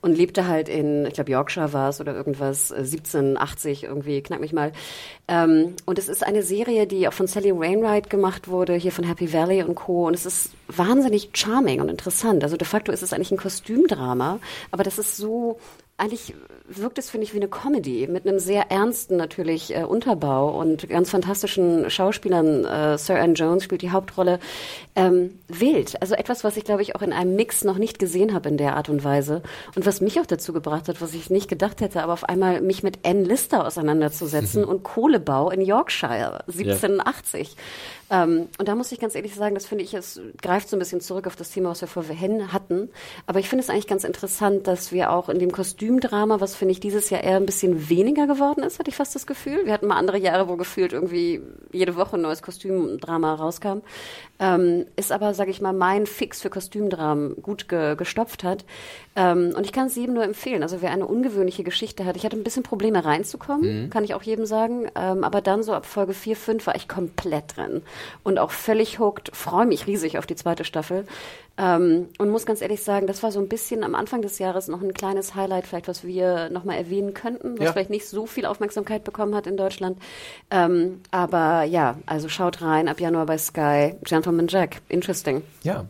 [0.00, 4.40] Und lebte halt in, ich glaube, Yorkshire war es oder irgendwas, 1780 äh, irgendwie, knack
[4.40, 4.72] mich mal.
[5.26, 9.04] Ähm, und es ist eine Serie, die auch von Sally Wainwright gemacht wurde, hier von
[9.04, 10.06] Happy Valley und Co.
[10.06, 12.44] Und es ist wahnsinnig charming und interessant.
[12.44, 14.38] Also de facto ist es eigentlich ein Kostümdrama,
[14.70, 15.58] aber das ist so
[15.98, 16.34] eigentlich
[16.68, 20.88] wirkt es, finde ich, wie eine Comedy mit einem sehr ernsten natürlich äh, Unterbau und
[20.88, 22.64] ganz fantastischen Schauspielern.
[22.64, 24.38] Äh, Sir Anne Jones spielt die Hauptrolle.
[24.94, 28.32] Ähm, wild, also etwas, was ich, glaube ich, auch in einem Mix noch nicht gesehen
[28.32, 29.42] habe in der Art und Weise
[29.74, 32.60] und was mich auch dazu gebracht hat, was ich nicht gedacht hätte, aber auf einmal
[32.60, 37.48] mich mit Anne Lister auseinanderzusetzen und Kohlebau in Yorkshire 1780.
[37.48, 37.54] Ja.
[38.10, 40.78] Ähm, und da muss ich ganz ehrlich sagen, das finde ich, es greift so ein
[40.78, 42.88] bisschen zurück auf das Thema, was wir vorhin hatten.
[43.26, 46.72] Aber ich finde es eigentlich ganz interessant, dass wir auch in dem Kostümdrama, was finde
[46.72, 49.66] ich dieses Jahr eher ein bisschen weniger geworden ist, hatte ich fast das Gefühl.
[49.66, 51.42] Wir hatten mal andere Jahre, wo gefühlt irgendwie
[51.72, 53.80] jede Woche ein neues Kostümdrama rauskam.
[54.40, 58.64] Ähm, ist aber, sage ich mal, mein Fix für Kostümdramen gut ge gestopft hat.
[59.16, 60.62] Ähm, und ich kann es jedem nur empfehlen.
[60.62, 63.90] Also wer eine ungewöhnliche Geschichte hat, ich hatte ein bisschen Probleme reinzukommen, mhm.
[63.90, 64.88] kann ich auch jedem sagen.
[64.94, 67.82] Ähm, aber dann so ab Folge 4, 5 war ich komplett drin
[68.22, 69.30] und auch völlig hooked.
[69.34, 71.06] Freue mich riesig auf die zweite Staffel.
[71.56, 74.68] Ähm, und muss ganz ehrlich sagen, das war so ein bisschen am Anfang des Jahres
[74.68, 77.72] noch ein kleines Highlight, vielleicht was wir nochmal erwähnen könnten, was ja.
[77.72, 79.98] vielleicht nicht so viel Aufmerksamkeit bekommen hat in Deutschland.
[80.50, 83.96] Ähm, aber ja, also schaut rein ab Januar bei Sky.
[84.04, 85.42] Gentleman Jack, interesting.
[85.64, 85.86] Ja,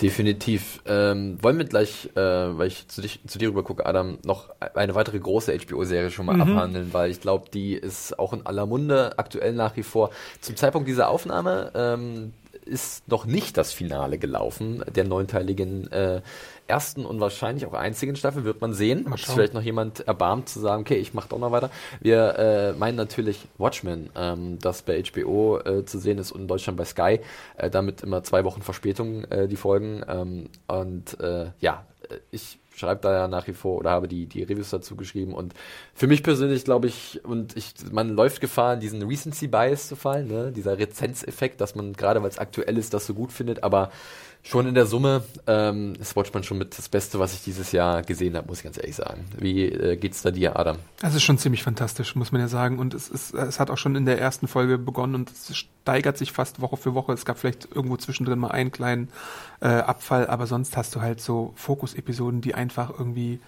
[0.00, 0.80] Definitiv.
[0.86, 4.50] Ähm, wollen wir gleich, äh, weil ich zu, dich, zu dir rüber gucke, Adam, noch
[4.74, 6.42] eine weitere große HBO-Serie schon mal mhm.
[6.42, 10.10] abhandeln, weil ich glaube, die ist auch in aller Munde, aktuell nach wie vor.
[10.40, 12.32] Zum Zeitpunkt dieser Aufnahme ähm,
[12.64, 16.22] ist noch nicht das Finale gelaufen der neunteiligen äh,
[16.66, 18.44] ersten und wahrscheinlich auch einzigen Staffel.
[18.44, 21.38] Wird man sehen, ob es vielleicht noch jemand erbarmt zu sagen, okay, ich mache doch
[21.38, 21.70] noch weiter.
[22.00, 26.48] Wir äh, meinen natürlich Watchmen, ähm, das bei HBO äh, zu sehen ist und in
[26.48, 27.20] Deutschland bei Sky.
[27.56, 30.02] Äh, damit immer zwei Wochen Verspätung äh, die Folgen.
[30.08, 31.84] Ähm, und äh, ja,
[32.30, 35.54] ich schreibe da ja nach wie vor oder habe die, die Reviews dazu geschrieben und
[35.94, 39.96] für mich persönlich glaube ich, und ich, man läuft Gefahr, in diesen Recency Bias zu
[39.96, 40.52] fallen, ne?
[40.52, 43.90] dieser Rezenzeffekt, dass man gerade weil es aktuell ist, das so gut findet, aber
[44.44, 48.02] schon in der Summe ähm, ist Watchman schon mit das Beste, was ich dieses Jahr
[48.02, 49.24] gesehen habe, muss ich ganz ehrlich sagen.
[49.38, 50.76] Wie äh, geht's da dir, Adam?
[51.02, 52.78] Es ist schon ziemlich fantastisch, muss man ja sagen.
[52.78, 56.18] Und es, ist, es hat auch schon in der ersten Folge begonnen und es steigert
[56.18, 57.12] sich fast Woche für Woche.
[57.14, 59.08] Es gab vielleicht irgendwo zwischendrin mal einen kleinen
[59.60, 63.40] äh, Abfall, aber sonst hast du halt so Fokus-Episoden, die einfach irgendwie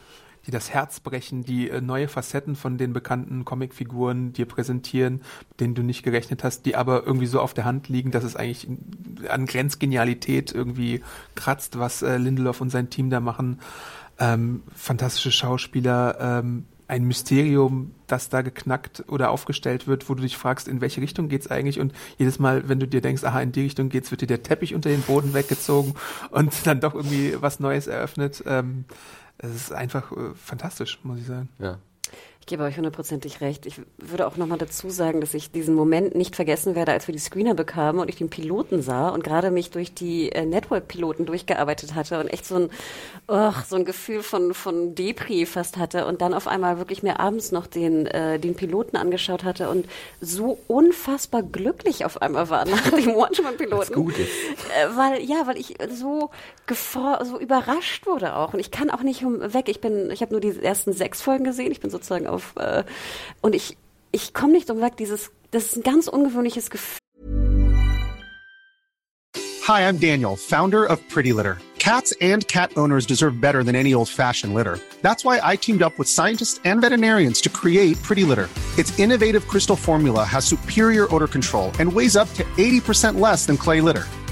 [0.47, 5.21] die das Herz brechen, die äh, neue Facetten von den bekannten Comicfiguren dir präsentieren,
[5.59, 8.37] denen du nicht gerechnet hast, die aber irgendwie so auf der Hand liegen, dass es
[8.37, 8.69] eigentlich
[9.29, 11.03] an Grenzgenialität irgendwie
[11.35, 13.61] kratzt, was äh, Lindelof und sein Team da machen.
[14.19, 20.37] Ähm, fantastische Schauspieler, ähm, ein Mysterium, das da geknackt oder aufgestellt wird, wo du dich
[20.37, 21.81] fragst, in welche Richtung geht's eigentlich?
[21.81, 24.45] Und jedes Mal, wenn du dir denkst, aha, in die Richtung geht's, wird dir der
[24.45, 25.95] Teppich unter den Boden weggezogen
[26.31, 28.45] und dann doch irgendwie was Neues eröffnet.
[28.47, 28.85] Ähm,
[29.39, 31.49] es ist einfach äh, fantastisch, muss ich sagen.
[31.59, 31.78] Ja.
[32.47, 33.67] Ich gebe euch hundertprozentig recht.
[33.67, 37.13] Ich würde auch nochmal dazu sagen, dass ich diesen Moment nicht vergessen werde, als wir
[37.13, 41.27] die Screener bekamen und ich den Piloten sah und gerade mich durch die äh, Network-Piloten
[41.27, 42.71] durchgearbeitet hatte und echt so ein,
[43.27, 47.19] oh, so ein Gefühl von, von Depri fast hatte und dann auf einmal wirklich mir
[47.19, 49.89] abends noch den, äh, den Piloten angeschaut hatte und
[50.21, 53.93] so unfassbar glücklich auf einmal war nach dem Watchman-Piloten.
[53.93, 54.31] gut ist.
[54.31, 56.31] Äh, weil, ja, weil ich so
[56.69, 59.69] so überrascht wurde auch und ich kann auch nicht weg.
[59.69, 61.71] Ich bin, ich habe nur die ersten sechs Folgen gesehen.
[61.71, 62.84] Ich bin sozusagen auf äh,
[63.41, 63.76] und ich
[64.12, 64.97] ich komme nicht um weg.
[64.97, 66.99] Dieses das ist ein ganz ungewöhnliches Gefühl.
[69.66, 71.59] Hi, I'm Daniel, founder of Pretty Litter.
[71.78, 74.78] Cats and cat owners deserve better than any old-fashioned litter.
[75.03, 78.49] That's why I teamed up with scientists and veterinarians to create Pretty Litter.
[78.76, 83.57] Its innovative crystal formula has superior odor control and weighs up to 80% less than
[83.57, 84.05] clay litter.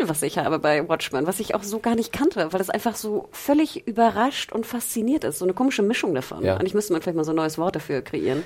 [0.00, 2.96] Was ich habe bei Watchmen, was ich auch so gar nicht kannte, weil es einfach
[2.96, 5.38] so völlig überrascht und fasziniert ist.
[5.38, 6.44] So eine komische Mischung davon.
[6.44, 6.58] Ja.
[6.58, 8.44] Und ich müsste mal vielleicht mal so ein neues Wort dafür kreieren.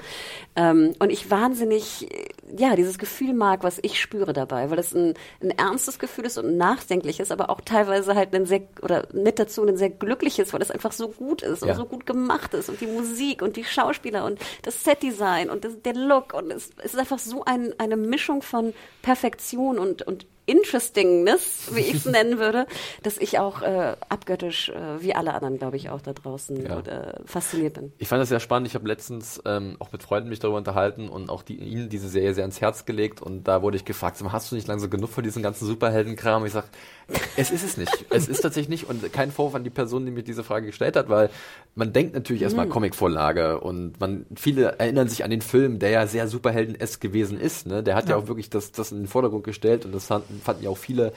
[0.56, 2.08] Ähm, und ich wahnsinnig,
[2.56, 6.38] ja, dieses Gefühl mag, was ich spüre dabei, weil es ein, ein ernstes Gefühl ist
[6.38, 10.52] und ein nachdenkliches, aber auch teilweise halt ein sehr, oder mit dazu ein sehr glückliches,
[10.52, 11.74] weil es einfach so gut ist und ja.
[11.74, 15.80] so gut gemacht ist und die Musik und die Schauspieler und das Setdesign und das,
[15.82, 20.26] der Look und es, es ist einfach so ein, eine Mischung von Perfektion und, und
[20.46, 22.66] Interestingness, wie ich es nennen würde,
[23.02, 26.80] dass ich auch äh, abgöttisch, äh, wie alle anderen, glaube ich, auch da draußen ja.
[26.80, 27.92] äh, fasziniert bin.
[27.98, 28.68] Ich fand das sehr spannend.
[28.68, 32.08] Ich habe letztens ähm, auch mit Freunden mich darüber unterhalten und auch die, ihnen diese
[32.08, 33.22] Serie sehr ans Herz gelegt.
[33.22, 36.44] Und da wurde ich gefragt, hast du nicht lange so genug von diesem ganzen Superheldenkram?
[36.46, 36.68] Ich sage,
[37.36, 38.06] es ist es nicht.
[38.10, 38.88] es ist tatsächlich nicht.
[38.88, 41.30] Und kein Vorwurf an die Person, die mir diese Frage gestellt hat, weil
[41.74, 42.70] man denkt natürlich erstmal mhm.
[42.70, 47.66] Comicvorlage und man viele erinnern sich an den Film, der ja sehr Superhelden-esk gewesen ist.
[47.66, 47.82] Ne?
[47.82, 48.10] Der hat ja.
[48.10, 50.78] ja auch wirklich das, das in den Vordergrund gestellt und das fanden, fanden ja auch
[50.78, 51.12] viele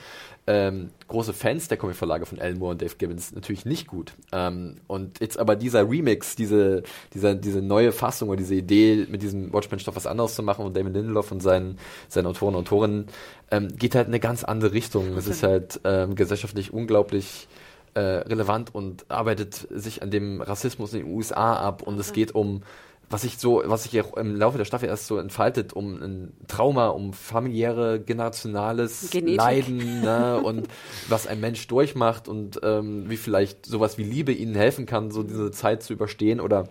[0.47, 4.13] ähm, große Fans der Comicvorlage von Alan Moore und Dave Gibbons natürlich nicht gut.
[4.31, 9.23] Ähm, und jetzt aber dieser Remix, diese, dieser, diese neue Fassung oder diese Idee, mit
[9.23, 13.07] diesem Watchmen-Stoff was anderes zu machen und David Lindelof und seinen, seinen Autoren und Autorinnen,
[13.49, 15.17] ähm, geht halt in eine ganz andere Richtung.
[15.17, 17.47] Es ist halt ähm, gesellschaftlich unglaublich
[17.95, 22.35] äh, relevant und arbeitet sich an dem Rassismus in den USA ab und es geht
[22.35, 22.61] um
[23.09, 26.33] was sich so, was sich auch im Laufe der Staffel erst so entfaltet, um ein
[26.47, 29.37] Trauma, um familiäre, generationales Genetik.
[29.37, 30.67] Leiden ne, und
[31.07, 35.23] was ein Mensch durchmacht und ähm, wie vielleicht sowas wie Liebe ihnen helfen kann, so
[35.23, 36.69] diese Zeit zu überstehen oder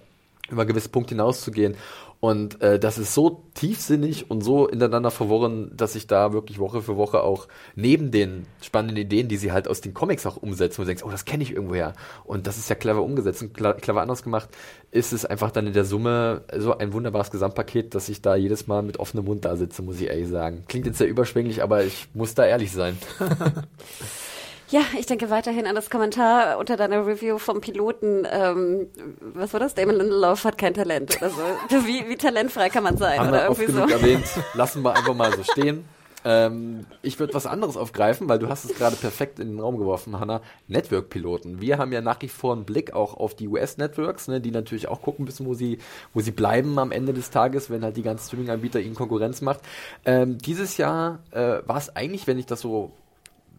[0.50, 1.76] über gewisse Punkte hinauszugehen.
[2.24, 6.80] Und äh, das ist so tiefsinnig und so ineinander verworren, dass ich da wirklich Woche
[6.80, 10.78] für Woche auch neben den spannenden Ideen, die sie halt aus den Comics auch umsetzen,
[10.78, 11.92] wo du denkst, oh, das kenne ich irgendwoher.
[12.24, 14.48] Und das ist ja clever umgesetzt und clever anders gemacht,
[14.90, 18.68] ist es einfach dann in der Summe so ein wunderbares Gesamtpaket, dass ich da jedes
[18.68, 20.64] Mal mit offenem Mund da sitze, muss ich ehrlich sagen.
[20.66, 22.96] Klingt jetzt sehr überschwänglich, aber ich muss da ehrlich sein.
[24.74, 28.26] Ja, ich denke weiterhin an das Kommentar unter deiner Review vom Piloten.
[28.28, 28.88] Ähm,
[29.20, 29.76] was war das?
[29.76, 31.42] Damon Lindelof hat kein Talent oder so.
[31.86, 33.20] Wie, wie talentfrei kann man sein?
[33.20, 33.94] Haben oder wir oft genug so.
[33.94, 34.24] erwähnt.
[34.54, 35.84] Lassen wir einfach mal so stehen.
[36.24, 39.78] Ähm, ich würde was anderes aufgreifen, weil du hast es gerade perfekt in den Raum
[39.78, 40.40] geworfen, Hanna.
[40.66, 41.60] Network-Piloten.
[41.60, 44.88] Wir haben ja nach wie vor einen Blick auch auf die US-Networks, ne, die natürlich
[44.88, 45.78] auch gucken müssen, wo sie,
[46.14, 49.60] wo sie bleiben am Ende des Tages, wenn halt die ganzen Streaming-Anbieter ihnen Konkurrenz macht.
[50.04, 52.90] Ähm, dieses Jahr äh, war es eigentlich, wenn ich das so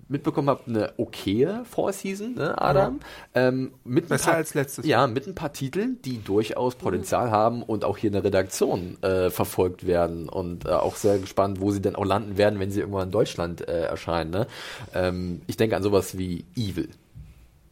[0.08, 2.99] mitbekommen habe, eine okaye Vorseason, ne, Adam?
[3.34, 7.32] Ähm, mit ein Besser paar- als letztes Ja, mit ein paar Titeln, die durchaus Potenzial
[7.32, 11.60] haben und auch hier in der Redaktion äh, verfolgt werden und äh, auch sehr gespannt,
[11.60, 14.30] wo sie denn auch landen werden, wenn sie irgendwann in Deutschland äh, erscheinen.
[14.32, 14.47] Ne?
[14.93, 16.89] Ähm, ich denke an sowas wie Evil.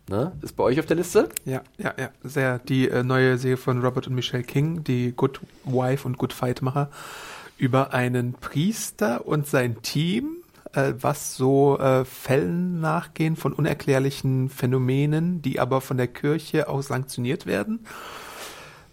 [0.09, 0.33] Ne?
[0.41, 1.29] Ist bei euch auf der Liste?
[1.45, 2.59] Ja, ja, ja, sehr.
[2.59, 6.61] Die äh, neue Serie von Robert und Michelle King, die Good Wife und Good Fight
[6.61, 6.89] Macher,
[7.57, 10.37] über einen Priester und sein Team,
[10.73, 16.81] äh, was so äh, Fällen nachgehen von unerklärlichen Phänomenen, die aber von der Kirche auch
[16.81, 17.85] sanktioniert werden.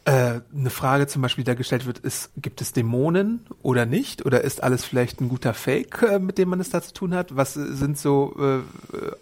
[0.05, 4.25] Äh, eine Frage zum Beispiel, die da gestellt wird, ist, gibt es Dämonen oder nicht?
[4.25, 7.15] Oder ist alles vielleicht ein guter Fake, äh, mit dem man es da zu tun
[7.15, 7.37] hat?
[7.37, 8.63] Was sind so äh, äh,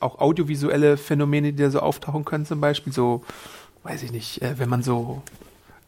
[0.01, 2.93] auch audiovisuelle Phänomene, die da so auftauchen können zum Beispiel?
[2.93, 3.25] So,
[3.83, 5.23] weiß ich nicht, wenn man so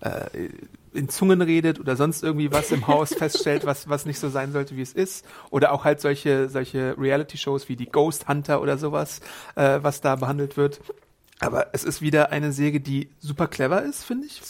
[0.00, 0.48] äh,
[0.92, 4.52] in Zungen redet oder sonst irgendwie was im Haus feststellt, was, was nicht so sein
[4.52, 5.24] sollte, wie es ist.
[5.50, 9.20] Oder auch halt solche, solche Reality-Shows wie die Ghost Hunter oder sowas,
[9.54, 10.80] äh, was da behandelt wird.
[11.40, 14.42] Aber es ist wieder eine Serie, die super clever ist, finde ich.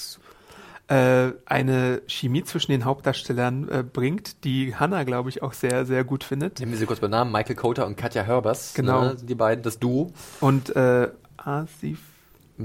[0.88, 6.02] Äh, eine Chemie zwischen den Hauptdarstellern äh, bringt, die Hannah, glaube ich, auch sehr, sehr
[6.02, 6.58] gut findet.
[6.58, 7.30] Nehmen wir sie kurz bei Namen.
[7.30, 8.74] Michael Coter und Katja Herbers.
[8.74, 9.02] Genau.
[9.02, 9.16] Ne?
[9.22, 10.12] Die beiden, das Duo.
[10.40, 12.00] Und äh, Asif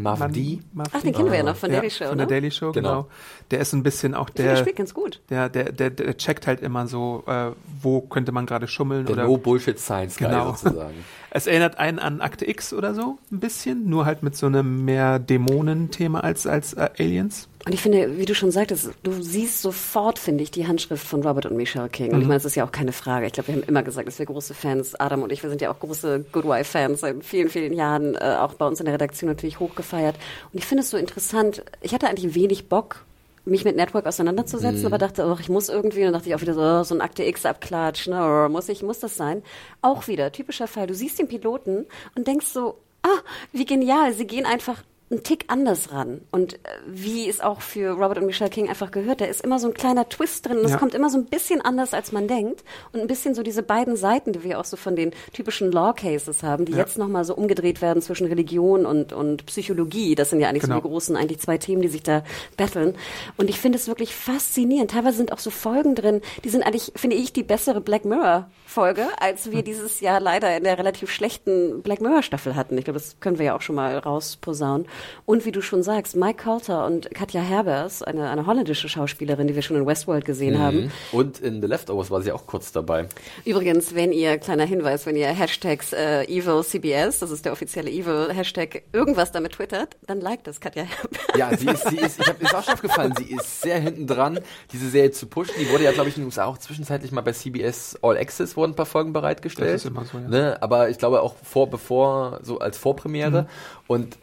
[0.01, 0.61] Mavdi.
[0.91, 2.27] Ach, den kennen wir ja noch von ja, Daily Show, Von ne?
[2.27, 2.89] der Daily Show, Genau.
[2.89, 3.07] genau.
[3.51, 5.21] Der ist ein bisschen auch Der der, spielt ganz gut.
[5.29, 9.13] der, der, der, der checkt halt immer so, äh, wo könnte man gerade schummeln Der
[9.15, 10.53] oder No-Bullshit-Science-Guy Genau.
[10.53, 10.93] sozusagen.
[11.31, 14.85] Es erinnert einen an Akte X oder so, ein bisschen, nur halt mit so einem
[14.85, 17.49] mehr Dämonen-Thema als, als äh, Aliens.
[17.65, 21.23] Und ich finde, wie du schon sagtest, du siehst sofort, finde ich, die Handschrift von
[21.23, 22.13] Robert und Michelle King.
[22.13, 23.25] Und ich meine, das ist ja auch keine Frage.
[23.25, 25.61] Ich glaube, wir haben immer gesagt, dass wir große Fans, Adam und ich, wir sind
[25.61, 28.93] ja auch große Good Wife-Fans seit vielen, vielen Jahren, äh, auch bei uns in der
[28.93, 30.15] Redaktion natürlich hochgefeiert.
[30.53, 31.63] Und ich finde es so interessant.
[31.81, 33.03] Ich hatte eigentlich wenig Bock,
[33.45, 36.41] mich mit Network auseinanderzusetzen, aber dachte, oh, ich muss irgendwie, und dann dachte ich auch
[36.41, 39.41] wieder so, oh, so ein Akte X abklatsch, ne, oh, muss ich, muss das sein?
[39.81, 40.85] Auch wieder, typischer Fall.
[40.85, 41.85] Du siehst den Piloten
[42.15, 44.83] und denkst so, ah, wie genial, sie gehen einfach
[45.15, 46.21] einen Tick anders ran.
[46.31, 46.57] Und äh,
[46.87, 49.73] wie es auch für Robert und Michelle King einfach gehört, da ist immer so ein
[49.73, 50.59] kleiner Twist drin.
[50.59, 50.77] Und es Ja.
[50.77, 52.63] kommt immer so ein bisschen anders, als man denkt.
[52.93, 55.93] Und ein bisschen so diese beiden Seiten, die wir auch so von den typischen Law
[55.93, 56.79] Cases haben, die Ja.
[56.79, 60.15] jetzt nochmal so umgedreht werden zwischen Religion und, und Psychologie.
[60.15, 60.75] Das sind ja eigentlich Genau.
[60.75, 62.23] so die großen, eigentlich zwei Themen, die sich da
[62.57, 62.95] battlen.
[63.37, 64.91] Und ich finde es wirklich faszinierend.
[64.91, 68.49] Teilweise sind auch so Folgen drin, die sind eigentlich, finde ich, die bessere Black Mirror
[68.75, 72.77] Folge, als wir dieses Jahr leider in der relativ schlechten Black Mirror Staffel hatten.
[72.77, 74.85] Ich glaube, das können wir ja auch schon mal rausposaunen.
[75.25, 79.55] Und wie du schon sagst, Mike Coulter und Katja Herbers, eine, eine holländische Schauspielerin, die
[79.55, 80.91] wir schon in Westworld gesehen haben.
[81.13, 83.07] Und in The Leftovers war sie auch kurz dabei.
[83.45, 88.83] Übrigens, wenn ihr, kleiner Hinweis, wenn ihr Hashtags äh, EvilCBS, das ist der offizielle Evil-Hashtag,
[88.91, 91.21] irgendwas damit twittert, dann liked das Katja Herbers.
[91.37, 94.05] Ja, sie ist, sie ist, ich habe ist auch schon aufgefallen, sie ist sehr hinten
[94.05, 94.41] dran,
[94.73, 95.55] diese Serie zu pushen.
[95.57, 98.57] Die wurde ja, glaube ich, in den USA auch zwischenzeitlich mal bei CBS All Access
[98.65, 99.73] wurden ein paar Folgen bereitgestellt.
[99.73, 100.27] Das ist immer so, ja.
[100.27, 100.57] Ne?
[100.61, 103.43] Aber ich glaube auch vor, bevor, so als Vorpremiere.
[103.43, 103.47] Mhm.
[103.87, 104.17] Und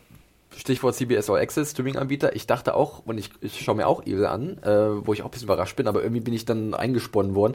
[0.56, 2.36] Stichwort CBS All Access, Streaming-Anbieter.
[2.36, 5.26] Ich dachte auch, und ich, ich schaue mir auch Evil an, äh, wo ich auch
[5.26, 7.54] ein bisschen überrascht bin, aber irgendwie bin ich dann eingesponnen worden.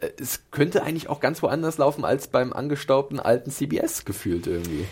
[0.00, 4.86] Äh, es könnte eigentlich auch ganz woanders laufen als beim angestaubten alten CBS gefühlt irgendwie.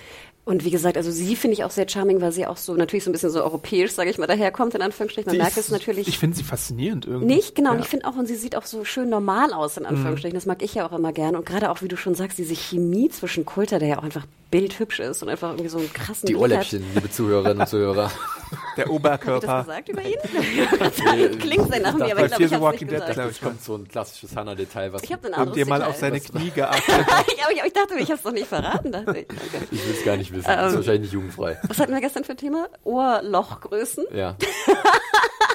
[0.46, 3.02] Und wie gesagt, also sie finde ich auch sehr charming, weil sie auch so natürlich
[3.02, 5.26] so ein bisschen so europäisch, sage ich mal, daherkommt, in Anführungsstrichen.
[5.28, 6.06] Man Die merkt ist- es natürlich.
[6.06, 7.26] Ich finde sie faszinierend irgendwie.
[7.34, 7.70] Nicht, genau.
[7.72, 7.82] Und Ja.
[7.82, 10.36] ich finde auch, und sie sieht auch so schön normal aus, in Anführungsstrichen.
[10.36, 11.36] Das mag ich ja auch immer gerne.
[11.36, 14.24] Und gerade auch, wie du schon sagst, diese Chemie zwischen Kulter, der ja auch einfach
[14.50, 16.50] bildhübsch ist und einfach irgendwie so einen krassen Die Blick hat.
[16.50, 18.10] Ohrläppchen, liebe Zuhörerinnen und Zuhörer.
[18.10, 19.62] Der Hab ich das Oberkörper.
[19.64, 20.16] gesagt über ihn?
[20.78, 20.94] Das
[21.38, 23.18] Klingt sehr nach mir, aber ich glaube, ich habe nicht gesagt.
[23.18, 25.96] Das kommt so ein klassisches Hannah-Detail, was Ich habe den Habt anderes ihr mal auf
[25.96, 26.84] seine Knie geachtet?
[27.26, 28.92] ich, aber ich, ich dachte, ich habe es doch nicht verraten.
[28.92, 29.26] Dachte ich.
[29.72, 30.46] Ich will es gar nicht wissen.
[30.46, 30.76] Das ist Ähm.
[30.76, 31.58] wahrscheinlich nicht jugendfrei.
[31.66, 32.68] Was hatten wir gestern für ein Thema?
[32.84, 34.06] Ohrlochgrößen.
[34.14, 34.36] Ja.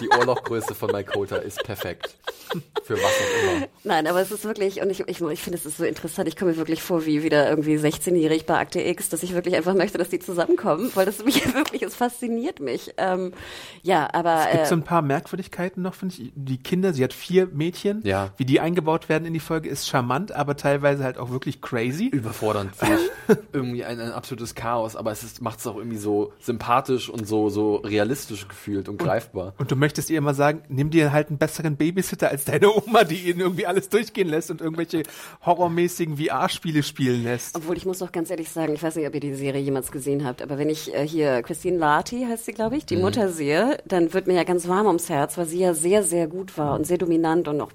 [0.02, 1.12] Die Ohrlochgröße von Mike
[1.46, 2.16] ist perfekt.
[2.84, 3.68] Für was auch immer.
[3.84, 6.36] Nein, aber es ist wirklich, und ich, ich, ich finde, es ist so interessant, ich
[6.36, 9.74] komme mir wirklich vor wie wieder irgendwie 16-jährig bei Akte X, dass ich wirklich einfach
[9.74, 12.94] möchte, dass die zusammenkommen, weil das mich wirklich, es fasziniert mich.
[12.98, 13.34] Ähm,
[13.82, 14.46] ja, aber...
[14.46, 16.32] Es gibt äh, so ein paar Merkwürdigkeiten noch, finde ich.
[16.36, 18.02] Die Kinder, sie hat vier Mädchen.
[18.04, 18.32] Ja.
[18.38, 22.08] Wie die eingebaut werden in die Folge, ist charmant, aber teilweise halt auch wirklich crazy.
[22.08, 22.72] Überfordernd
[23.54, 27.50] irgendwie ein, ein absolutes Chaos, aber es macht es auch irgendwie so sympathisch und so,
[27.50, 29.54] so realistisch gefühlt und greifbar.
[29.58, 33.04] Und du möchtest ihr immer sagen, nimm dir halt einen besseren Babysitter als deine Oma,
[33.04, 35.04] die ihnen irgendwie alles durchgehen lässt und irgendwelche
[35.46, 37.56] horrormäßigen VR-Spiele spielen lässt.
[37.56, 39.92] Obwohl ich muss doch ganz ehrlich sagen, ich weiß nicht, ob ihr die Serie jemals
[39.92, 43.30] gesehen habt, aber wenn ich äh, hier Christine Lati heißt sie, glaube ich, die Mutter
[43.30, 46.58] sehe, dann wird mir ja ganz warm ums Herz, weil sie ja sehr, sehr gut
[46.58, 47.72] war und sehr dominant und auch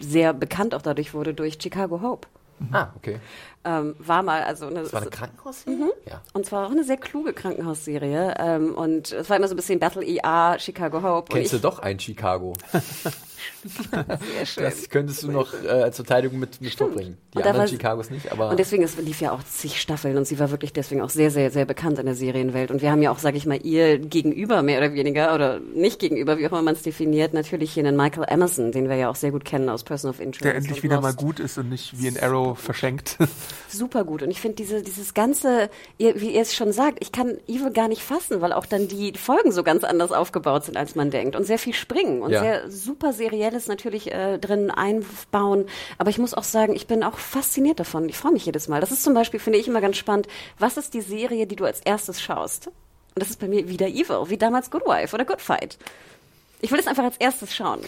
[0.00, 2.28] sehr bekannt auch dadurch wurde durch Chicago Hope.
[2.72, 3.20] Ah, okay.
[3.64, 5.92] Ähm, war mal also eine, Das war eine Krankenhausserie?
[6.08, 6.22] Ja.
[6.32, 9.78] und zwar auch eine sehr kluge Krankenhausserie ähm, und es war immer so ein bisschen
[9.78, 11.32] Battle EA Chicago Hope.
[11.32, 12.54] Kennst du doch ein Chicago?
[13.90, 14.64] sehr schön.
[14.64, 17.16] Das könntest du noch äh, als Verteidigung mit, mit vorbringen.
[17.34, 20.26] Die Und anderen Chicagos nicht, aber Und deswegen, es lief ja auch zig Staffeln und
[20.26, 22.70] sie war wirklich deswegen auch sehr, sehr, sehr bekannt in der Serienwelt.
[22.70, 25.98] Und wir haben ja auch, sage ich mal, ihr gegenüber mehr oder weniger oder nicht
[25.98, 29.08] gegenüber, wie auch immer man es definiert, natürlich hier einen Michael Emerson, den wir ja
[29.10, 30.44] auch sehr gut kennen aus Person of Interest.
[30.44, 33.16] Der endlich wieder mal gut ist und nicht wie ein Arrow verschenkt.
[33.68, 34.22] Super gut.
[34.26, 35.68] Und ich finde diese, dieses ganze,
[35.98, 38.88] ihr, wie ihr es schon sagt, ich kann Evil gar nicht fassen, weil auch dann
[38.88, 41.36] die Folgen so ganz anders aufgebaut sind, als man denkt.
[41.36, 42.40] Und sehr viel springen und Ja.
[42.40, 45.66] sehr super serielles natürlich äh, drin einbauen.
[45.98, 48.08] Aber ich muss auch sagen, ich bin auch fasziniert davon.
[48.08, 48.80] Ich freue mich jedes Mal.
[48.80, 50.26] Das ist zum Beispiel, finde ich immer ganz spannend.
[50.58, 52.68] Was ist die Serie, die du als erstes schaust?
[52.68, 55.78] Und das ist bei mir wieder Evil, wie damals Good Wife oder Good Fight.
[56.60, 57.80] Ich will es einfach als erstes schauen.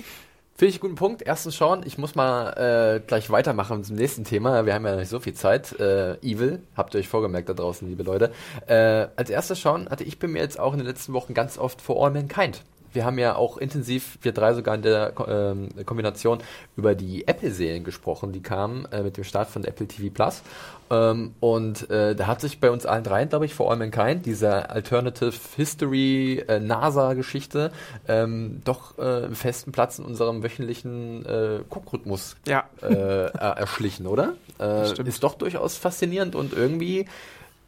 [0.56, 1.22] Finde ich einen guten Punkt.
[1.24, 4.66] Erstens schauen, ich muss mal äh, gleich weitermachen zum nächsten Thema.
[4.66, 5.78] Wir haben ja nicht so viel Zeit.
[5.78, 8.32] Äh, Evil, habt ihr euch vorgemerkt da draußen, liebe Leute.
[8.66, 11.58] Äh, als erstes schauen hatte ich bei mir jetzt auch in den letzten Wochen ganz
[11.58, 12.62] oft For All Mankind.
[12.92, 16.38] Wir haben ja auch intensiv, wir drei sogar in der ähm, Kombination,
[16.76, 20.42] über die Apple-Serien gesprochen, die kamen äh, mit dem Start von Apple TV Plus.
[20.90, 24.24] Ähm, und äh, da hat sich bei uns allen dreien, glaube ich, For All Mankind,
[24.24, 27.72] diese Alternative History äh, NASA-Geschichte,
[28.08, 32.64] ähm, doch äh, einen festen Platz in unserem wöchentlichen äh, Guckrhythmus ja.
[32.82, 34.34] äh, er- erschlichen, oder?
[34.58, 35.08] Äh, Stimmt.
[35.08, 37.06] ist doch durchaus faszinierend und irgendwie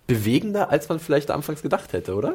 [0.09, 2.35] bewegender, als man vielleicht anfangs gedacht hätte, oder?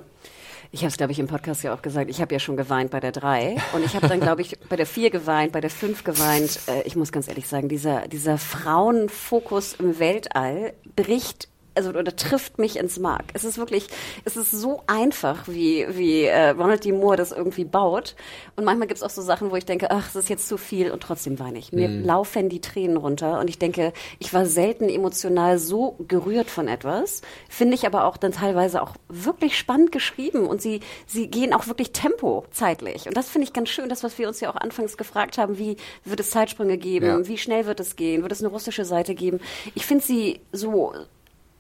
[0.76, 2.10] Ich habe es, glaube ich, im Podcast ja auch gesagt.
[2.10, 4.76] Ich habe ja schon geweint bei der drei und ich habe dann, glaube ich, bei
[4.76, 6.60] der vier geweint, bei der fünf geweint.
[6.68, 12.58] Äh, ich muss ganz ehrlich sagen, dieser, dieser Frauenfokus im Weltall bricht also oder trifft
[12.60, 13.26] mich ins Mark.
[13.34, 13.88] Es ist wirklich,
[14.24, 16.92] es ist so einfach, wie wie äh, Ronald D.
[16.92, 18.16] Moore das irgendwie baut.
[18.56, 20.58] Und manchmal gibt es auch so Sachen, wo ich denke, ach, es ist jetzt zu
[20.58, 21.72] viel und trotzdem weine ich.
[21.72, 26.68] Mir laufen die Tränen runter und ich denke, ich war selten emotional so gerührt von
[26.68, 27.22] etwas.
[27.50, 31.68] Finde ich aber auch dann teilweise auch wirklich spannend geschrieben und sie sie gehen auch
[31.68, 33.08] wirklich Tempo zeitlich.
[33.08, 35.58] Und das finde ich ganz schön, das was wir uns ja auch anfangs gefragt haben,
[35.58, 37.28] wie wird es Zeitsprünge geben, Ja.
[37.28, 39.40] wie schnell wird es gehen, wird es eine russische Seite geben?
[39.74, 40.94] Ich finde sie so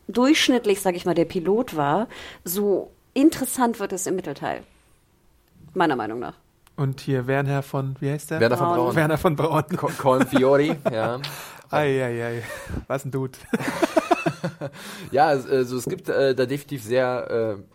[0.08, 2.08] durchschnittlich, sage ich mal, der Pilot war,
[2.43, 4.64] so interessant wird es im Mittelteil.
[5.74, 6.36] Meiner Meinung nach.
[6.78, 8.39] Und hier Werner von, wie heißt der?
[8.39, 8.78] Werner von Braun.
[8.78, 8.95] Braun.
[8.95, 9.64] Werner von Braun.
[9.78, 11.20] Co- Colin Fiori, ja.
[11.72, 12.43] Eieiei.
[12.88, 13.38] Was ein Dude.
[15.12, 17.74] Ja, es- also es gibt äh, da definitiv sehr äh,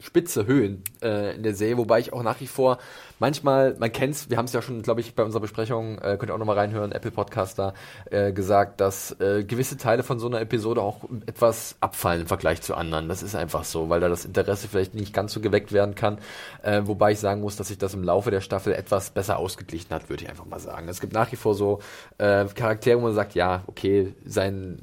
[0.00, 2.78] spitze Höhen äh, in der Serie, wobei ich auch nach wie vor
[3.20, 6.30] manchmal, man kennt's, wir haben es ja schon, glaube ich, bei unserer Besprechung, äh, könnt
[6.30, 7.74] ihr auch nochmal reinhören, Apple Podcast da,
[8.10, 12.62] äh, gesagt, dass äh, gewisse Teile von so einer Episode auch etwas abfallen im Vergleich
[12.62, 13.08] zu anderen.
[13.08, 16.18] Das ist einfach so, weil da das Interesse vielleicht nicht ganz so geweckt werden kann.
[16.62, 19.94] Äh, wobei ich sagen muss, dass sich das im Laufe der Staffel etwas besser ausgeglichen
[19.94, 20.88] hat, würde ich einfach mal sagen.
[20.88, 21.80] Es gibt nach wie vor so
[22.18, 24.80] äh, Charaktere, wo man sagt, ja, okay, sein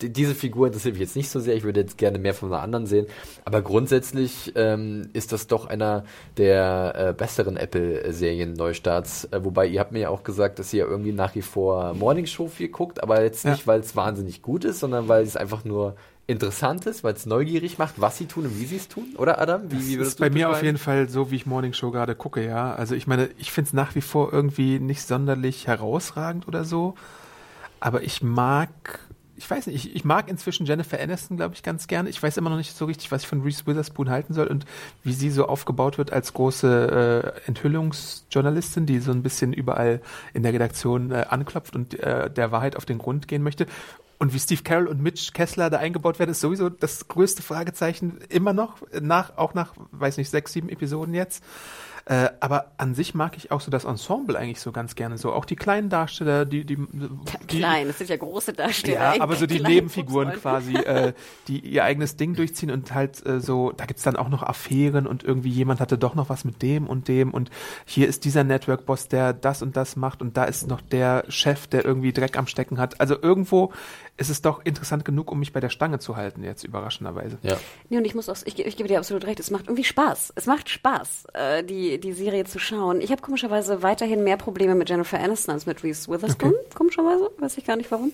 [0.00, 1.56] diese Figur interessiert mich jetzt nicht so sehr.
[1.56, 3.06] Ich würde jetzt gerne mehr von einer anderen sehen.
[3.44, 6.04] Aber grundsätzlich ähm, ist das doch einer
[6.36, 9.24] der äh, besseren Apple-Serien-Neustarts.
[9.30, 12.26] Äh, wobei ihr habt mir ja auch gesagt, dass ihr irgendwie nach wie vor Morning
[12.26, 13.52] Show viel guckt, aber jetzt Ja.
[13.52, 15.96] nicht, weil es wahnsinnig gut ist, sondern weil es einfach nur
[16.26, 19.14] interessant ist, weil es neugierig macht, was sie tun und wie sie es tun.
[19.16, 19.62] Oder Adam?
[19.70, 21.90] Wie, wie Das würdest ist bei mir auf jeden Fall so, wie ich Morning Show
[21.90, 22.74] gerade gucke, ja.
[22.74, 26.94] Also ich meine, ich finde es nach wie vor irgendwie nicht sonderlich herausragend oder so.
[27.80, 28.68] Aber ich mag,
[29.38, 32.10] ich weiß nicht, ich, ich mag inzwischen Jennifer Aniston, glaube ich, ganz gerne.
[32.10, 34.66] Ich weiß immer noch nicht so richtig, was ich von Reese Witherspoon halten soll und
[35.04, 40.02] wie sie so aufgebaut wird als große äh, Enthüllungsjournalistin, die so ein bisschen überall
[40.34, 43.66] in der Redaktion äh, anklopft und äh, der Wahrheit auf den Grund gehen möchte.
[44.18, 48.18] Und wie Steve Carroll und Mitch Kessler da eingebaut werden, ist sowieso das größte Fragezeichen
[48.28, 51.44] immer noch, nach, auch nach, weiß nicht, sechs, sieben Episoden jetzt.
[52.08, 55.18] Äh, aber an sich mag ich auch so das Ensemble eigentlich so ganz gerne.
[55.18, 59.16] So auch die kleinen Darsteller, die, die, die Klein, das sind ja große Darsteller.
[59.16, 61.12] Ja, aber so die Nebenfiguren quasi, äh,
[61.48, 65.06] die ihr eigenes Ding durchziehen und halt äh, so, da gibt's dann auch noch Affären
[65.06, 67.50] und irgendwie jemand hatte doch noch was mit dem und dem und
[67.84, 71.66] hier ist dieser Network-Boss, der das und das macht und da ist noch der Chef,
[71.66, 73.02] der irgendwie Dreck am Stecken hat.
[73.02, 73.70] Also irgendwo
[74.18, 77.38] ist es doch interessant genug, um mich bei der Stange zu halten, jetzt überraschenderweise.
[77.42, 77.56] Ja.
[77.88, 80.32] Nee, und ich muss auch, ich, ich gebe dir absolut recht, es macht irgendwie Spaß.
[80.34, 83.00] Es macht Spaß, äh, die, die Serie zu schauen.
[83.00, 86.74] Ich habe komischerweise weiterhin mehr Probleme mit Jennifer Aniston als mit Reese Witherspoon, okay.
[86.74, 88.12] komischerweise, weiß ich gar nicht warum.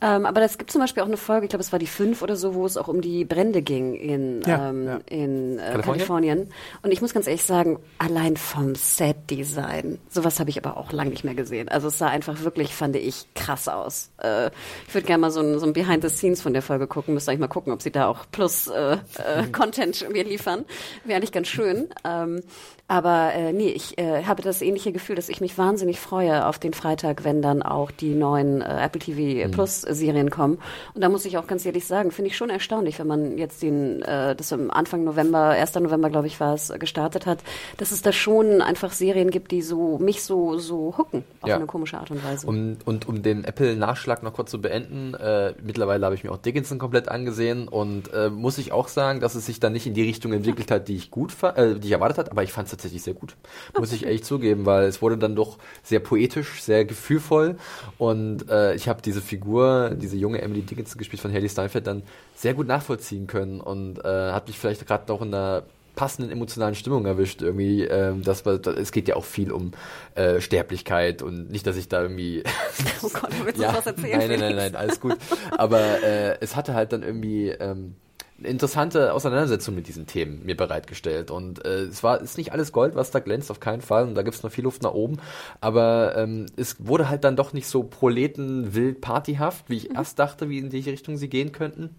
[0.00, 2.22] Ähm, aber es gibt zum Beispiel auch eine Folge, ich glaube, es war die fünf
[2.22, 5.00] oder so, wo es auch um die Brände ging in, ja, ähm, ja.
[5.06, 5.84] in äh, Kalifornien?
[5.84, 6.48] Kalifornien.
[6.82, 11.10] Und ich muss ganz ehrlich sagen, allein vom Set-Design, sowas habe ich aber auch lange
[11.10, 11.68] nicht mehr gesehen.
[11.68, 14.10] Also es sah einfach wirklich, fand ich, krass aus.
[14.22, 14.50] Äh,
[14.86, 17.14] ich würde gerne mal so ein, so ein Behind the Scenes von der Folge gucken.
[17.14, 20.64] Müsste eigentlich mal gucken, ob sie da auch plus äh, äh, Content mir liefern.
[21.04, 21.88] Wäre eigentlich ganz schön.
[22.04, 22.42] Ähm,
[22.88, 26.60] aber äh, nee, ich äh, habe das ähnliche Gefühl, dass ich mich wahnsinnig freue auf
[26.60, 29.50] den Freitag, wenn dann auch die neuen äh, Apple TV mhm.
[29.50, 30.58] Plus Serien kommen.
[30.94, 33.60] Und da muss ich auch ganz ehrlich sagen, finde ich schon erstaunlich, wenn man jetzt
[33.60, 35.74] den, äh, das am Anfang November, 1.
[35.74, 37.40] November, glaube ich, war es, gestartet hat,
[37.76, 41.56] dass es da schon einfach Serien gibt, die so mich so so hooken auf ja.
[41.56, 42.46] eine komische Art und Weise.
[42.46, 46.38] Und, und um den Apple-Nachschlag noch kurz zu beenden, äh, mittlerweile habe ich mir auch
[46.38, 49.94] Dickinson komplett angesehen und äh, muss ich auch sagen, dass es sich dann nicht in
[49.94, 52.68] die Richtung entwickelt hat, die ich gut, äh, die ich erwartet hat, aber ich fand
[52.68, 53.36] es tatsächlich sehr gut.
[53.78, 57.56] Muss ich echt zugeben, weil es wurde dann doch sehr poetisch, sehr gefühlvoll
[57.98, 62.02] und äh, ich habe diese Figur, diese junge Emily Dickinson gespielt von Haley Steinfeld dann
[62.34, 65.64] sehr gut nachvollziehen können und äh, hat mich vielleicht gerade noch in einer
[65.96, 67.82] passenden emotionalen Stimmung erwischt irgendwie.
[67.84, 69.72] Ähm, das das, es geht ja auch viel um
[70.14, 72.44] äh, Sterblichkeit und nicht, dass ich da irgendwie.
[73.02, 74.18] oh Gott, willst du ja, was erzählen?
[74.18, 75.16] Nein, nein, nein, nein, alles gut.
[75.56, 77.96] Aber äh, es hatte halt dann irgendwie ähm,
[78.42, 81.30] interessante Auseinandersetzung mit diesen Themen mir bereitgestellt.
[81.30, 84.04] Und äh, es war ist nicht alles Gold, was da glänzt, auf keinen Fall.
[84.04, 85.18] Und da gibt's noch viel Luft nach oben.
[85.60, 89.96] Aber ähm, es wurde halt dann doch nicht so proletenwild partyhaft, wie ich mhm.
[89.96, 91.90] erst dachte, wie in welche Richtung sie gehen könnten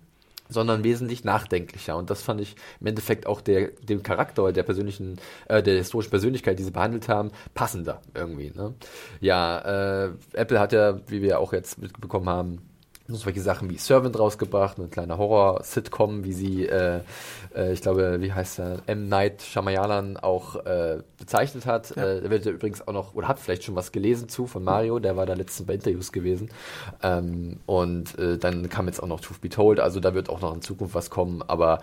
[0.49, 1.97] sondern wesentlich nachdenklicher.
[1.97, 5.17] Und das fand ich im Endeffekt auch der, dem Charakter der persönlichen,
[5.47, 8.51] äh, der historischen Persönlichkeit, die sie behandelt haben, passender irgendwie.
[8.55, 8.73] Ne?
[9.19, 12.61] Ja, äh, Apple hat ja, wie wir auch jetzt mitbekommen haben,
[13.07, 17.01] so solche Sachen wie Servant rausgebracht, eine kleine Horror-Sitcom, wie sie, äh,
[17.55, 19.07] äh, ich glaube, wie heißt er, M.
[19.07, 21.95] Night Shyamalan auch äh, bezeichnet hat.
[21.95, 22.03] Ja.
[22.03, 24.99] Äh, der wird übrigens auch noch, oder hat vielleicht schon was gelesen zu von Mario,
[24.99, 26.49] der war da letztens bei Interviews gewesen.
[27.01, 30.41] Ähm, und äh, dann kam jetzt auch noch Truth Be Told, also da wird auch
[30.41, 31.79] noch in Zukunft was kommen, aber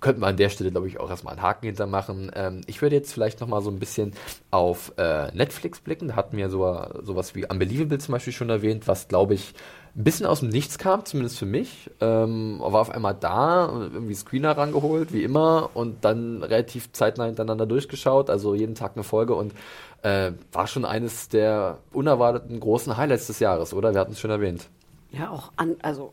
[0.00, 2.30] könnte man an der Stelle, glaube ich, auch erstmal einen Haken hintermachen.
[2.34, 4.14] Ähm, ich würde jetzt vielleicht nochmal so ein bisschen
[4.50, 6.64] auf äh, Netflix blicken, da hatten wir so,
[7.02, 9.54] sowas wie Unbelievable zum Beispiel schon erwähnt, was, glaube ich,
[9.96, 11.90] ein bisschen aus dem Nichts kam, zumindest für mich.
[12.00, 17.66] Ähm, war auf einmal da, irgendwie Screener rangeholt, wie immer, und dann relativ zeitnah hintereinander
[17.66, 19.54] durchgeschaut, also jeden Tag eine Folge und
[20.02, 23.94] äh, war schon eines der unerwarteten großen Highlights des Jahres, oder?
[23.94, 24.68] Wir hatten es schon erwähnt.
[25.10, 26.12] Ja, auch an, also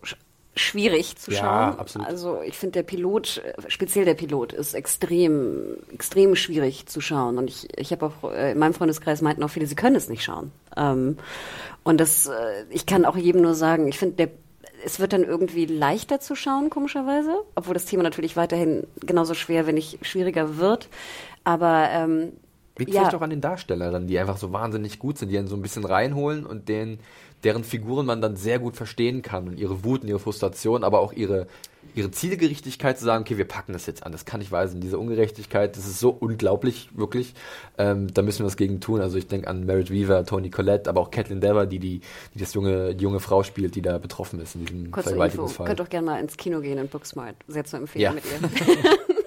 [0.56, 1.80] schwierig zu ja, schauen.
[1.80, 2.08] Absolut.
[2.08, 7.38] Also ich finde der Pilot, speziell der Pilot, ist extrem, extrem schwierig zu schauen.
[7.38, 10.10] Und ich, ich habe auch äh, in meinem Freundeskreis meinten auch viele, sie können es
[10.10, 10.52] nicht schauen.
[10.76, 11.18] Ähm,
[11.84, 14.30] und das, äh, ich kann auch jedem nur sagen, ich finde, der
[14.84, 19.68] es wird dann irgendwie leichter zu schauen, komischerweise, obwohl das Thema natürlich weiterhin genauso schwer,
[19.68, 20.89] wenn nicht schwieriger wird.
[21.43, 22.34] Aber ähm,
[22.78, 23.02] Liegt ja.
[23.02, 25.62] vielleicht auch an den Darstellerinnen, die einfach so wahnsinnig gut sind, die einen so ein
[25.62, 26.99] bisschen reinholen und den,
[27.43, 30.99] deren Figuren man dann sehr gut verstehen kann und ihre Wut und ihre Frustration, aber
[30.99, 31.47] auch ihre,
[31.95, 34.81] ihre Zielgerichtigkeit zu sagen, okay, wir packen das jetzt an, das kann nicht weisen.
[34.81, 37.33] Diese Ungerechtigkeit, das ist so unglaublich, wirklich.
[37.77, 39.01] Ähm, da müssen wir was gegen tun.
[39.01, 42.01] Also ich denke an Merit Weaver, Tony Collette, aber auch Catelyn Dever, die, die,
[42.33, 45.65] die das junge, die junge Frau spielt, die da betroffen ist in diesem Kurze Vergewaltigungsfall.
[45.65, 45.67] Info.
[45.67, 47.35] Könnt doch gerne mal ins Kino gehen in Booksmart.
[47.47, 48.11] Sehr zu empfehlen ja.
[48.11, 49.15] mit ihr.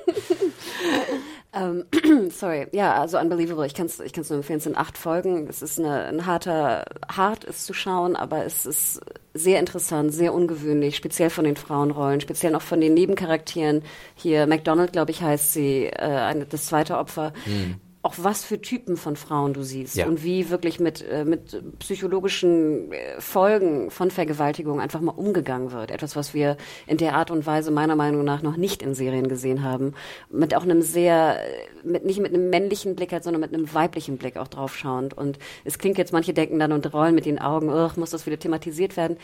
[1.54, 1.84] Ähm,
[2.30, 3.66] sorry, ja, also Unbelievable.
[3.66, 4.58] Ich kann es ich kann's nur empfehlen.
[4.58, 5.46] Es sind acht Folgen.
[5.48, 9.00] Es ist eine, ein harter, hart ist zu schauen, aber es ist
[9.34, 13.82] sehr interessant, sehr ungewöhnlich, speziell von den Frauenrollen, speziell noch von den Nebencharakteren.
[14.14, 17.32] Hier, McDonald, glaube ich, heißt sie, äh, eine, das zweite Opfer.
[17.44, 20.06] Hm auch was für Typen von Frauen du siehst ja.
[20.06, 25.90] und wie wirklich mit, äh, mit psychologischen äh, Folgen von Vergewaltigung einfach mal umgegangen wird.
[25.90, 29.26] Etwas, was wir in der Art und Weise meiner Meinung nach noch nicht in Serien
[29.26, 29.94] gesehen haben.
[30.28, 33.72] Mit auch einem sehr, äh, mit, nicht mit einem männlichen Blick halt, sondern mit einem
[33.72, 35.16] weiblichen Blick auch draufschauend.
[35.16, 38.38] Und es klingt jetzt, manche denken dann und rollen mit den Augen, muss das wieder
[38.38, 39.16] thematisiert werden.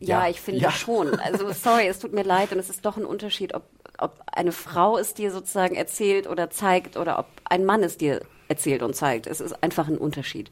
[0.00, 0.70] Ja, ja, ich finde ja.
[0.70, 1.18] schon.
[1.18, 3.64] Also sorry, es tut mir leid und es ist doch ein Unterschied, ob
[3.98, 8.20] ob eine Frau es dir sozusagen erzählt oder zeigt oder ob ein Mann es dir
[8.48, 9.26] erzählt und zeigt.
[9.26, 10.50] Es ist einfach ein Unterschied.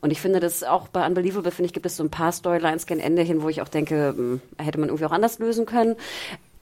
[0.00, 2.86] Und ich finde das auch bei Unbelievable, finde ich, gibt es so ein paar Storylines
[2.86, 5.96] gen Ende hin, wo ich auch denke, hm, hätte man irgendwie auch anders lösen können.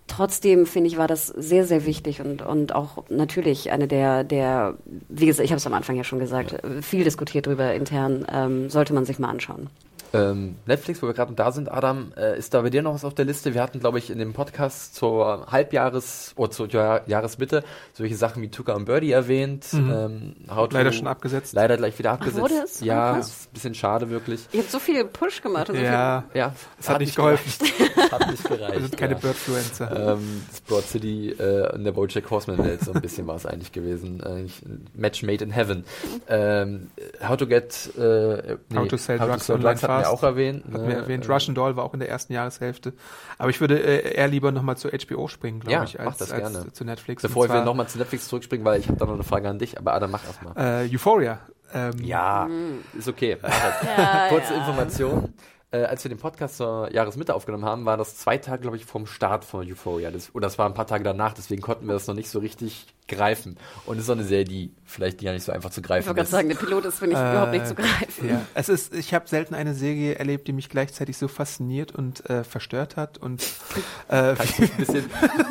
[0.07, 4.77] trotzdem finde ich, war das sehr, sehr wichtig und, und auch natürlich eine der, der
[5.09, 8.69] wie gesagt, ich habe es am Anfang ja schon gesagt, viel diskutiert darüber intern, ähm,
[8.69, 9.71] sollte man sich mal anschauen.
[10.15, 13.05] Ähm, Netflix, wo wir gerade da sind, Adam, äh, ist da bei dir noch was
[13.05, 13.55] auf der Liste?
[13.55, 18.49] Wir hatten, glaube ich, in dem Podcast zur Halbjahres- oder zur Jahresmitte solche Sachen wie
[18.49, 19.73] Tuka und Birdie erwähnt.
[19.73, 19.93] Mhm.
[19.93, 21.55] Ähm, leider schon abgesetzt.
[21.55, 22.39] Leider gleich wieder abgesetzt.
[22.39, 22.81] Ach, wurde es?
[22.81, 24.47] Ja, ist ein bisschen schade, wirklich.
[24.53, 25.71] Ihr habt so viel Push gemacht.
[25.71, 27.69] Und so ja, viel, ja, es hat, hat nicht geholfen.
[27.97, 28.73] Es hat nicht gereicht.
[28.73, 29.19] Wir sind keine ja.
[29.19, 30.15] Birdfluencer.
[30.15, 33.73] Ähm, das Broad City äh, in der Bojack Horseman-Welt so ein bisschen war es eigentlich
[33.73, 34.21] gewesen.
[34.21, 34.47] Äh,
[34.95, 35.85] Match made in heaven.
[36.27, 36.91] Ähm,
[37.27, 37.91] how to get...
[37.99, 40.69] Äh, nee, how to sell how drugs to sell online drugs hatten wir auch erwähnt.
[40.69, 40.75] Ne?
[40.75, 41.29] hatten wir erwähnt.
[41.29, 42.93] Russian Doll war auch in der ersten Jahreshälfte.
[43.39, 46.33] Aber ich würde äh, eher lieber nochmal zu HBO springen, glaube ja, ich, als, als,
[46.33, 47.23] als zu Netflix.
[47.23, 49.79] Bevor wir nochmal zu Netflix zurückspringen, weil ich habe da noch eine Frage an dich,
[49.79, 50.85] aber Adam, mach erstmal.
[50.85, 51.41] Äh, Euphoria.
[51.73, 52.49] Ähm, ja,
[52.97, 53.37] ist okay.
[53.43, 54.61] ja, Kurze ja.
[54.61, 55.35] Information
[55.75, 58.85] äh, als wir den Podcast zur Jahresmitte aufgenommen haben, war das zwei Tage, glaube ich,
[58.85, 60.11] vom Start von Euphoria.
[60.11, 62.39] Das, oder das war ein paar Tage danach, deswegen konnten wir das noch nicht so
[62.39, 63.59] richtig greifen.
[63.85, 66.23] Und es ist auch eine Serie, die vielleicht gar nicht so einfach zu greifen ich
[66.23, 66.29] ist.
[66.29, 68.29] Ich wollte gerade sagen, der Pilot ist, finde ich, äh, überhaupt nicht zu greifen.
[68.29, 68.43] Ja.
[68.55, 72.45] Es ist, ich habe selten eine Serie erlebt, die mich gleichzeitig so fasziniert und äh,
[72.45, 73.19] verstört hat.
[73.19, 73.43] Und
[74.09, 74.37] äh, ein
[74.79, 75.05] bisschen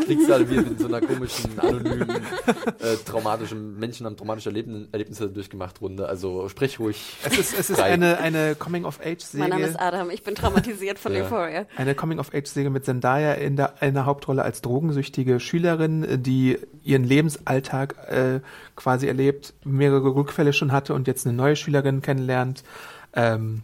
[0.03, 5.29] klingt gerade wie in so einer komischen, anonymen, äh, traumatischen, Menschen haben traumatische Erlebnisse, Erlebnisse
[5.29, 6.07] durchgemacht Runde.
[6.07, 7.17] Also sprich ruhig.
[7.23, 9.47] Es ist, es ist eine, eine Coming-of-Age-Serie.
[9.47, 11.23] Mein Name ist Adam, ich bin traumatisiert von ja.
[11.23, 11.65] Euphoria.
[11.75, 17.45] Eine Coming-of-Age-Serie mit Zendaya in der, in der Hauptrolle als drogensüchtige Schülerin, die ihren Lebens
[17.45, 18.39] Alltag äh,
[18.75, 22.63] quasi erlebt, mehrere Rückfälle schon hatte und jetzt eine neue Schülerin kennenlernt.
[23.15, 23.63] Ähm,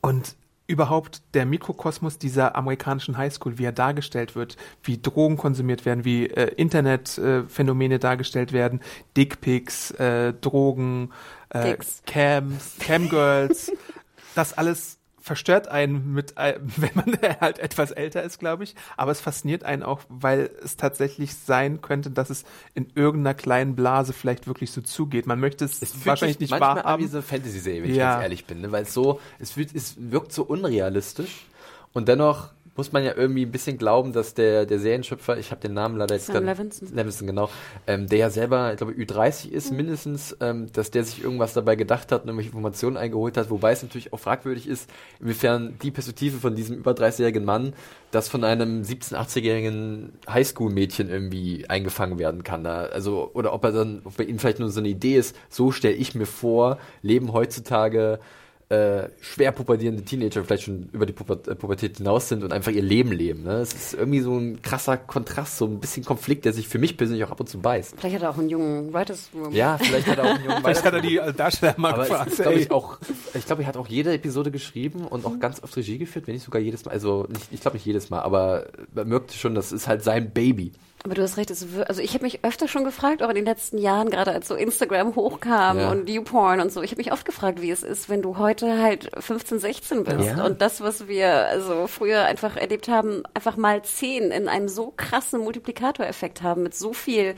[0.00, 6.04] und überhaupt der Mikrokosmos dieser amerikanischen Highschool, wie er dargestellt wird, wie Drogen konsumiert werden,
[6.04, 8.80] wie äh, Internetphänomene äh, dargestellt werden,
[9.16, 11.12] Dickpics, äh, Drogen,
[11.50, 13.72] äh, Cams, Camgirls,
[14.34, 14.95] das alles
[15.26, 18.76] verstört einen mit, wenn man halt etwas älter ist, glaube ich.
[18.96, 23.74] Aber es fasziniert einen auch, weil es tatsächlich sein könnte, dass es in irgendeiner kleinen
[23.74, 25.26] Blase vielleicht wirklich so zugeht.
[25.26, 26.76] Man möchte es, es wahrscheinlich nicht wahrhaben.
[26.76, 27.94] Manchmal wie so eine Fantasy-Serie, wenn ja.
[27.94, 28.70] ich ganz ehrlich bin, ne?
[28.70, 31.46] weil es so, es, fühlt, es wirkt so unrealistisch
[31.92, 35.60] und dennoch muss man ja irgendwie ein bisschen glauben, dass der, der Serienschöpfer, ich habe
[35.60, 36.46] den Namen leider jetzt gerade.
[36.46, 36.94] Levinson.
[36.94, 37.48] Levinson, genau.
[37.86, 39.76] Ähm, der ja selber, ich glaube, Ü30 ist mhm.
[39.76, 43.72] mindestens, ähm, dass der sich irgendwas dabei gedacht hat und irgendwelche Informationen eingeholt hat, wobei
[43.72, 47.72] es natürlich auch fragwürdig ist, inwiefern die Perspektive von diesem über 30-jährigen Mann
[48.10, 52.64] das von einem 17-, 18-jährigen Highschool-Mädchen irgendwie eingefangen werden kann.
[52.64, 52.84] Da.
[52.86, 55.70] Also, oder ob er dann, ob bei ihm vielleicht nur so eine Idee ist, so
[55.70, 58.20] stelle ich mir vor, leben heutzutage
[58.68, 62.72] äh, schwer pubertierende Teenager vielleicht schon über die Puber äh, Pubertät hinaus sind und einfach
[62.72, 63.44] ihr Leben leben.
[63.44, 63.58] Ne?
[63.58, 66.96] Es ist irgendwie so ein krasser Kontrast, so ein bisschen Konflikt, der sich für mich
[66.96, 67.94] persönlich auch ab und zu beißt.
[67.96, 69.52] Vielleicht hat er auch einen jungen Writers Room.
[69.52, 72.32] Ja, vielleicht hat er auch einen jungen Vielleicht hat er die Darsteller mal Aber gefragt.
[72.32, 72.98] Ist, ich, auch,
[73.34, 76.34] ich glaube, er hat auch jede Episode geschrieben und auch ganz oft Regie geführt, wenn
[76.34, 76.90] nicht sogar jedes Mal.
[76.90, 80.32] Also nicht, ich glaube nicht jedes Mal, aber man merkt schon, das ist halt sein
[80.32, 80.72] Baby.
[81.06, 83.78] Aber du hast recht, also ich habe mich öfter schon gefragt, auch in den letzten
[83.78, 85.88] Jahren, gerade als so Instagram hochkam ja.
[85.92, 88.82] und YouPorn und so, ich habe mich oft gefragt, wie es ist, wenn du heute
[88.82, 90.44] halt 15, 16 bist ja.
[90.44, 94.92] und das, was wir also früher einfach erlebt haben, einfach mal 10 in einem so
[94.96, 97.34] krassen Multiplikatoreffekt haben mit so viel äh,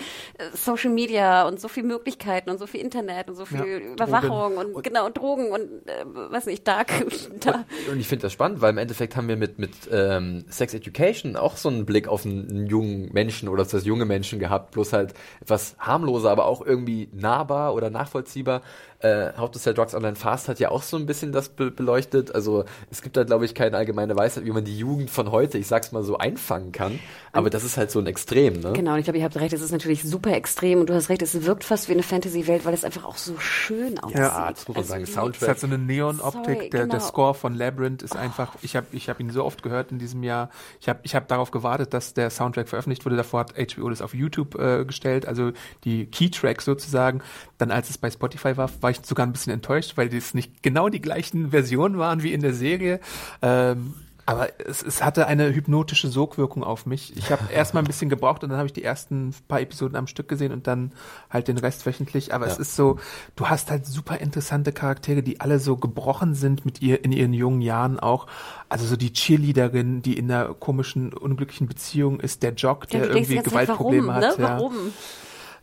[0.54, 3.92] Social Media und so viel Möglichkeiten und so viel Internet und so viel ja.
[3.92, 6.88] Überwachung und, und, genau und Drogen und äh, weiß nicht, Dark.
[7.40, 7.66] Da.
[7.86, 10.72] Und, und, ich finde das spannend, weil im Endeffekt haben wir mit mit ähm, Sex
[10.72, 14.38] Education auch so einen Blick auf einen, einen jungen Menschen oder oder das junge Menschen
[14.38, 18.62] gehabt, bloß halt etwas harmloser, aber auch irgendwie nahbar oder nachvollziehbar.
[19.00, 21.70] Äh, How to Sell Drugs Online Fast hat ja auch so ein bisschen das be
[21.70, 22.34] beleuchtet.
[22.34, 25.56] Also es gibt da, glaube ich, keine allgemeine Weisheit, wie man die Jugend von heute,
[25.56, 26.98] ich sag's mal so, einfangen kann.
[27.30, 28.72] Aber das ist halt so ein Extrem, ne?
[28.72, 31.10] Genau, und ich glaube, ihr habt recht, es ist natürlich super extrem und du hast
[31.10, 34.18] recht, es wirkt fast wie eine Fantasy-Welt, weil es einfach auch so schön aussieht.
[34.18, 35.06] Ja, das muss man also sagen.
[35.06, 35.42] Soundtrack.
[35.42, 36.72] Es hat so eine Neon-Optik.
[36.72, 36.92] Der, genau.
[36.92, 38.18] der Score von Labyrinth ist oh.
[38.18, 40.50] einfach, ich habe ich hab ihn so oft gehört in diesem Jahr.
[40.80, 43.16] Ich habe ich hab darauf gewartet, dass der Soundtrack veröffentlicht wurde.
[43.16, 45.52] Davor hat HBO das auf YouTube äh, gestellt, also
[45.84, 47.22] die Key-Tracks sozusagen.
[47.58, 50.62] Dann, als es bei Spotify war, war ich sogar ein bisschen enttäuscht, weil das nicht
[50.62, 53.00] genau die gleichen Versionen waren wie in der Serie.
[53.42, 53.94] Ähm,
[54.28, 57.16] aber es, es hatte eine hypnotische Sogwirkung auf mich.
[57.16, 60.06] Ich habe erstmal ein bisschen gebraucht und dann habe ich die ersten paar Episoden am
[60.06, 60.92] Stück gesehen und dann
[61.30, 62.34] halt den Rest wöchentlich.
[62.34, 62.52] Aber ja.
[62.52, 62.98] es ist so,
[63.36, 67.32] du hast halt super interessante Charaktere, die alle so gebrochen sind mit ihr in ihren
[67.32, 68.26] jungen Jahren auch.
[68.68, 73.06] Also so die Cheerleaderin, die in einer komischen, unglücklichen Beziehung ist, der Jock, der ja,
[73.06, 74.38] irgendwie Gewaltprobleme warum, hat.
[74.38, 74.44] Ne?
[74.44, 74.74] Warum?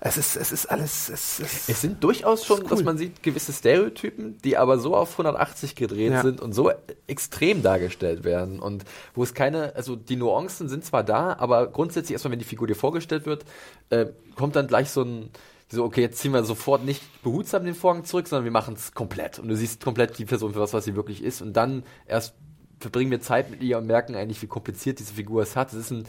[0.07, 1.09] Es ist, es ist alles.
[1.09, 2.69] Es, es, es sind durchaus schon, cool.
[2.69, 6.21] dass man sieht, gewisse Stereotypen, die aber so auf 180 gedreht ja.
[6.21, 6.71] sind und so
[7.07, 8.59] extrem dargestellt werden.
[8.59, 8.85] Und
[9.15, 12.67] wo es keine, also die Nuancen sind zwar da, aber grundsätzlich erstmal, wenn die Figur
[12.67, 13.45] dir vorgestellt wird,
[13.89, 15.31] äh, kommt dann gleich so ein,
[15.69, 18.93] so, okay, jetzt ziehen wir sofort nicht behutsam den Vorhang zurück, sondern wir machen es
[18.93, 19.39] komplett.
[19.39, 21.41] Und du siehst komplett die Person für was, was sie wirklich ist.
[21.41, 22.35] Und dann erst
[22.79, 25.73] verbringen wir Zeit mit ihr und merken eigentlich, wie kompliziert diese Figur es hat.
[25.73, 26.05] Es ist ein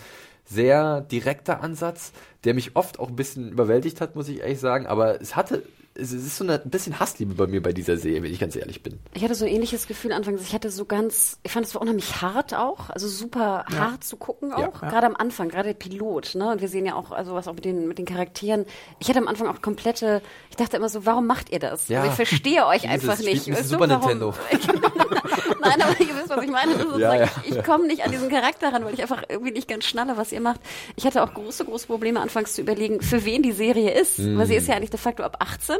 [0.46, 2.12] sehr direkter Ansatz,
[2.44, 4.86] der mich oft auch ein bisschen überwältigt hat, muss ich ehrlich sagen.
[4.86, 5.62] Aber es hatte
[5.98, 8.56] es ist so eine, ein bisschen Hassliebe bei mir bei dieser Serie, wenn ich ganz
[8.56, 8.98] ehrlich bin.
[9.14, 10.42] Ich hatte so ein ähnliches Gefühl anfangs.
[10.42, 13.78] Ich hatte so ganz, ich fand es war unheimlich hart auch, also super ja.
[13.78, 14.88] hart zu gucken auch, ja.
[14.88, 16.52] gerade am Anfang, gerade der Pilot, ne?
[16.52, 18.66] Und wir sehen ja auch, also was auch mit den, mit den Charakteren.
[18.98, 21.88] Ich hatte am Anfang auch komplette, ich dachte immer so, warum macht ihr das?
[21.88, 22.00] Ja.
[22.00, 23.50] Also ich verstehe euch einfach nicht.
[23.50, 24.08] Weißt Super warum?
[24.08, 24.34] Nintendo.
[25.60, 26.74] Nein, aber ihr wisst, was ich meine.
[26.98, 29.68] Ja, ja, ich, ich komme nicht an diesen Charakter ran, weil ich einfach irgendwie nicht
[29.68, 30.60] ganz schnalle, was ihr macht.
[30.96, 34.18] Ich hatte auch große, große Probleme anfangs zu überlegen, für wen die Serie ist.
[34.18, 34.38] Mm.
[34.38, 35.76] Weil sie ist ja eigentlich de facto ab 18.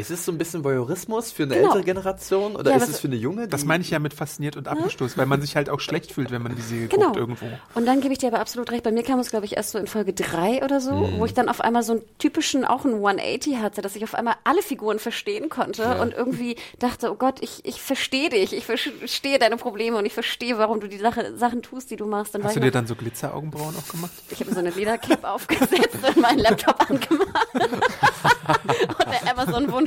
[0.00, 1.68] Ist es so ein bisschen Voyeurismus für eine genau.
[1.68, 3.48] ältere Generation oder ja, ist es für eine junge?
[3.48, 6.30] Das meine ich ja mit fasziniert und abgestoßen, weil man sich halt auch schlecht fühlt,
[6.30, 7.06] wenn man die Serie genau.
[7.06, 7.46] guckt irgendwo.
[7.74, 8.82] Und dann gebe ich dir aber absolut recht.
[8.82, 11.18] Bei mir kam es, glaube ich, erst so in Folge 3 oder so, mhm.
[11.18, 14.14] wo ich dann auf einmal so einen typischen, auch einen 180 hatte, dass ich auf
[14.14, 16.00] einmal alle Figuren verstehen konnte ja.
[16.00, 20.14] und irgendwie dachte, oh Gott, ich, ich verstehe dich, ich verstehe deine Probleme und ich
[20.14, 22.34] verstehe, warum du die Sache, Sachen tust, die du machst.
[22.34, 24.12] Dann Hast du dir dann so Glitzeraugenbrauen auch gemacht?
[24.30, 29.26] Ich habe mir so eine Ledercap aufgesetzt und meinen Laptop angemacht und der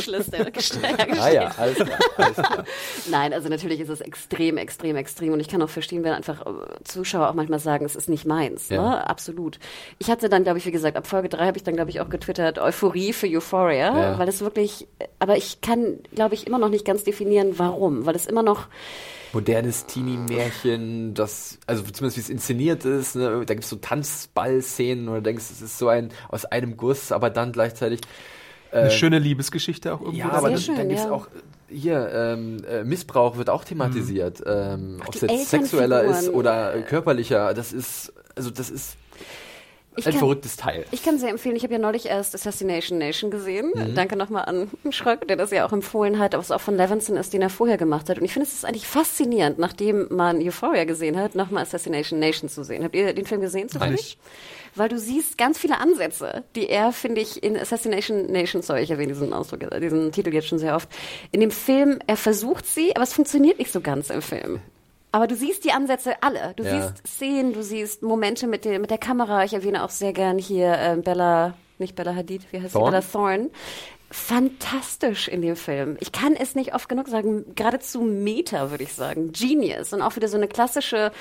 [0.08, 2.66] Amazon-Wunschliste gestellt ah ja, alles klar, alles klar.
[3.10, 5.34] Nein, also natürlich ist es extrem, extrem, extrem.
[5.34, 8.26] Und ich kann auch verstehen, wenn einfach äh, Zuschauer auch manchmal sagen, es ist nicht
[8.26, 8.70] meins.
[8.70, 8.82] Ja.
[8.82, 9.10] Ne?
[9.10, 9.60] Absolut.
[10.00, 12.02] Ich hatte dann, glaube ich, wie gesagt, ab Folge drei habe ich dann, glaube ich,
[12.02, 14.20] auch getwittert, Euphorie für Euphoria, ja.
[14.20, 14.88] weil es wirklich,
[15.20, 18.06] aber ich kann, glaube ich, immer noch nicht ganz definieren, warum.
[18.06, 18.68] Weil es immer noch
[19.34, 23.44] modernes Teenie-Märchen, das, also zumindest wie es inszeniert ist, ne?
[23.46, 27.32] da gibt es so Tanzball-Szenen oder denkst, es ist so ein aus einem Guss, aber
[27.32, 28.02] dann gleichzeitig
[28.74, 30.20] eine äh, schöne Liebesgeschichte auch irgendwo.
[30.20, 31.12] Ja, aber schön, dann gibt es ja.
[31.12, 31.28] auch
[31.70, 34.46] hier ähm, äh, Missbrauch wird auch thematisiert, mhm.
[34.48, 37.54] ähm, ob es jetzt sexueller ist oder körperlicher.
[37.54, 38.98] Das ist also das ist
[39.96, 40.86] ich ein kann, verrücktes Teil.
[40.92, 41.56] Ich kann sehr empfehlen.
[41.56, 43.72] Ich habe ja neulich erst Assassination Nation gesehen.
[43.76, 43.94] Mhm.
[43.94, 47.34] Danke nochmal an Schröck, der das ja auch empfohlen hat, was auch von Levinson ist,
[47.34, 48.18] den er vorher gemacht hat.
[48.18, 52.50] Und ich finde, es ist eigentlich faszinierend, nachdem man Euphoria gesehen hat, nochmal Assassination Nation
[52.50, 52.84] zu sehen.
[52.84, 54.18] Habt ihr den Film gesehen zufällig?
[54.20, 58.82] Nein weil du siehst ganz viele Ansätze, die er, finde ich, in Assassination Nation, sorry,
[58.82, 60.90] ich erwähne diesen Ausdruck, diesen Titel jetzt schon sehr oft,
[61.32, 64.60] in dem Film, er versucht sie, aber es funktioniert nicht so ganz im Film.
[65.14, 66.54] Aber du siehst die Ansätze alle.
[66.56, 66.82] Du ja.
[66.82, 69.44] siehst Szenen, du siehst Momente mit, der mit der Kamera.
[69.44, 72.86] Ich erwähne auch sehr gern hier äh, Bella, nicht Bella Hadid, wie heißt Thorn?
[72.86, 72.92] sie?
[72.92, 73.50] Bella Thorne.
[74.10, 75.98] Fantastisch in dem Film.
[76.00, 77.46] Ich kann es nicht oft genug sagen.
[77.54, 79.32] Geradezu Meta, würde ich sagen.
[79.32, 79.94] Genius.
[79.94, 81.12] Und auch wieder so eine klassische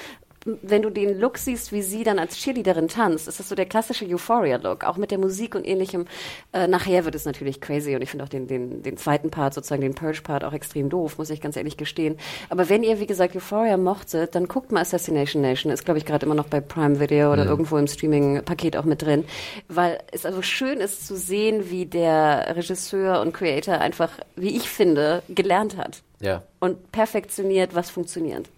[0.45, 3.67] wenn du den Look siehst, wie sie dann als Cheerleaderin tanzt, ist das so der
[3.67, 6.07] klassische Euphoria-Look, auch mit der Musik und ähnlichem.
[6.53, 9.55] Äh, nachher wird es natürlich crazy und ich finde auch den, den, den zweiten Part,
[9.55, 12.19] sozusagen den Purge-Part, auch extrem doof, muss ich ganz ehrlich gestehen.
[12.49, 15.73] Aber wenn ihr, wie gesagt, Euphoria mochtet, dann guckt mal Assassination Nation.
[15.73, 17.51] Ist, glaube ich, gerade immer noch bei Prime Video oder mhm.
[17.51, 19.25] irgendwo im Streaming-Paket auch mit drin.
[19.69, 24.69] Weil es also schön ist zu sehen, wie der Regisseur und Creator einfach, wie ich
[24.69, 26.03] finde, gelernt hat.
[26.21, 26.43] Ja.
[26.61, 28.49] Und perfektioniert, was funktioniert.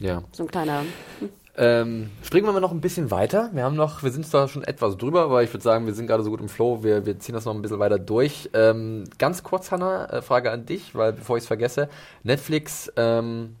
[0.00, 0.22] Ja.
[0.32, 0.82] So ein kleiner.
[1.56, 3.50] Ähm, springen wir mal noch ein bisschen weiter.
[3.52, 6.06] Wir haben noch, wir sind zwar schon etwas drüber, aber ich würde sagen, wir sind
[6.06, 8.48] gerade so gut im Flow, wir, wir ziehen das noch ein bisschen weiter durch.
[8.54, 11.90] Ähm, ganz kurz, Hanna, äh, Frage an dich, weil bevor ich es vergesse,
[12.22, 13.56] Netflix ähm,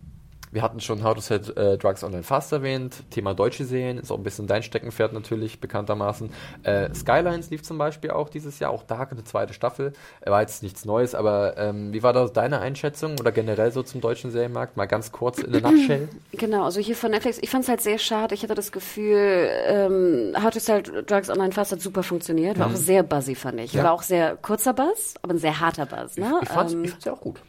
[0.52, 3.04] wir hatten schon How to Set äh, Drugs Online Fast erwähnt.
[3.10, 6.30] Thema deutsche Serien ist auch ein bisschen dein Steckenpferd natürlich, bekanntermaßen.
[6.64, 9.92] Äh, Skylines lief zum Beispiel auch dieses Jahr, auch da eine zweite Staffel.
[10.24, 14.00] War jetzt nichts Neues, aber ähm, wie war da deine Einschätzung oder generell so zum
[14.00, 14.76] deutschen Serienmarkt?
[14.76, 16.08] Mal ganz kurz in der Nutshell.
[16.32, 18.34] Genau, also hier von Netflix, ich fand es halt sehr schade.
[18.34, 22.58] Ich hatte das Gefühl, ähm, How to Sell Drugs Online Fast hat super funktioniert.
[22.58, 22.74] War mhm.
[22.74, 23.74] auch sehr buzzy, fand ich.
[23.74, 23.84] Ja.
[23.84, 26.16] War auch sehr kurzer Buzz, aber ein sehr harter Buzz.
[26.16, 26.32] Ne?
[26.40, 27.40] Ich, ich fand es ähm, ja auch gut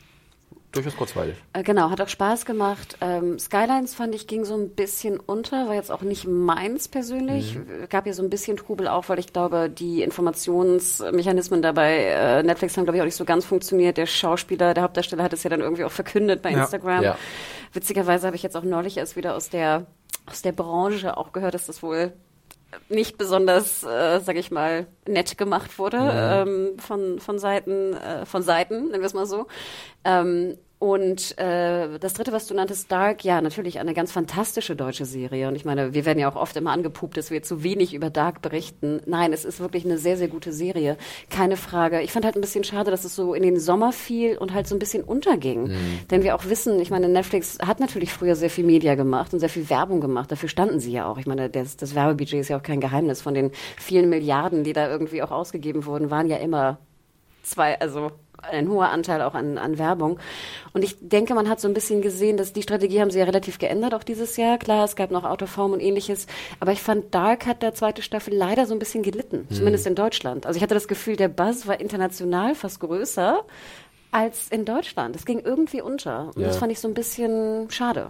[0.72, 1.36] durchaus kurzweilig.
[1.54, 2.98] Äh, genau, hat auch Spaß gemacht.
[3.02, 7.56] Ähm, Skylines fand ich ging so ein bisschen unter, war jetzt auch nicht meins persönlich.
[7.56, 7.90] Mhm.
[7.90, 12.78] Gab ja so ein bisschen Trubel auch, weil ich glaube, die Informationsmechanismen dabei äh, Netflix
[12.78, 13.98] haben glaube ich auch nicht so ganz funktioniert.
[13.98, 16.62] Der Schauspieler, der Hauptdarsteller hat es ja dann irgendwie auch verkündet bei ja.
[16.62, 17.04] Instagram.
[17.04, 17.18] Ja.
[17.74, 19.86] Witzigerweise habe ich jetzt auch neulich erst wieder aus der
[20.26, 22.14] aus der Branche auch gehört, dass das wohl
[22.90, 26.42] nicht besonders, äh, sag ich mal, nett gemacht wurde ja.
[26.42, 29.48] ähm, von von Seiten äh, von Seiten, nennen wir es mal so.
[30.04, 35.06] Ähm, und äh, das dritte, was du nanntest, Dark, ja, natürlich eine ganz fantastische deutsche
[35.06, 35.48] Serie.
[35.48, 38.10] Und ich meine, wir werden ja auch oft immer angepupt, dass wir zu wenig über
[38.10, 39.00] Dark berichten.
[39.06, 40.98] Nein, es ist wirklich eine sehr, sehr gute Serie.
[41.30, 42.02] Keine Frage.
[42.02, 44.68] Ich fand halt ein bisschen schade, dass es so in den Sommer fiel und halt
[44.68, 45.68] so ein bisschen unterging.
[45.68, 46.00] Mhm.
[46.10, 49.40] Denn wir auch wissen, ich meine, Netflix hat natürlich früher sehr viel Media gemacht und
[49.40, 50.32] sehr viel Werbung gemacht.
[50.32, 51.20] Dafür standen sie ja auch.
[51.20, 53.22] Ich meine, das, das Werbebudget ist ja auch kein Geheimnis.
[53.22, 56.80] Von den vielen Milliarden, die da irgendwie auch ausgegeben wurden, waren ja immer
[57.44, 58.12] zwei, also
[58.50, 60.20] ein hoher Anteil auch an, an Werbung.
[60.74, 63.26] Und ich denke, man hat so ein bisschen gesehen, dass die Strategie haben sie ja
[63.26, 64.58] relativ geändert auch dieses Jahr.
[64.58, 66.28] Klar, es gab noch Autoform und ähnliches.
[66.60, 69.48] Aber ich fand, Dark hat der zweite Staffel leider so ein bisschen gelitten.
[69.50, 69.56] Mhm.
[69.56, 70.46] Zumindest in Deutschland.
[70.46, 73.44] Also ich hatte das Gefühl, der Buzz war international fast größer
[74.12, 75.16] als in Deutschland.
[75.16, 76.32] Es ging irgendwie unter.
[76.36, 76.48] Und ja.
[76.48, 78.10] das fand ich so ein bisschen schade.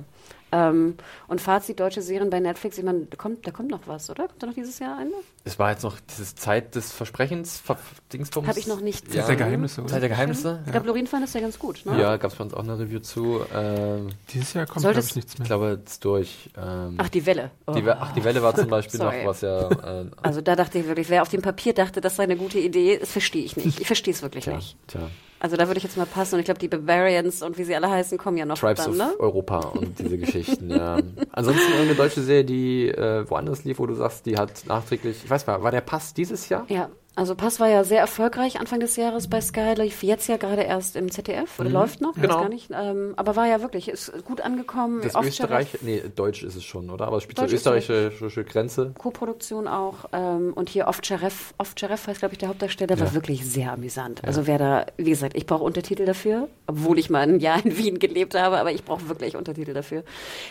[0.54, 0.96] Ähm,
[1.28, 4.28] und Fazit, deutsche Serien bei Netflix, ich meine, da kommt, da kommt noch was, oder?
[4.28, 5.12] Kommt da noch dieses Jahr eine?
[5.46, 7.78] Es war jetzt noch dieses Zeit des Versprechens, Ver
[8.12, 8.48] Dingsbums.
[8.48, 9.22] Habe ich noch nicht Ja.
[9.22, 9.90] Zeit der Geheimnisse, oder?
[9.92, 10.60] Zeit der Geheimnisse.
[10.66, 12.00] Ich glaube, Lorin fand das ja ganz gut, ne?
[12.00, 13.42] Ja, gab es bei uns auch eine Review zu.
[13.54, 15.48] Ähm, Dieses Jahr kommt, glaube ich, nichts ich mehr.
[15.48, 16.50] glaube, jetzt durch.
[16.58, 17.52] Ähm, Ach, die Welle.
[17.68, 17.72] Oh.
[17.74, 19.70] die, We- ach, die Welle war zum Beispiel noch, was ja.
[19.70, 22.60] Äh, Also da dachte ich wirklich, wer auf dem Papier dachte, das sei eine gute
[22.60, 23.80] Idee, das verstehe ich nicht.
[23.80, 24.76] Ich verstehe es wirklich tja, nicht.
[24.88, 25.00] tja.
[25.42, 26.36] Also da würde ich jetzt mal passen.
[26.36, 28.92] Und ich glaube, die Bavarians und wie sie alle heißen, kommen ja noch Tribes dann,
[28.92, 29.14] of ne?
[29.18, 31.00] Europa und diese Geschichten, ja.
[31.32, 35.30] Ansonsten irgendeine deutsche Serie, die äh, woanders lief, wo du sagst, die hat nachträglich, ich
[35.30, 36.66] weiß mal, war der Pass dieses Jahr?
[36.70, 40.38] Ja, also Pass war ja sehr erfolgreich Anfang des Jahres bei Sky, lief jetzt ja
[40.38, 42.40] gerade erst im ZDF oder läuft noch, Genau.
[42.42, 42.70] gar nicht.
[42.74, 45.02] Ähm, aber war ja wirklich, ist gut angekommen.
[45.04, 47.08] Das Österreich, nee, Deutsch ist es schon, oder?
[47.08, 47.60] Aber es spielt zur Deutsch es.
[47.90, 48.94] österreichische Grenze.
[48.98, 53.14] Co-Produktion auch ähm, und hier oft Cheref heißt glaube ich der Hauptdarsteller, war Ja.
[53.14, 54.24] wirklich sehr amüsant.
[54.26, 57.78] Also wer da, wie gesagt, ich brauche Untertitel dafür, obwohl ich mal ein Jahr in
[57.78, 60.04] Wien gelebt habe, aber ich brauche wirklich Untertitel dafür.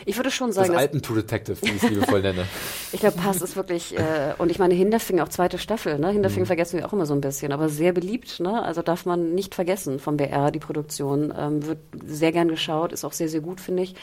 [0.05, 2.45] Ich würde schon Das sagen, dass, alten True Detective, wie ich es liebevoll nenne.
[2.93, 6.13] ich glaube, Pass ist wirklich äh, und ich meine Hinterfing auch zweite Staffel, ne?
[6.13, 6.50] Mhm.
[6.51, 8.61] Vergessen wir auch immer so ein bisschen, aber sehr beliebt, ne?
[8.63, 13.05] Also darf man nicht vergessen vom BR die Produktion ähm, wird sehr gern geschaut, ist
[13.05, 13.95] auch sehr sehr gut finde ich.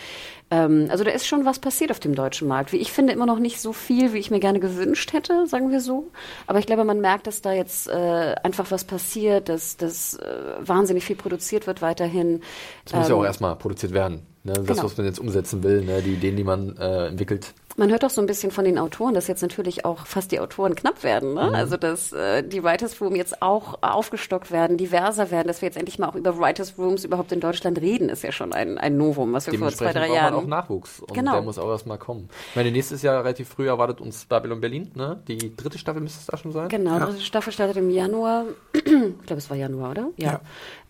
[0.50, 2.72] Ähm, also da ist schon was passiert auf dem deutschen Markt.
[2.72, 5.72] Wie ich finde immer noch nicht so viel, wie ich mir gerne gewünscht hätte, sagen
[5.72, 6.08] wir so.
[6.46, 10.36] Aber ich glaube, man merkt, dass da jetzt äh, einfach was passiert, dass, dass äh,
[10.60, 12.42] wahnsinnig viel produziert wird weiterhin.
[12.86, 14.22] Das muss ja Ähm, auch erstmal produziert werden.
[14.44, 14.54] Ne?
[14.54, 14.84] Das, genau.
[14.84, 16.02] was man jetzt umsetzen will, ne?
[16.02, 17.54] die Ideen, die man äh, entwickelt.
[17.80, 20.40] Man hört auch so ein bisschen von den Autoren, dass jetzt natürlich auch fast die
[20.40, 21.36] Autoren knapp werden.
[21.36, 21.52] Ne?
[21.54, 25.78] Also dass äh, die Writers Room jetzt auch aufgestockt werden, diverser werden, dass wir jetzt
[25.78, 28.98] endlich mal auch über Writers Rooms überhaupt in Deutschland reden, ist ja schon ein, ein
[28.98, 30.50] Novum, was wir vor zwei, Dementsprechend drei braucht man auch Jahren.
[30.50, 31.00] Nachwuchs.
[31.02, 31.34] Und Genau.
[31.34, 32.30] der muss auch erstmal kommen.
[32.50, 34.90] Ich meine, nächstes Jahr relativ früh erwartet uns Babylon Berlin.
[34.96, 35.22] Ne?
[35.28, 36.70] Die dritte Staffel müsste es da schon sein.
[36.70, 38.46] Genau, dritte Staffel startet im Januar.
[38.74, 40.10] ich glaube, es war Januar, oder?
[40.18, 40.42] Ja.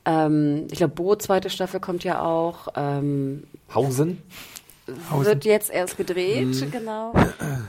[0.05, 2.69] Ähm, ich glaube, Bo, zweite Staffel kommt ja auch.
[2.77, 3.43] Ähm,
[3.75, 4.21] Hausen.
[5.11, 5.25] Hausen.
[5.25, 7.13] wird jetzt erst gedreht, genau.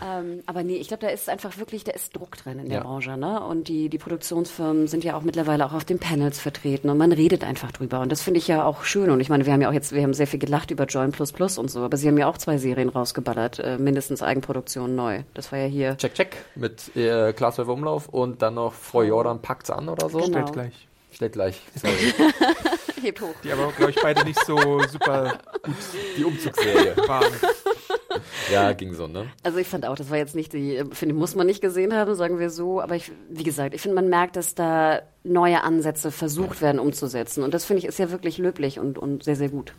[0.05, 2.79] ähm, aber nee, ich glaube, da ist einfach wirklich, da ist Druck drin in der
[2.79, 2.85] Ja.
[2.85, 3.41] Branche, ne?
[3.45, 7.13] Und die, die Produktionsfirmen sind ja auch mittlerweile auch auf den Panels vertreten und man
[7.13, 8.01] redet einfach drüber.
[8.01, 9.11] Und das finde ich ja auch schön.
[9.11, 11.13] Und ich meine, wir haben ja auch jetzt, wir haben sehr viel gelacht über Join
[11.13, 14.95] Plus Plus und so, aber sie haben ja auch zwei Serien rausgeballert, äh, mindestens Eigenproduktion
[14.95, 15.23] neu.
[15.35, 15.97] Das war ja hier.
[15.97, 16.37] Check, check.
[16.55, 20.19] Mit äh, Klaas Umlauf und dann noch Frau Jordan packt's an oder so.
[20.19, 20.29] Genau.
[20.31, 20.89] Stellt gleich.
[21.11, 21.61] Stellt gleich.
[21.75, 22.15] Sorry.
[23.01, 23.35] Hebt hoch.
[23.43, 25.39] Die aber, glaube ich, beide nicht so super
[26.17, 26.97] Die Umzugsserie.
[27.07, 27.33] waren.
[28.53, 29.27] ja, ging so, ne?
[29.43, 31.95] Also ich fand auch, das war jetzt nicht die, finde ich, muss man nicht gesehen
[31.95, 32.81] haben, sagen wir so.
[32.81, 37.43] Aber ich, wie gesagt, ich finde, man merkt, dass da neue Ansätze versucht werden umzusetzen.
[37.45, 39.73] Und das finde ich ist ja wirklich löblich und, und sehr, sehr gut.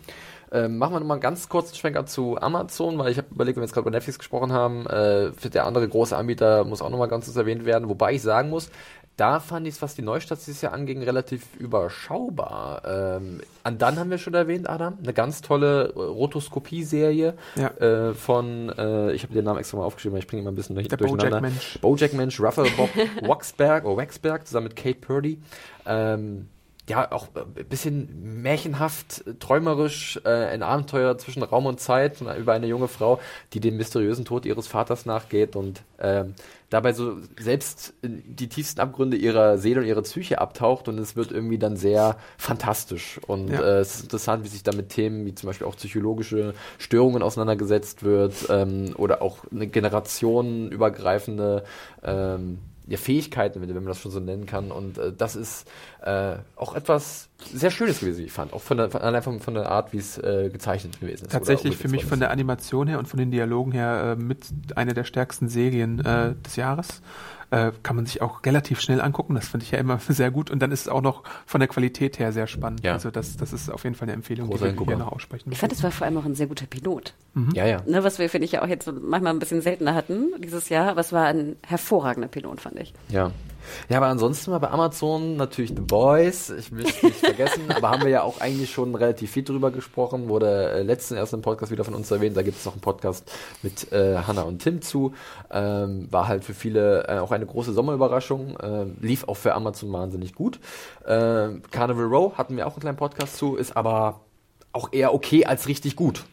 [0.51, 3.61] Ähm, machen wir nochmal einen ganz kurzen Schwenker zu Amazon, weil ich habe überlegt, wenn
[3.61, 6.89] wir jetzt gerade über Netflix gesprochen haben, äh, für der andere große Anbieter muss auch
[6.89, 8.71] nochmal ganz kurz erwähnt werden, wobei ich sagen muss,
[9.19, 12.81] da fand ich es, was die Neustarts dieses Jahr anging, relativ überschaubar.
[12.85, 17.67] Ähm, an dann haben wir schon erwähnt, Adam, eine ganz tolle äh, Rotoskopie-Serie Ja.
[17.77, 20.51] äh, von, äh, ich habe den Namen extra mal aufgeschrieben, weil ich bringe ihn mal
[20.51, 21.39] ein bisschen durch, Der durcheinander.
[21.41, 21.79] Bojack-Mensch.
[21.81, 22.89] Bojack Mensch, Raphael Bob
[23.27, 25.39] Waxberg, oder Waxberg, zusammen mit Kate Purdy.
[25.85, 26.47] Ähm,
[26.87, 32.53] ja, auch ein bisschen märchenhaft, äh, träumerisch, äh, ein Abenteuer zwischen Raum und Zeit über
[32.53, 33.19] eine junge Frau,
[33.53, 36.33] die dem mysteriösen Tod ihres Vaters nachgeht und ähm,
[36.69, 41.15] dabei so selbst in die tiefsten Abgründe ihrer Seele und ihrer Psyche abtaucht und es
[41.15, 43.61] wird irgendwie dann sehr fantastisch und Ja.
[43.61, 47.23] äh, es ist interessant, wie sich da mit Themen wie zum Beispiel auch psychologische Störungen
[47.23, 51.63] auseinandergesetzt wird ähm, oder auch eine generationenübergreifende
[52.03, 52.59] ähm,
[52.89, 54.71] ja, Fähigkeiten, wenn man das schon so nennen kann.
[54.71, 55.69] Und äh, das ist
[56.01, 58.51] äh, auch etwas sehr Schönes gewesen, ich fand.
[58.51, 61.31] Auch von der, von, allein von, von der Art, wie es äh, gezeichnet gewesen ist.
[61.31, 64.93] Tatsächlich für mich von der Animation her und von den Dialogen her äh, mit einer
[64.93, 67.01] der stärksten Serien äh, des Jahres.
[67.51, 69.33] Äh, kann man sich auch relativ schnell angucken.
[69.33, 70.51] Das finde ich ja immer sehr gut.
[70.51, 72.83] Und dann ist es auch noch von der Qualität her sehr spannend.
[72.83, 72.93] Ja.
[72.93, 75.51] Also das, das ist auf jeden Fall eine Empfehlung, Großer die wir hier noch aussprechen.
[75.51, 77.13] Ich fand, es war vor allem auch ein sehr guter Pilot.
[77.33, 77.53] ist.
[77.53, 77.81] Ja, ja.
[77.87, 80.69] Ne, was wir, finde ich, ja auch jetzt so manchmal ein bisschen seltener hatten dieses
[80.69, 80.89] Jahr.
[80.89, 82.93] Aber es war ein hervorragender Pilot, fand ich.
[83.09, 83.31] Ja.
[83.89, 87.89] Ja, aber ansonsten war bei Amazon natürlich The Boys, ich will es nicht vergessen, aber
[87.89, 91.41] haben wir ja auch eigentlich schon relativ viel drüber gesprochen, wurde äh, letzten erst im
[91.41, 93.31] Podcast wieder von uns erwähnt, da gibt es noch einen Podcast
[93.61, 95.13] mit äh, Hannah und Tim zu,
[95.51, 99.91] ähm, war halt für viele äh, auch eine große Sommerüberraschung, äh, lief auch für Amazon
[99.91, 100.59] wahnsinnig gut.
[101.05, 104.21] Äh, Carnival Row hatten wir auch einen kleinen Podcast zu, ist aber
[104.71, 106.25] auch eher okay als richtig gut.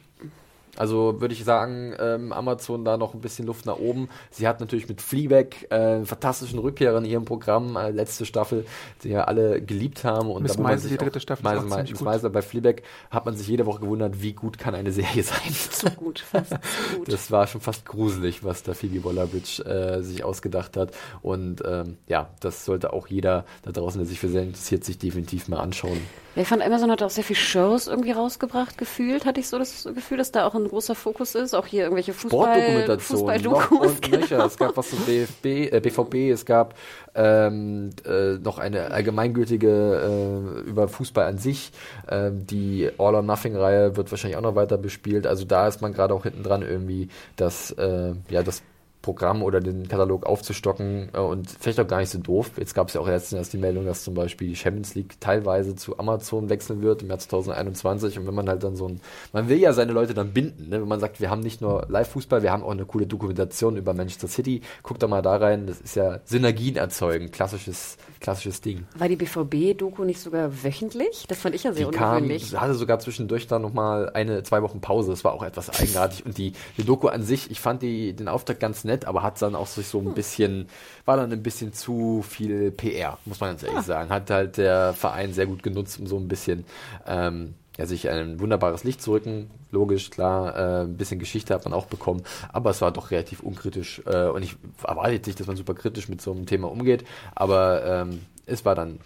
[0.76, 4.08] Also würde ich sagen, ähm, Amazon da noch ein bisschen Luft nach oben.
[4.30, 8.66] Sie hat natürlich mit Fleabag äh, einen fantastischen Rückkehrer in ihrem Programm, äh, letzte Staffel,
[9.02, 10.30] die ja alle geliebt haben.
[10.30, 12.00] Und Miss sich die dritte auch- Staffel, ist auch ziemlich Miss.
[12.00, 15.36] Maisel bei Fleabag hat man sich jede Woche gewundert, wie gut kann eine Serie sein.
[15.70, 17.12] Zu gut, fast zu gut.
[17.12, 20.92] Das war schon fast gruselig, was da Phoebe Waller-Bridge äh, sich ausgedacht hat.
[21.22, 24.98] Und ähm, ja, das sollte auch jeder da draußen, der sich für Serien interessiert, sich
[24.98, 26.00] definitiv mal anschauen.
[26.34, 29.58] Ja, ich fand, Amazon hat auch sehr viele Shows irgendwie rausgebracht, gefühlt, hatte ich so
[29.58, 31.54] das Gefühl, dass da auch ein ein großer Fokus ist.
[31.54, 33.18] Auch hier irgendwelche Fußball, Sportdokumentation.
[33.18, 33.70] Fußballdokus.
[33.70, 34.44] Noch und nöcher.
[34.44, 36.74] Es gab was zum DFB, äh, BVB, es gab
[37.14, 41.72] ähm, äh, noch eine allgemeingültige äh, über Fußball an sich.
[42.08, 45.26] Ähm, die All or Nothing Reihe wird wahrscheinlich auch noch weiter bespielt.
[45.26, 48.62] Also da ist man gerade auch hinten dran irgendwie, dass äh, ja das
[49.06, 52.50] Programm oder den Katalog aufzustocken äh, und vielleicht auch gar nicht so doof.
[52.56, 55.76] Jetzt gab es ja auch letztens die Meldung, dass zum Beispiel die Champions League teilweise
[55.76, 59.00] zu Amazon wechseln wird im Jahr 2021 und wenn man halt dann so ein,
[59.32, 60.80] man will ja seine Leute dann binden, ne?
[60.80, 63.94] wenn man sagt, wir haben nicht nur Live-Fußball, wir haben auch eine coole Dokumentation über
[63.94, 68.86] Manchester City, guckt doch mal da rein, das ist ja Synergien erzeugen, klassisches, klassisches Ding.
[68.96, 71.24] War die BVB-Doku nicht sogar wöchentlich?
[71.28, 72.54] Das fand ich ja sehr Die kam, ungewöhnlich.
[72.58, 75.10] hatte sogar zwischendurch dann nochmal eine, zwei Wochen Pause.
[75.10, 76.24] Das war auch etwas eigenartig.
[76.26, 79.40] Und die, die Doku an sich, ich fand die, den Auftrag ganz nett, aber hat
[79.42, 80.68] dann auch sich so ein bisschen,
[81.04, 84.10] war dann ein bisschen zu viel PR, muss man ganz ehrlich sagen.
[84.10, 86.64] Hat halt der Verein sehr gut genutzt, um so ein bisschen,
[87.06, 89.50] ähm, ja, sich ein wunderbares Licht zu rücken.
[89.70, 92.22] Logisch, klar, äh, ein bisschen Geschichte hat man auch bekommen,
[92.52, 94.02] aber es war doch relativ unkritisch.
[94.06, 97.04] Äh, und ich erwarte nicht, dass man super kritisch mit so einem Thema umgeht,
[97.34, 99.00] aber ähm, es war dann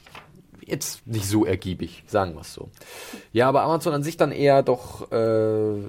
[0.64, 2.68] jetzt nicht so ergiebig, sagen wir es so.
[3.32, 5.82] Ja, aber Amazon an sich dann eher doch äh,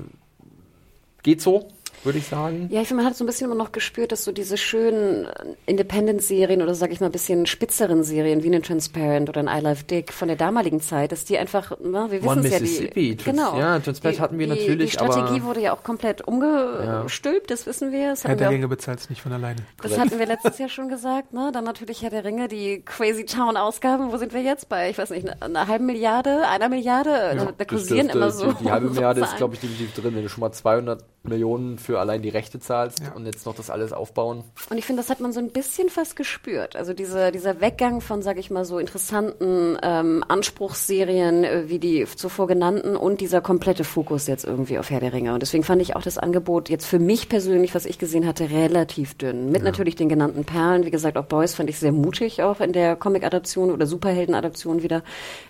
[1.23, 1.67] geht so,
[2.03, 2.67] würde ich sagen.
[2.71, 5.25] Ja, ich finde, man hat so ein bisschen immer noch gespürt, dass so diese schönen
[5.25, 5.29] äh,
[5.67, 9.63] Independent-Serien oder sag ich mal ein bisschen spitzeren Serien wie eine Transparent oder ein I
[9.63, 12.59] Love Dick von der damaligen Zeit, dass die einfach, na, wir One wissen es ja,
[12.59, 13.57] Mississippi, die, Trans- genau.
[13.59, 17.51] ja, Transparent die, hatten wir die, natürlich, Die Strategie aber- wurde ja auch komplett umgestülpt,
[17.51, 18.09] das wissen wir.
[18.11, 19.59] Das Herr der wir, Ringe bezahlt es nicht von alleine.
[19.81, 21.51] das hatten wir letztes Jahr schon gesagt, ne?
[21.53, 24.89] Dann natürlich Herr der Ringe, die Crazy Town-Ausgaben, wo sind wir jetzt bei?
[24.89, 27.09] Ich weiß nicht, einer eine halben Milliarde, einer Milliarde?
[27.11, 28.51] da, da Das kursieren immer so.
[28.53, 31.77] Die, die halbe Milliarde ist, glaube ich, definitiv drin, wenn du schon mal 200 Millionen
[31.77, 33.11] für allein die Rechte zahlst Ja.
[33.13, 34.43] und jetzt noch das alles aufbauen.
[34.69, 36.75] Und ich finde, das hat man so ein bisschen fast gespürt.
[36.75, 42.05] Also diese, dieser Weggang von, sage ich mal, so interessanten ähm, Anspruchsserien äh, wie die
[42.15, 45.33] zuvor genannten und dieser komplette Fokus jetzt irgendwie auf Herr der Ringe.
[45.33, 48.49] Und deswegen fand ich auch das Angebot jetzt für mich persönlich, was ich gesehen hatte,
[48.49, 49.51] relativ dünn.
[49.51, 50.85] Mit natürlich den genannten Perlen.
[50.85, 55.03] Wie gesagt, auch Boys fand ich sehr mutig auch in der Comic-Adaption oder Superhelden-Adaption wieder.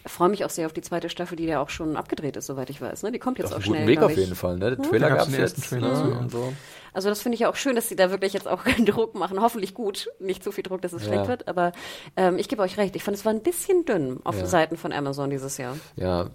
[0.05, 2.47] Ich freue mich auch sehr auf die zweite Staffel, die ja auch schon abgedreht ist,
[2.47, 3.03] soweit ich weiß.
[3.03, 3.11] Ne?
[3.11, 4.55] Die kommt jetzt Auf auch schnell, Weg auf jeden Fall.
[4.57, 4.71] Ne?
[4.71, 6.17] Der Da Trailer gab's gab es jetzt Trailer ja.
[6.19, 6.53] und so.
[6.93, 9.41] Also das finde ich ja auch schön, dass sie da wirklich jetzt auch Druck machen.
[9.41, 10.09] Hoffentlich gut.
[10.19, 11.07] Nicht zu viel Druck, dass es Ja.
[11.13, 11.47] schlecht wird.
[11.47, 11.71] Aber
[12.17, 12.95] ähm, ich gebe euch recht.
[12.95, 14.45] Ich fand, es war ein bisschen dünn auf Ja.
[14.45, 15.77] Seiten von Amazon dieses Jahr.
[15.95, 16.29] Ja,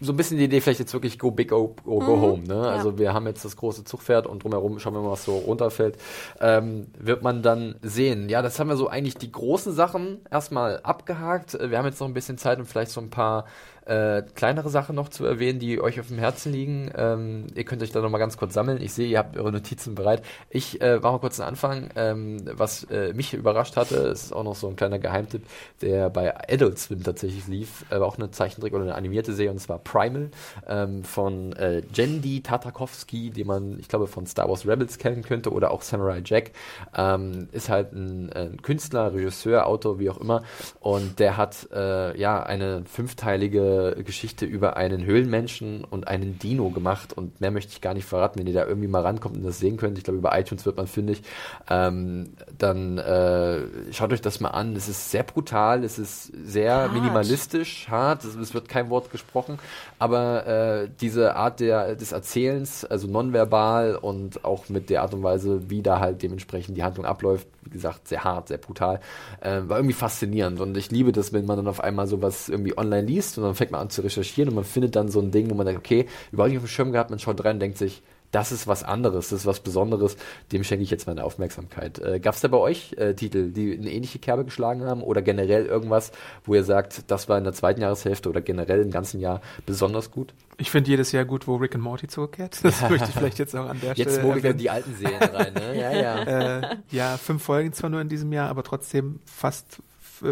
[0.00, 2.44] so ein bisschen die Idee vielleicht jetzt wirklich go big or, go home.
[2.46, 2.60] Ne?
[2.68, 5.96] Also wir haben jetzt das große Zugpferd und drumherum schauen wir mal, was so runterfällt.
[6.40, 8.28] Ähm, wird man dann sehen.
[8.28, 11.58] Ja, das haben wir so eigentlich die großen Sachen erstmal abgehakt.
[11.60, 13.46] Wir haben jetzt noch ein bisschen Zeit, um vielleicht so ein paar
[13.86, 16.90] äh, kleinere Sachen noch zu erwähnen, die euch auf dem Herzen liegen.
[16.96, 18.80] Ähm, ihr könnt euch da noch mal ganz kurz sammeln.
[18.80, 20.22] Ich sehe, ihr habt eure Notizen bereit.
[20.50, 21.90] Ich äh, mache mal kurz einen Anfang.
[21.96, 25.42] Ähm, was äh, mich überrascht hatte, ist auch noch so ein kleiner Geheimtipp,
[25.80, 29.58] der bei Adult Swim tatsächlich lief, war auch eine Zeichentrick oder eine animierte Serie und
[29.58, 30.30] zwar Primal
[30.68, 35.50] ähm, von äh, Jendi Tartakovsky, den man, ich glaube, von Star Wars Rebels kennen könnte
[35.50, 36.52] oder auch Samurai Jack.
[36.96, 40.42] Ähm, ist halt ein, ein Künstler, Regisseur, Autor, wie auch immer.
[40.80, 43.71] Und der hat äh, ja eine fünfteilige
[44.04, 47.12] Geschichte über einen Höhlenmenschen und einen Dino gemacht.
[47.12, 49.58] Und mehr möchte ich gar nicht verraten, wenn ihr da irgendwie mal rankommt und das
[49.58, 49.98] sehen könnt.
[49.98, 51.22] Ich glaube, über iTunes wird man fündig.
[51.68, 54.76] Ähm, dann äh, schaut euch das mal an.
[54.76, 56.92] Es ist sehr brutal, es ist sehr Hart.
[56.92, 58.24] minimalistisch, hart.
[58.24, 59.58] Es, es wird kein Wort gesprochen.
[59.98, 65.22] Aber äh, diese Art der, des Erzählens, also nonverbal und auch mit der Art und
[65.22, 69.00] Weise, wie da halt dementsprechend die Handlung abläuft, wie gesagt, sehr hart, sehr brutal,
[69.40, 70.60] äh, war irgendwie faszinierend.
[70.60, 73.54] Und ich liebe das, wenn man dann auf einmal sowas irgendwie online liest und dann
[73.54, 75.80] fängt man an zu recherchieren und man findet dann so ein Ding, wo man denkt,
[75.80, 78.02] okay, überhaupt nicht auf dem Schirm gehabt, man schaut rein und denkt sich,
[78.32, 80.16] das ist was anderes, das ist was Besonderes,
[80.50, 81.98] dem schenke ich jetzt meine Aufmerksamkeit.
[82.00, 85.22] Äh, Gab es da bei euch äh, Titel, die eine ähnliche Kerbe geschlagen haben oder
[85.22, 86.12] generell irgendwas,
[86.44, 90.10] wo ihr sagt, das war in der zweiten Jahreshälfte oder generell im ganzen Jahr besonders
[90.10, 90.34] gut?
[90.56, 92.58] Ich finde jedes Jahr gut, wo Rick and Morty zurückkehrt.
[92.62, 94.58] Das möchte ich vielleicht jetzt auch an der Jetzt Stelle mogeln erwähnen.
[94.58, 95.78] die alten Serien rein, ne?
[95.78, 96.22] Ja, ja.
[96.72, 99.82] äh, ja, fünf Folgen zwar nur in diesem Jahr, aber trotzdem fast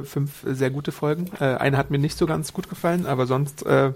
[0.05, 1.27] fünf sehr gute Folgen.
[1.39, 3.93] Äh, eine hat mir nicht so ganz gut gefallen, aber sonst äh,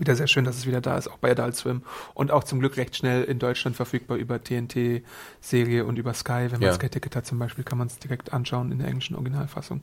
[0.00, 1.82] wieder sehr schön, dass es wieder da ist, auch bei Adult Swim.
[2.14, 6.46] Und auch zum Glück recht schnell in Deutschland verfügbar über TNT-Serie und über Sky.
[6.50, 6.72] Wenn man Ja.
[6.74, 9.80] Sky-Ticket hat zum Beispiel, kann man es direkt anschauen in der englischen Originalfassung.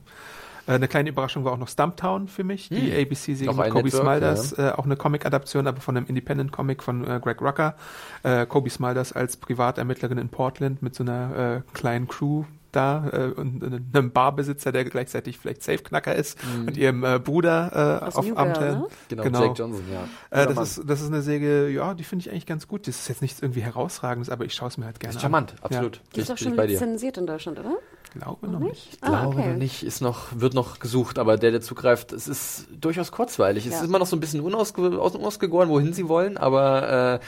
[0.66, 3.00] Äh, Eine kleine Überraschung war auch noch Stumptown für mich, die Hm.
[3.02, 7.04] ABC-Serie Noch mit Kobe Network, Smulders, äh, auch eine Comic-Adaption, aber von einem Independent-Comic von
[7.06, 7.76] äh, Greg Rucker.
[8.24, 13.24] Äh, Kobe Smulders als Privatermittlerin in Portland mit so einer äh, kleinen Crew da äh,
[13.32, 13.62] und
[13.94, 18.34] einem Barbesitzer, der gleichzeitig vielleicht Safeknacker ist und ihrem äh, Bruder äh, Aus auf New
[18.34, 18.74] Girl, Abenteuer.
[18.76, 18.86] ne?
[19.08, 19.42] Genau, Genau.
[19.42, 20.08] Jake Johnson, ja.
[20.42, 20.54] Äh, Mann.
[20.56, 22.86] das, ist, das ist eine Serie, ja, die finde ich eigentlich ganz gut.
[22.88, 25.52] Das ist jetzt nichts irgendwie herausragendes, aber ich schaue es mir halt gerne ist charmant,
[25.52, 25.58] an.
[25.62, 26.00] absolut.
[26.14, 26.72] Die ist bin schon bei dir.
[26.74, 27.72] lizenziert in Deutschland, oder?
[28.14, 28.96] Ja, glaube noch nicht.
[29.02, 29.48] Ah, glaube okay.
[29.50, 33.66] noch nicht, ist noch, wird noch gesucht, aber der, der zugreift, es ist durchaus kurzweilig.
[33.66, 33.78] Es Ja.
[33.80, 37.20] ist immer noch so ein bisschen unausge, aus- unausgegoren, wohin sie wollen, aber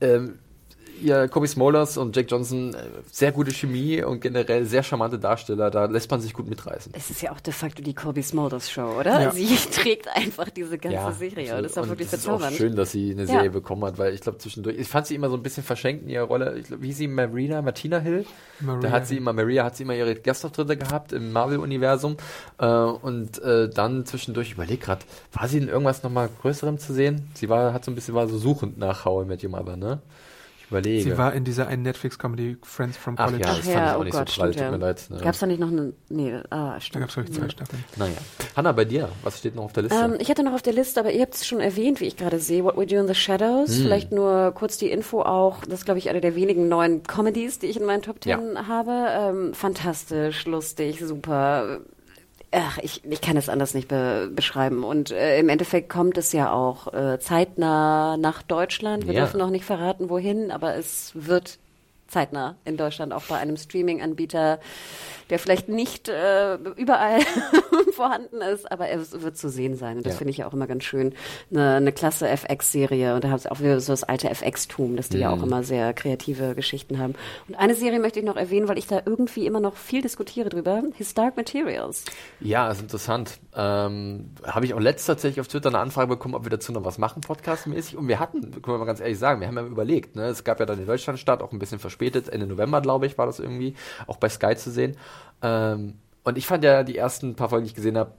[0.00, 0.38] äh, ähm,
[1.02, 2.78] ja, Kobe Smollers und Jake Johnson, äh,
[3.10, 5.70] sehr gute Chemie und generell sehr charmante Darsteller.
[5.70, 6.92] Da lässt man sich gut mitreißen.
[6.96, 9.20] Es ist ja auch de facto die Kobe Smulders Show, oder?
[9.22, 9.30] Ja.
[9.32, 11.56] Sie trägt einfach diese ganze Serie.
[11.56, 12.56] Und das ist auch wirklich es ist auch bezaubernd.
[12.56, 13.50] schön, dass sie eine Serie Ja.
[13.50, 16.08] bekommen hat, weil ich glaube zwischendurch, ich fand sie immer so ein bisschen verschenkt in
[16.10, 16.58] ihrer Rolle.
[16.58, 18.24] Ich glaub, wie hieß sie Marina, Martina Hill?
[18.60, 22.16] Maria da hat sie immer, Maria hat sie immer ihre Gastauftritte gehabt im Marvel-Universum.
[22.58, 26.92] Äh, und äh, dann zwischendurch, ich überleg grad, war sie in irgendwas nochmal Größerem zu
[26.94, 27.28] sehen?
[27.34, 29.76] Sie war, hat so ein bisschen, war so suchend nach How I Met Your Mother,
[29.76, 30.00] ne?
[30.66, 31.02] Ich überlege.
[31.10, 33.44] Sie war in dieser einen Netflix-Comedy Friends from Ach College.
[33.44, 34.76] ja, Ach das fand ich ja, auch oh nicht Gott, so prall, tut mir ja.
[34.76, 35.06] leid.
[35.10, 35.18] Ne?
[35.18, 35.92] Gab es da nicht noch eine.
[36.08, 37.00] Nee, ah, Da stimmt.
[37.02, 37.84] gab es, glaube ich, zwei Staffeln.
[37.94, 38.16] Naja.
[38.56, 39.96] Hanna, bei dir, was steht noch auf der Liste?
[39.96, 42.16] Ähm, ich hatte noch auf der Liste, aber ihr habt es schon erwähnt, wie ich
[42.16, 43.76] gerade sehe, What We Do in the Shadows.
[43.76, 43.82] Hm.
[43.82, 45.60] Vielleicht nur kurz die Info auch.
[45.66, 48.66] Das ist, glaube ich, eine der wenigen neuen Comedies, die ich in meinen Top Ten
[48.66, 49.06] habe.
[49.10, 51.78] Ähm, fantastisch, lustig, super.
[52.58, 54.82] Ach, ich, ich kann es anders nicht be beschreiben.
[54.82, 59.06] Und äh, im Endeffekt kommt es ja auch äh, zeitnah nach Deutschland.
[59.06, 59.20] Wir Ja.
[59.20, 61.58] dürfen noch nicht verraten, wohin, aber es wird
[62.08, 64.58] zeitnah in Deutschland auch bei einem Streaming-Anbieter,
[65.30, 67.20] der vielleicht nicht äh, überall
[67.92, 69.96] vorhanden ist, aber er wird zu sehen sein.
[69.98, 70.18] Und das Ja.
[70.18, 71.14] finde ich ja auch immer ganz schön.
[71.50, 73.14] Eine, eine klasse FX-Serie.
[73.14, 75.62] Und da haben sie auch wieder so das alte FX-Tum, dass die ja auch immer
[75.62, 77.14] sehr kreative Geschichten haben.
[77.48, 80.48] Und eine Serie möchte ich noch erwähnen, weil ich da irgendwie immer noch viel diskutiere
[80.48, 80.82] drüber.
[80.94, 82.04] His Dark Materials.
[82.40, 83.38] Ja, ist interessant.
[83.54, 86.84] Ähm, Habe ich auch letzt tatsächlich auf Twitter eine Anfrage bekommen, ob wir dazu noch
[86.84, 87.96] was machen, podcastmäßig.
[87.96, 90.14] Und wir hatten, können wir mal ganz ehrlich sagen, wir haben ja überlegt.
[90.16, 90.26] Ne?
[90.26, 92.28] Es gab ja dann den Deutschlandstart, auch ein bisschen verspätet.
[92.28, 93.74] Ende November, glaube ich, war das irgendwie,
[94.06, 94.96] auch bei Sky zu sehen.
[95.42, 95.94] Ähm,
[96.24, 98.12] und ich fand ja die ersten paar Folgen, die ich gesehen habe,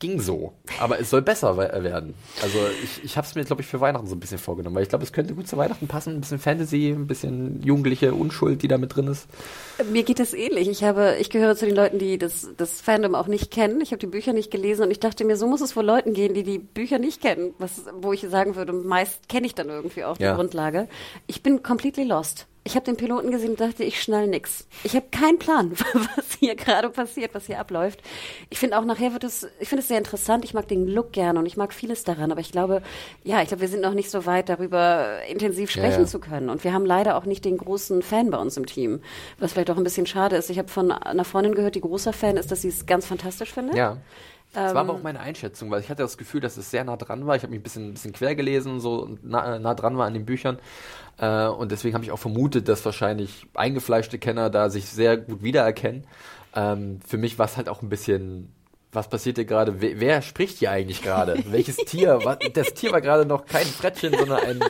[0.00, 0.52] ging so.
[0.80, 2.14] Aber es soll besser we- werden.
[2.42, 4.82] Also ich, ich habe es mir, glaube ich, für Weihnachten so ein bisschen vorgenommen, weil
[4.82, 6.14] ich glaube, es könnte gut zu Weihnachten passen.
[6.14, 9.28] Ein bisschen Fantasy, ein bisschen jugendliche Unschuld, die da mit drin ist.
[9.92, 10.68] Mir geht es ähnlich.
[10.68, 13.80] Ich habe, ich gehöre zu den Leuten, die das, das Fandom auch nicht kennen.
[13.80, 16.12] Ich habe die Bücher nicht gelesen und ich dachte mir, so muss es wohl Leuten
[16.12, 17.54] gehen, die die Bücher nicht kennen.
[17.58, 20.34] Was, wo ich sagen würde, meist kenne ich dann irgendwie auch die Ja.
[20.34, 20.88] Grundlage.
[21.28, 22.46] Ich bin completely lost.
[22.66, 24.66] Ich habe den Piloten gesehen und dachte, ich schnall nix.
[24.84, 25.72] Ich habe keinen Plan,
[26.16, 28.00] was hier gerade passiert, was hier abläuft.
[28.48, 30.46] Ich finde auch nachher wird es, ich finde es sehr interessant.
[30.46, 32.82] Ich mag den Look gerne und ich mag vieles daran, aber ich glaube,
[33.22, 36.06] ja, ich glaube, wir sind noch nicht so weit, darüber intensiv Ja, sprechen ja.
[36.06, 36.48] zu können.
[36.48, 39.00] Und wir haben leider auch nicht den großen Fan bei uns im Team,
[39.38, 40.48] was vielleicht auch ein bisschen schade ist.
[40.48, 43.52] Ich habe von einer Freundin gehört, die großer Fan ist, dass sie es ganz fantastisch
[43.52, 43.76] findet.
[43.76, 43.98] Ja.
[44.54, 46.84] Das war aber Ähm, auch meine Einschätzung, weil ich hatte das Gefühl, dass es sehr
[46.84, 47.34] nah dran war.
[47.36, 50.14] Ich habe mich ein bisschen, ein bisschen quer gelesen so nah, nah dran war an
[50.14, 50.58] den Büchern.
[51.18, 55.42] Äh, und deswegen habe ich auch vermutet, dass wahrscheinlich eingefleischte Kenner da sich sehr gut
[55.42, 56.06] wiedererkennen.
[56.54, 58.52] Ähm, für mich war es halt auch ein bisschen,
[58.92, 59.80] was passiert hier gerade?
[59.80, 61.42] Wer, wer spricht hier eigentlich gerade?
[61.46, 62.20] Welches Tier?
[62.22, 64.60] Was, das Tier war gerade noch kein Frettchen, sondern ein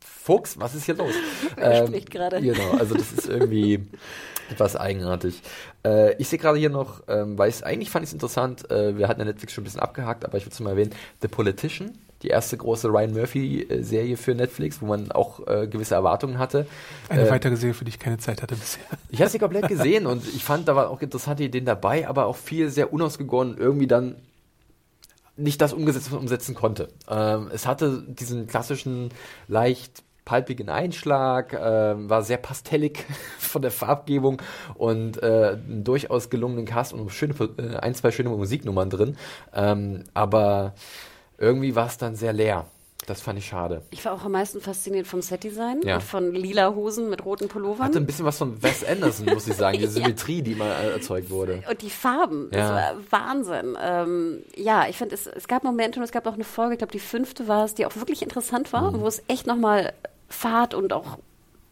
[0.00, 0.58] Fuchs.
[0.58, 1.12] Was ist hier los?
[1.56, 2.40] Wer spricht gerade?
[2.40, 3.84] Genau, also das ist irgendwie
[4.50, 5.40] etwas eigenartig.
[5.84, 8.96] Äh, ich sehe gerade hier noch, ähm, weil ich eigentlich fand ich es interessant, äh,
[8.96, 11.28] wir hatten ja Netflix schon ein bisschen abgehakt, aber ich würde es mal erwähnen, The
[11.28, 16.66] Politician, die erste große Ryan Murphy-Serie für Netflix, wo man auch äh, gewisse Erwartungen hatte.
[17.08, 18.84] Eine Äh, weitere Serie, für die ich keine Zeit hatte bisher.
[19.10, 22.26] ich habe sie komplett gesehen und ich fand, da waren auch interessante Ideen dabei, aber
[22.26, 24.16] auch viel sehr unausgegoren irgendwie dann
[25.36, 26.88] nicht das umgesetzt, was man umsetzen konnte.
[27.08, 29.08] Ähm, es hatte diesen klassischen
[29.48, 33.04] leicht palpigen Einschlag, ähm, war sehr pastellig
[33.38, 34.40] von der Farbgebung
[34.74, 39.16] und äh, einen durchaus gelungenen Cast und schöne, äh, ein, zwei schöne Musiknummern drin.
[39.54, 40.74] Ähm, aber
[41.38, 42.66] irgendwie war es dann sehr leer.
[43.06, 43.82] Das fand ich schade.
[43.90, 45.96] Ich war auch am meisten fasziniert vom Setdesign Ja.
[45.96, 47.86] und von lila Hosen mit roten Pullovern.
[47.86, 50.92] Hatte ein bisschen was von Wes Anderson, muss ich sagen, die Symmetrie, die mal äh,
[50.92, 51.64] erzeugt wurde.
[51.68, 52.70] Und die Farben, das Ja.
[52.76, 53.76] war Wahnsinn.
[53.82, 56.78] Ähm, ja, ich finde, es, es gab Momente und es gab auch eine Folge, ich
[56.78, 59.00] glaube, die fünfte war es, die auch wirklich interessant war, Mhm.
[59.00, 59.92] wo es echt nochmal
[60.32, 61.18] Fahrt und auch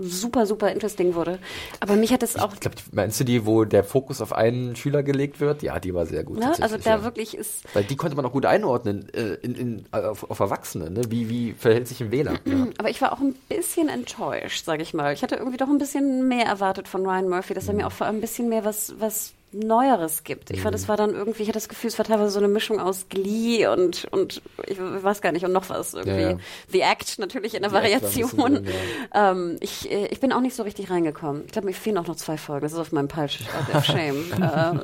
[0.03, 1.39] super, super interesting wurde.
[1.81, 4.75] Aber mich hat es auch, Ich glaube, meinst du die, wo der Fokus auf einen
[4.75, 5.63] Schüler gelegt wird?
[5.63, 6.39] Ja, die war sehr gut.
[6.39, 7.05] ne, also da ja.
[7.05, 10.89] wirklich ist, Weil die konnte man auch gut einordnen äh, in, in, auf, auf Erwachsene.
[10.91, 11.03] Ne?
[11.11, 12.39] Wie, wie verhält sich ein Wähler?
[12.47, 12.67] Ja.
[12.79, 15.13] aber ich war auch ein bisschen enttäuscht, sage ich mal.
[15.13, 17.81] Ich hatte irgendwie doch ein bisschen mehr erwartet von Ryan Murphy, dass er Mhm.
[17.81, 20.51] mir auch vor allem ein bisschen mehr was, was Neueres gibt.
[20.51, 20.81] Ich fand, Mhm.
[20.83, 23.07] es war dann irgendwie, ich hatte das Gefühl, es war teilweise so eine Mischung aus
[23.09, 26.21] Glee und, und ich weiß gar nicht, und noch was irgendwie.
[26.21, 26.39] Ja, ja.
[26.69, 28.55] The Act natürlich in der bisschen Variation.
[28.55, 28.67] drin,
[29.15, 31.43] ähm, ich, äh, ich bin auch nicht so richtig reingekommen.
[31.47, 32.63] Ich glaube, mir fehlen auch noch zwei Folgen.
[32.63, 33.29] Das ist auf meinem Pile
[33.75, 34.79] of Shame, äh,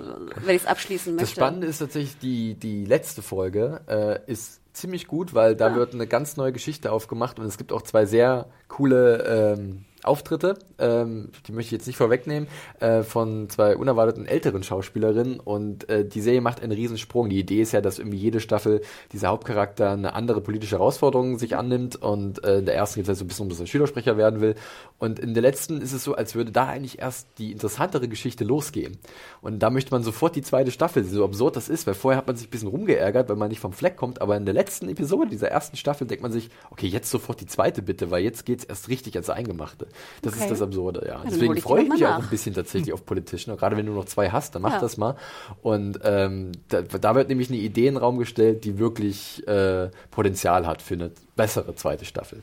[0.45, 1.27] wenn ich es abschließen möchte.
[1.27, 5.95] Das Spannende ist tatsächlich, die, die letzte Folge äh, ist ziemlich gut, weil da wird
[5.95, 11.31] eine ganz neue Geschichte aufgemacht und es gibt auch zwei sehr coole ähm, Auftritte, ähm,
[11.47, 12.49] die möchte ich jetzt nicht vorwegnehmen,
[12.81, 17.29] äh, von zwei unerwarteten älteren Schauspielerinnen und äh, die Serie macht einen Riesensprung.
[17.29, 21.57] Die Idee ist ja, dass irgendwie jede Staffel dieser Hauptcharakter eine andere politische Herausforderung sich
[21.57, 23.67] annimmt und äh, in der ersten geht es halt so ein bisschen um, dass er
[23.67, 24.55] Schülersprecher werden will
[24.99, 28.45] und in der letzten ist es so, als würde da eigentlich erst die interessantere Geschichte
[28.45, 28.99] losgehen
[29.41, 32.27] und da möchte man sofort die zweite Staffel, so absurd das ist, weil vorher hat
[32.27, 34.89] man sich ein bisschen rumgeärgert, weil man nicht vom Fleck kommt, aber in der letzten
[34.89, 38.45] Episode dieser ersten Staffel denkt man sich, okay, jetzt sofort die zweite bitte, weil jetzt
[38.45, 39.87] geht's erst richtig ans Eingemachte.
[40.23, 40.45] Das Okay.
[40.45, 41.19] ist das Absurde, ja.
[41.19, 43.53] dann Deswegen freue ich mich auch ein bisschen tatsächlich auf Politician.
[43.55, 44.81] Und gerade wenn du noch zwei hast, dann mach Ja.
[44.81, 45.17] das mal.
[45.63, 49.91] Und ähm, da, da wird nämlich eine Idee in den Raum gestellt, die wirklich äh,
[50.11, 52.41] Potenzial hat für eine bessere zweite Staffel.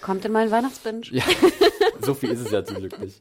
[0.00, 1.02] Kommt in meinen Weihnachtsbinge.
[1.10, 1.22] Ja,
[2.00, 3.20] so viel ist es ja zum Glück nicht.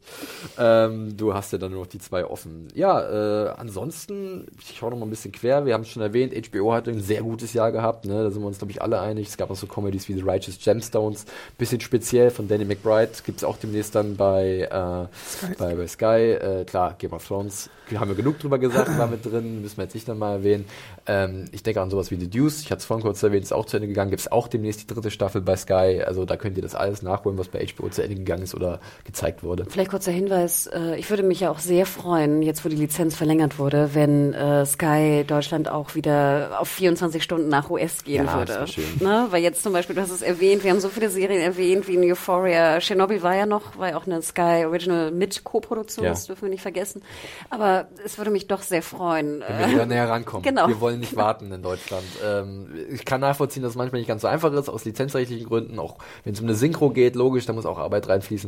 [0.57, 2.67] Ähm, du hast ja dann nur noch die zwei offen.
[2.73, 5.65] Ja, äh, ansonsten, ich schaue noch mal ein bisschen quer.
[5.65, 8.05] Wir haben es schon erwähnt, HBO hat ein sehr gutes Jahr gehabt.
[8.05, 8.23] Ne?
[8.23, 9.27] Da sind wir uns, glaube ich, alle einig.
[9.27, 11.25] Es gab auch so Comedies wie The Righteous Gemstones.
[11.57, 13.11] Bisschen speziell von Danny McBride.
[13.25, 16.31] Gibt es auch demnächst dann bei, äh, bei, bei Sky.
[16.33, 17.69] Äh, klar, Game of Thrones.
[17.93, 19.61] Haben wir genug drüber gesagt, war mit drin.
[19.61, 20.65] Müssen wir jetzt nicht nochmal erwähnen.
[21.07, 22.61] Ähm, ich denke an sowas wie The Deuce.
[22.61, 24.11] Ich hatte es vorhin kurz erwähnt, ist auch zu Ende gegangen.
[24.11, 26.03] Gibt es auch demnächst die dritte Staffel bei Sky.
[26.05, 28.79] Also da könnt ihr das alles nachholen, was bei HBO zu Ende gegangen ist oder
[29.05, 29.65] gezeigt wurde.
[29.69, 33.15] Vielleicht kurzer Hinweis, äh, ich würde mich ja auch sehr freuen, jetzt wo die Lizenz
[33.15, 38.31] verlängert wurde, wenn äh, Sky Deutschland auch wieder auf 24 Stunden nach US gehen Ja,
[38.45, 38.59] das würde.
[38.61, 38.83] wär schön.
[38.99, 39.27] Ne?
[39.29, 41.95] Weil jetzt zum Beispiel, du hast es erwähnt, wir haben so viele Serien erwähnt wie
[41.95, 42.79] in Euphoria.
[42.79, 46.11] Chernobyl war ja noch, war ja auch eine Sky Original mit Co-Produktion, Ja.
[46.11, 47.01] das dürfen wir nicht vergessen.
[47.49, 49.43] Aber es würde mich doch sehr freuen.
[49.47, 50.43] Wenn wir wieder näher rankommen.
[50.43, 50.67] Genau.
[50.67, 52.03] Wir wollen nicht warten in Deutschland.
[52.25, 55.77] Ähm, ich kann nachvollziehen, dass es manchmal nicht ganz so einfach ist, aus lizenzrechtlichen Gründen.
[55.79, 58.40] Auch wenn es um eine Synchro geht, logisch, da muss auch Arbeit reinfließen.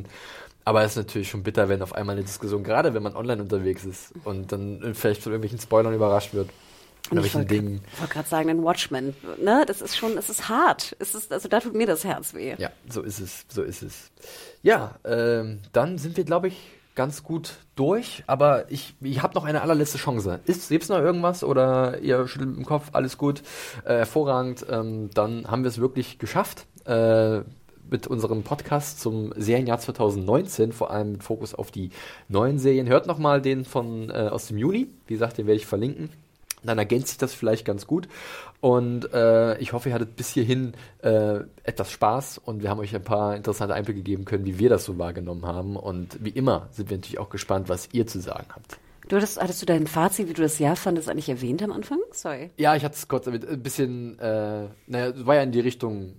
[0.66, 3.42] Aber es ist natürlich schon bitter, wenn auf einmal eine Diskussion, gerade wenn man online
[3.42, 6.50] unterwegs ist und dann vielleicht von irgendwelchen Spoilern überrascht wird.
[7.10, 7.74] Und ich wollte
[8.10, 10.96] gerade sagen, den Watchmen, ne, das ist schon, es ist hart.
[11.00, 12.56] Es ist, also da tut mir das Herz weh.
[12.58, 14.10] Ja, so ist es, so ist es.
[14.62, 16.58] Ja, ähm, dann sind wir, glaube ich,
[16.96, 18.24] ganz gut durch.
[18.26, 20.40] Aber ich, ich habe noch eine allerletzte Chance.
[20.46, 23.44] Ist gibt's noch irgendwas oder ihr schüttelt dem Kopf, alles gut,
[23.84, 24.66] äh, hervorragend.
[24.70, 26.68] Ähm, dann haben wir es wirklich geschafft.
[26.86, 27.42] Äh,
[27.94, 31.92] mit unserem Podcast zum Serienjahr 2019, vor allem mit Fokus auf die
[32.28, 32.90] neuen Serien.
[32.90, 34.88] Hört nochmal den von äh, aus dem Juni.
[35.06, 36.10] Wie gesagt, den werde ich verlinken.
[36.64, 38.08] Dann ergänzt sich das vielleicht ganz gut.
[38.62, 42.96] Und äh, ich hoffe, ihr hattet bis hierhin äh, etwas Spaß und wir haben euch
[42.96, 45.76] ein paar interessante Einblicke geben können, wie wir das so wahrgenommen haben.
[45.76, 48.80] Und wie immer sind wir natürlich auch gespannt, was ihr zu sagen habt.
[49.08, 52.00] Du hattest, hattest du dein Fazit, wie du das Jahr fandest, eigentlich erwähnt am Anfang?
[52.12, 52.50] Sorry.
[52.58, 56.14] Ja, ich hatte es kurz ein bisschen, äh, naja, es war ja in die Richtung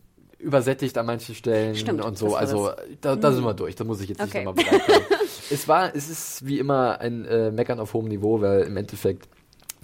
[0.44, 2.36] übersättigt an manchen Stellen Stimmt, und so.
[2.36, 3.74] Also da, da sind wir durch.
[3.74, 4.44] Da muss ich jetzt Okay.
[4.44, 4.80] nicht nochmal
[5.50, 9.28] es war, es ist wie immer ein äh, Meckern auf hohem Niveau, weil im Endeffekt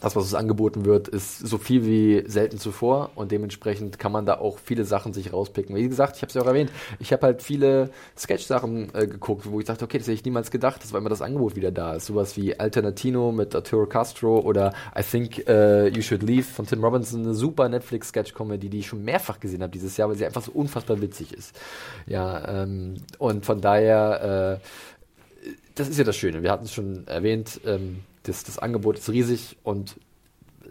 [0.00, 4.26] das, was uns angeboten wird, ist so viel wie selten zuvor und dementsprechend kann man
[4.26, 5.76] da auch viele Sachen sich rauspicken.
[5.76, 9.50] Wie gesagt, ich habe es ja auch erwähnt, ich habe halt viele Sketch-Sachen äh, geguckt,
[9.50, 11.70] wo ich dachte, okay, das hätte ich niemals gedacht, das war immer das Angebot wieder
[11.70, 12.06] da ist.
[12.06, 16.82] Sowas wie Alternatino mit Arturo Castro oder I Think uh, You Should Leave von Tim
[16.82, 20.42] Robinson, eine super Netflix-Sketch-Comedy, die ich schon mehrfach gesehen habe dieses Jahr, weil sie einfach
[20.42, 21.58] so unfassbar witzig ist.
[22.06, 26.42] Ja, ähm, und von daher, äh, das ist ja das Schöne.
[26.42, 29.96] Wir hatten es schon erwähnt, ähm, das, das Angebot ist riesig und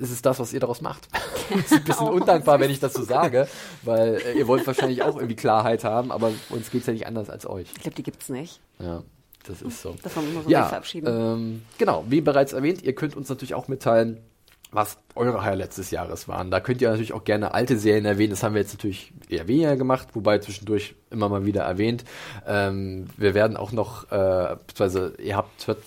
[0.02, 1.08] es ist das, was ihr daraus macht.
[1.50, 3.48] Es ist ein bisschen undankbar, wenn ich das so sage,
[3.84, 7.08] weil äh, ihr wollt wahrscheinlich auch irgendwie Klarheit haben, aber uns geht es ja nicht
[7.08, 7.68] anders als euch.
[7.76, 8.62] Ich glaube, die gibt's nicht.
[8.80, 9.04] Ja,
[9.46, 9.96] das ist so.
[10.02, 11.08] Davon muss man sich Ja, verabschieden.
[11.08, 14.22] ähm, genau, wie bereits erwähnt, ihr könnt uns natürlich auch mitteilen,
[14.72, 16.52] was eure Highlights des Jahres waren.
[16.52, 18.30] Da könnt ihr natürlich auch gerne alte Serien erwähnen.
[18.30, 22.04] Das haben wir jetzt natürlich eher weniger gemacht, wobei zwischendurch immer mal wieder erwähnt.
[22.46, 25.80] Ähm, wir werden auch noch, äh, beziehungsweise ihr habt, hört,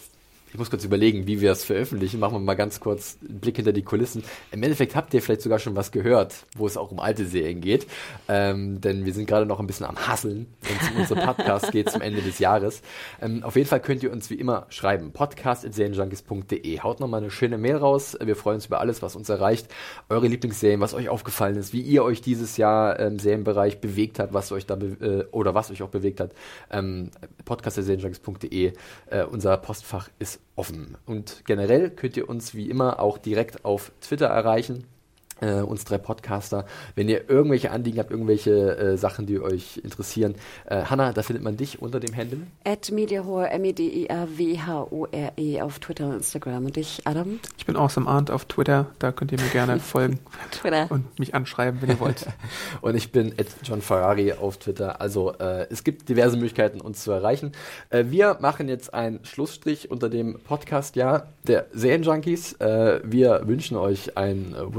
[0.52, 2.20] ich muss kurz überlegen, wie wir es veröffentlichen.
[2.20, 4.22] Machen wir mal ganz kurz einen Blick hinter die Kulissen.
[4.50, 7.62] Im Endeffekt habt ihr vielleicht sogar schon was gehört, wo es auch um alte Serien
[7.62, 7.86] geht.
[8.28, 11.70] Ähm, denn wir sind gerade noch ein bisschen am Hasseln, wenn es um unsere Podcasts
[11.70, 12.82] geht zum Ende des Jahres.
[13.22, 15.12] Ähm, auf jeden Fall könnt ihr uns wie immer schreiben.
[15.12, 16.80] podcast.serienjunkies.de.
[16.80, 18.18] Haut nochmal eine schöne Mail raus.
[18.22, 19.68] Wir freuen uns über alles, was uns erreicht.
[20.10, 24.34] Eure Lieblingsserien, was euch aufgefallen ist, wie ihr euch dieses Jahr im Serienbereich bewegt hat,
[24.34, 26.32] was euch da äh, oder was euch auch bewegt hat.
[26.70, 27.10] Ähm,
[27.46, 28.74] podcast.serienjunkies.de.
[29.06, 30.97] Äh, unser Postfach ist offen.
[31.06, 34.85] Und generell könnt ihr uns wie immer auch direkt auf Twitter erreichen.
[35.43, 36.64] Äh, uns drei Podcaster.
[36.94, 40.36] Wenn ihr irgendwelche Anliegen habt, irgendwelche äh, Sachen, die euch interessieren.
[40.66, 42.39] Äh, Hanna, da findet man dich unter dem Handle.
[42.64, 46.66] At Mediahore, M-E-D-I-A-W-H-O-R-E E auf Twitter und Instagram.
[46.66, 47.40] Und ich, Adam?
[47.59, 50.20] Ich bin Awesome Arndt auf Twitter, da könnt ihr mir gerne folgen
[50.52, 50.86] Twitter.
[50.90, 52.27] und mich anschreiben, wenn ihr wollt.
[52.81, 55.01] Und ich bin at John Ferrari auf Twitter.
[55.01, 57.52] Also äh, es gibt diverse Möglichkeiten, uns zu erreichen.
[57.90, 62.55] Äh, wir machen jetzt einen Schlussstrich unter dem Podcast-Jahr der Serienjunkies.
[62.55, 64.74] Äh, wir wünschen euch einen äh,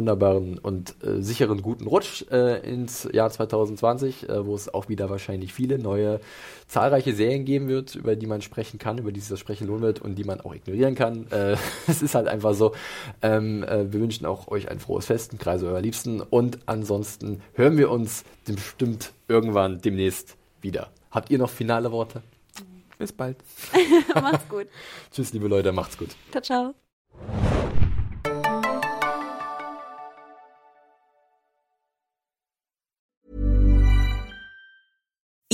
[0.57, 5.53] und äh, sicheren guten Rutsch äh, ins Jahr 2020, äh, wo es auch wieder wahrscheinlich
[5.53, 6.19] viele neue,
[6.67, 9.81] zahlreiche Serien geben wird, über die man sprechen kann, über die sich das Sprechen lohnen
[9.81, 11.27] wird und die man auch ignorieren kann.
[11.31, 11.55] Äh,
[11.87, 12.73] es ist halt einfach so.
[13.21, 17.41] Ähm, äh, wir wünschen auch euch ein frohes Fest im Kreise eurer Liebsten und ansonsten
[17.53, 20.89] hören wir uns bestimmt irgendwann demnächst wieder.
[21.11, 22.23] Habt ihr noch finale Worte?
[22.97, 23.37] Bis bald.
[24.13, 24.67] Macht's gut.
[25.11, 26.09] Tschüss, liebe Leute, macht's gut.
[26.31, 26.82] Ciao, ciao.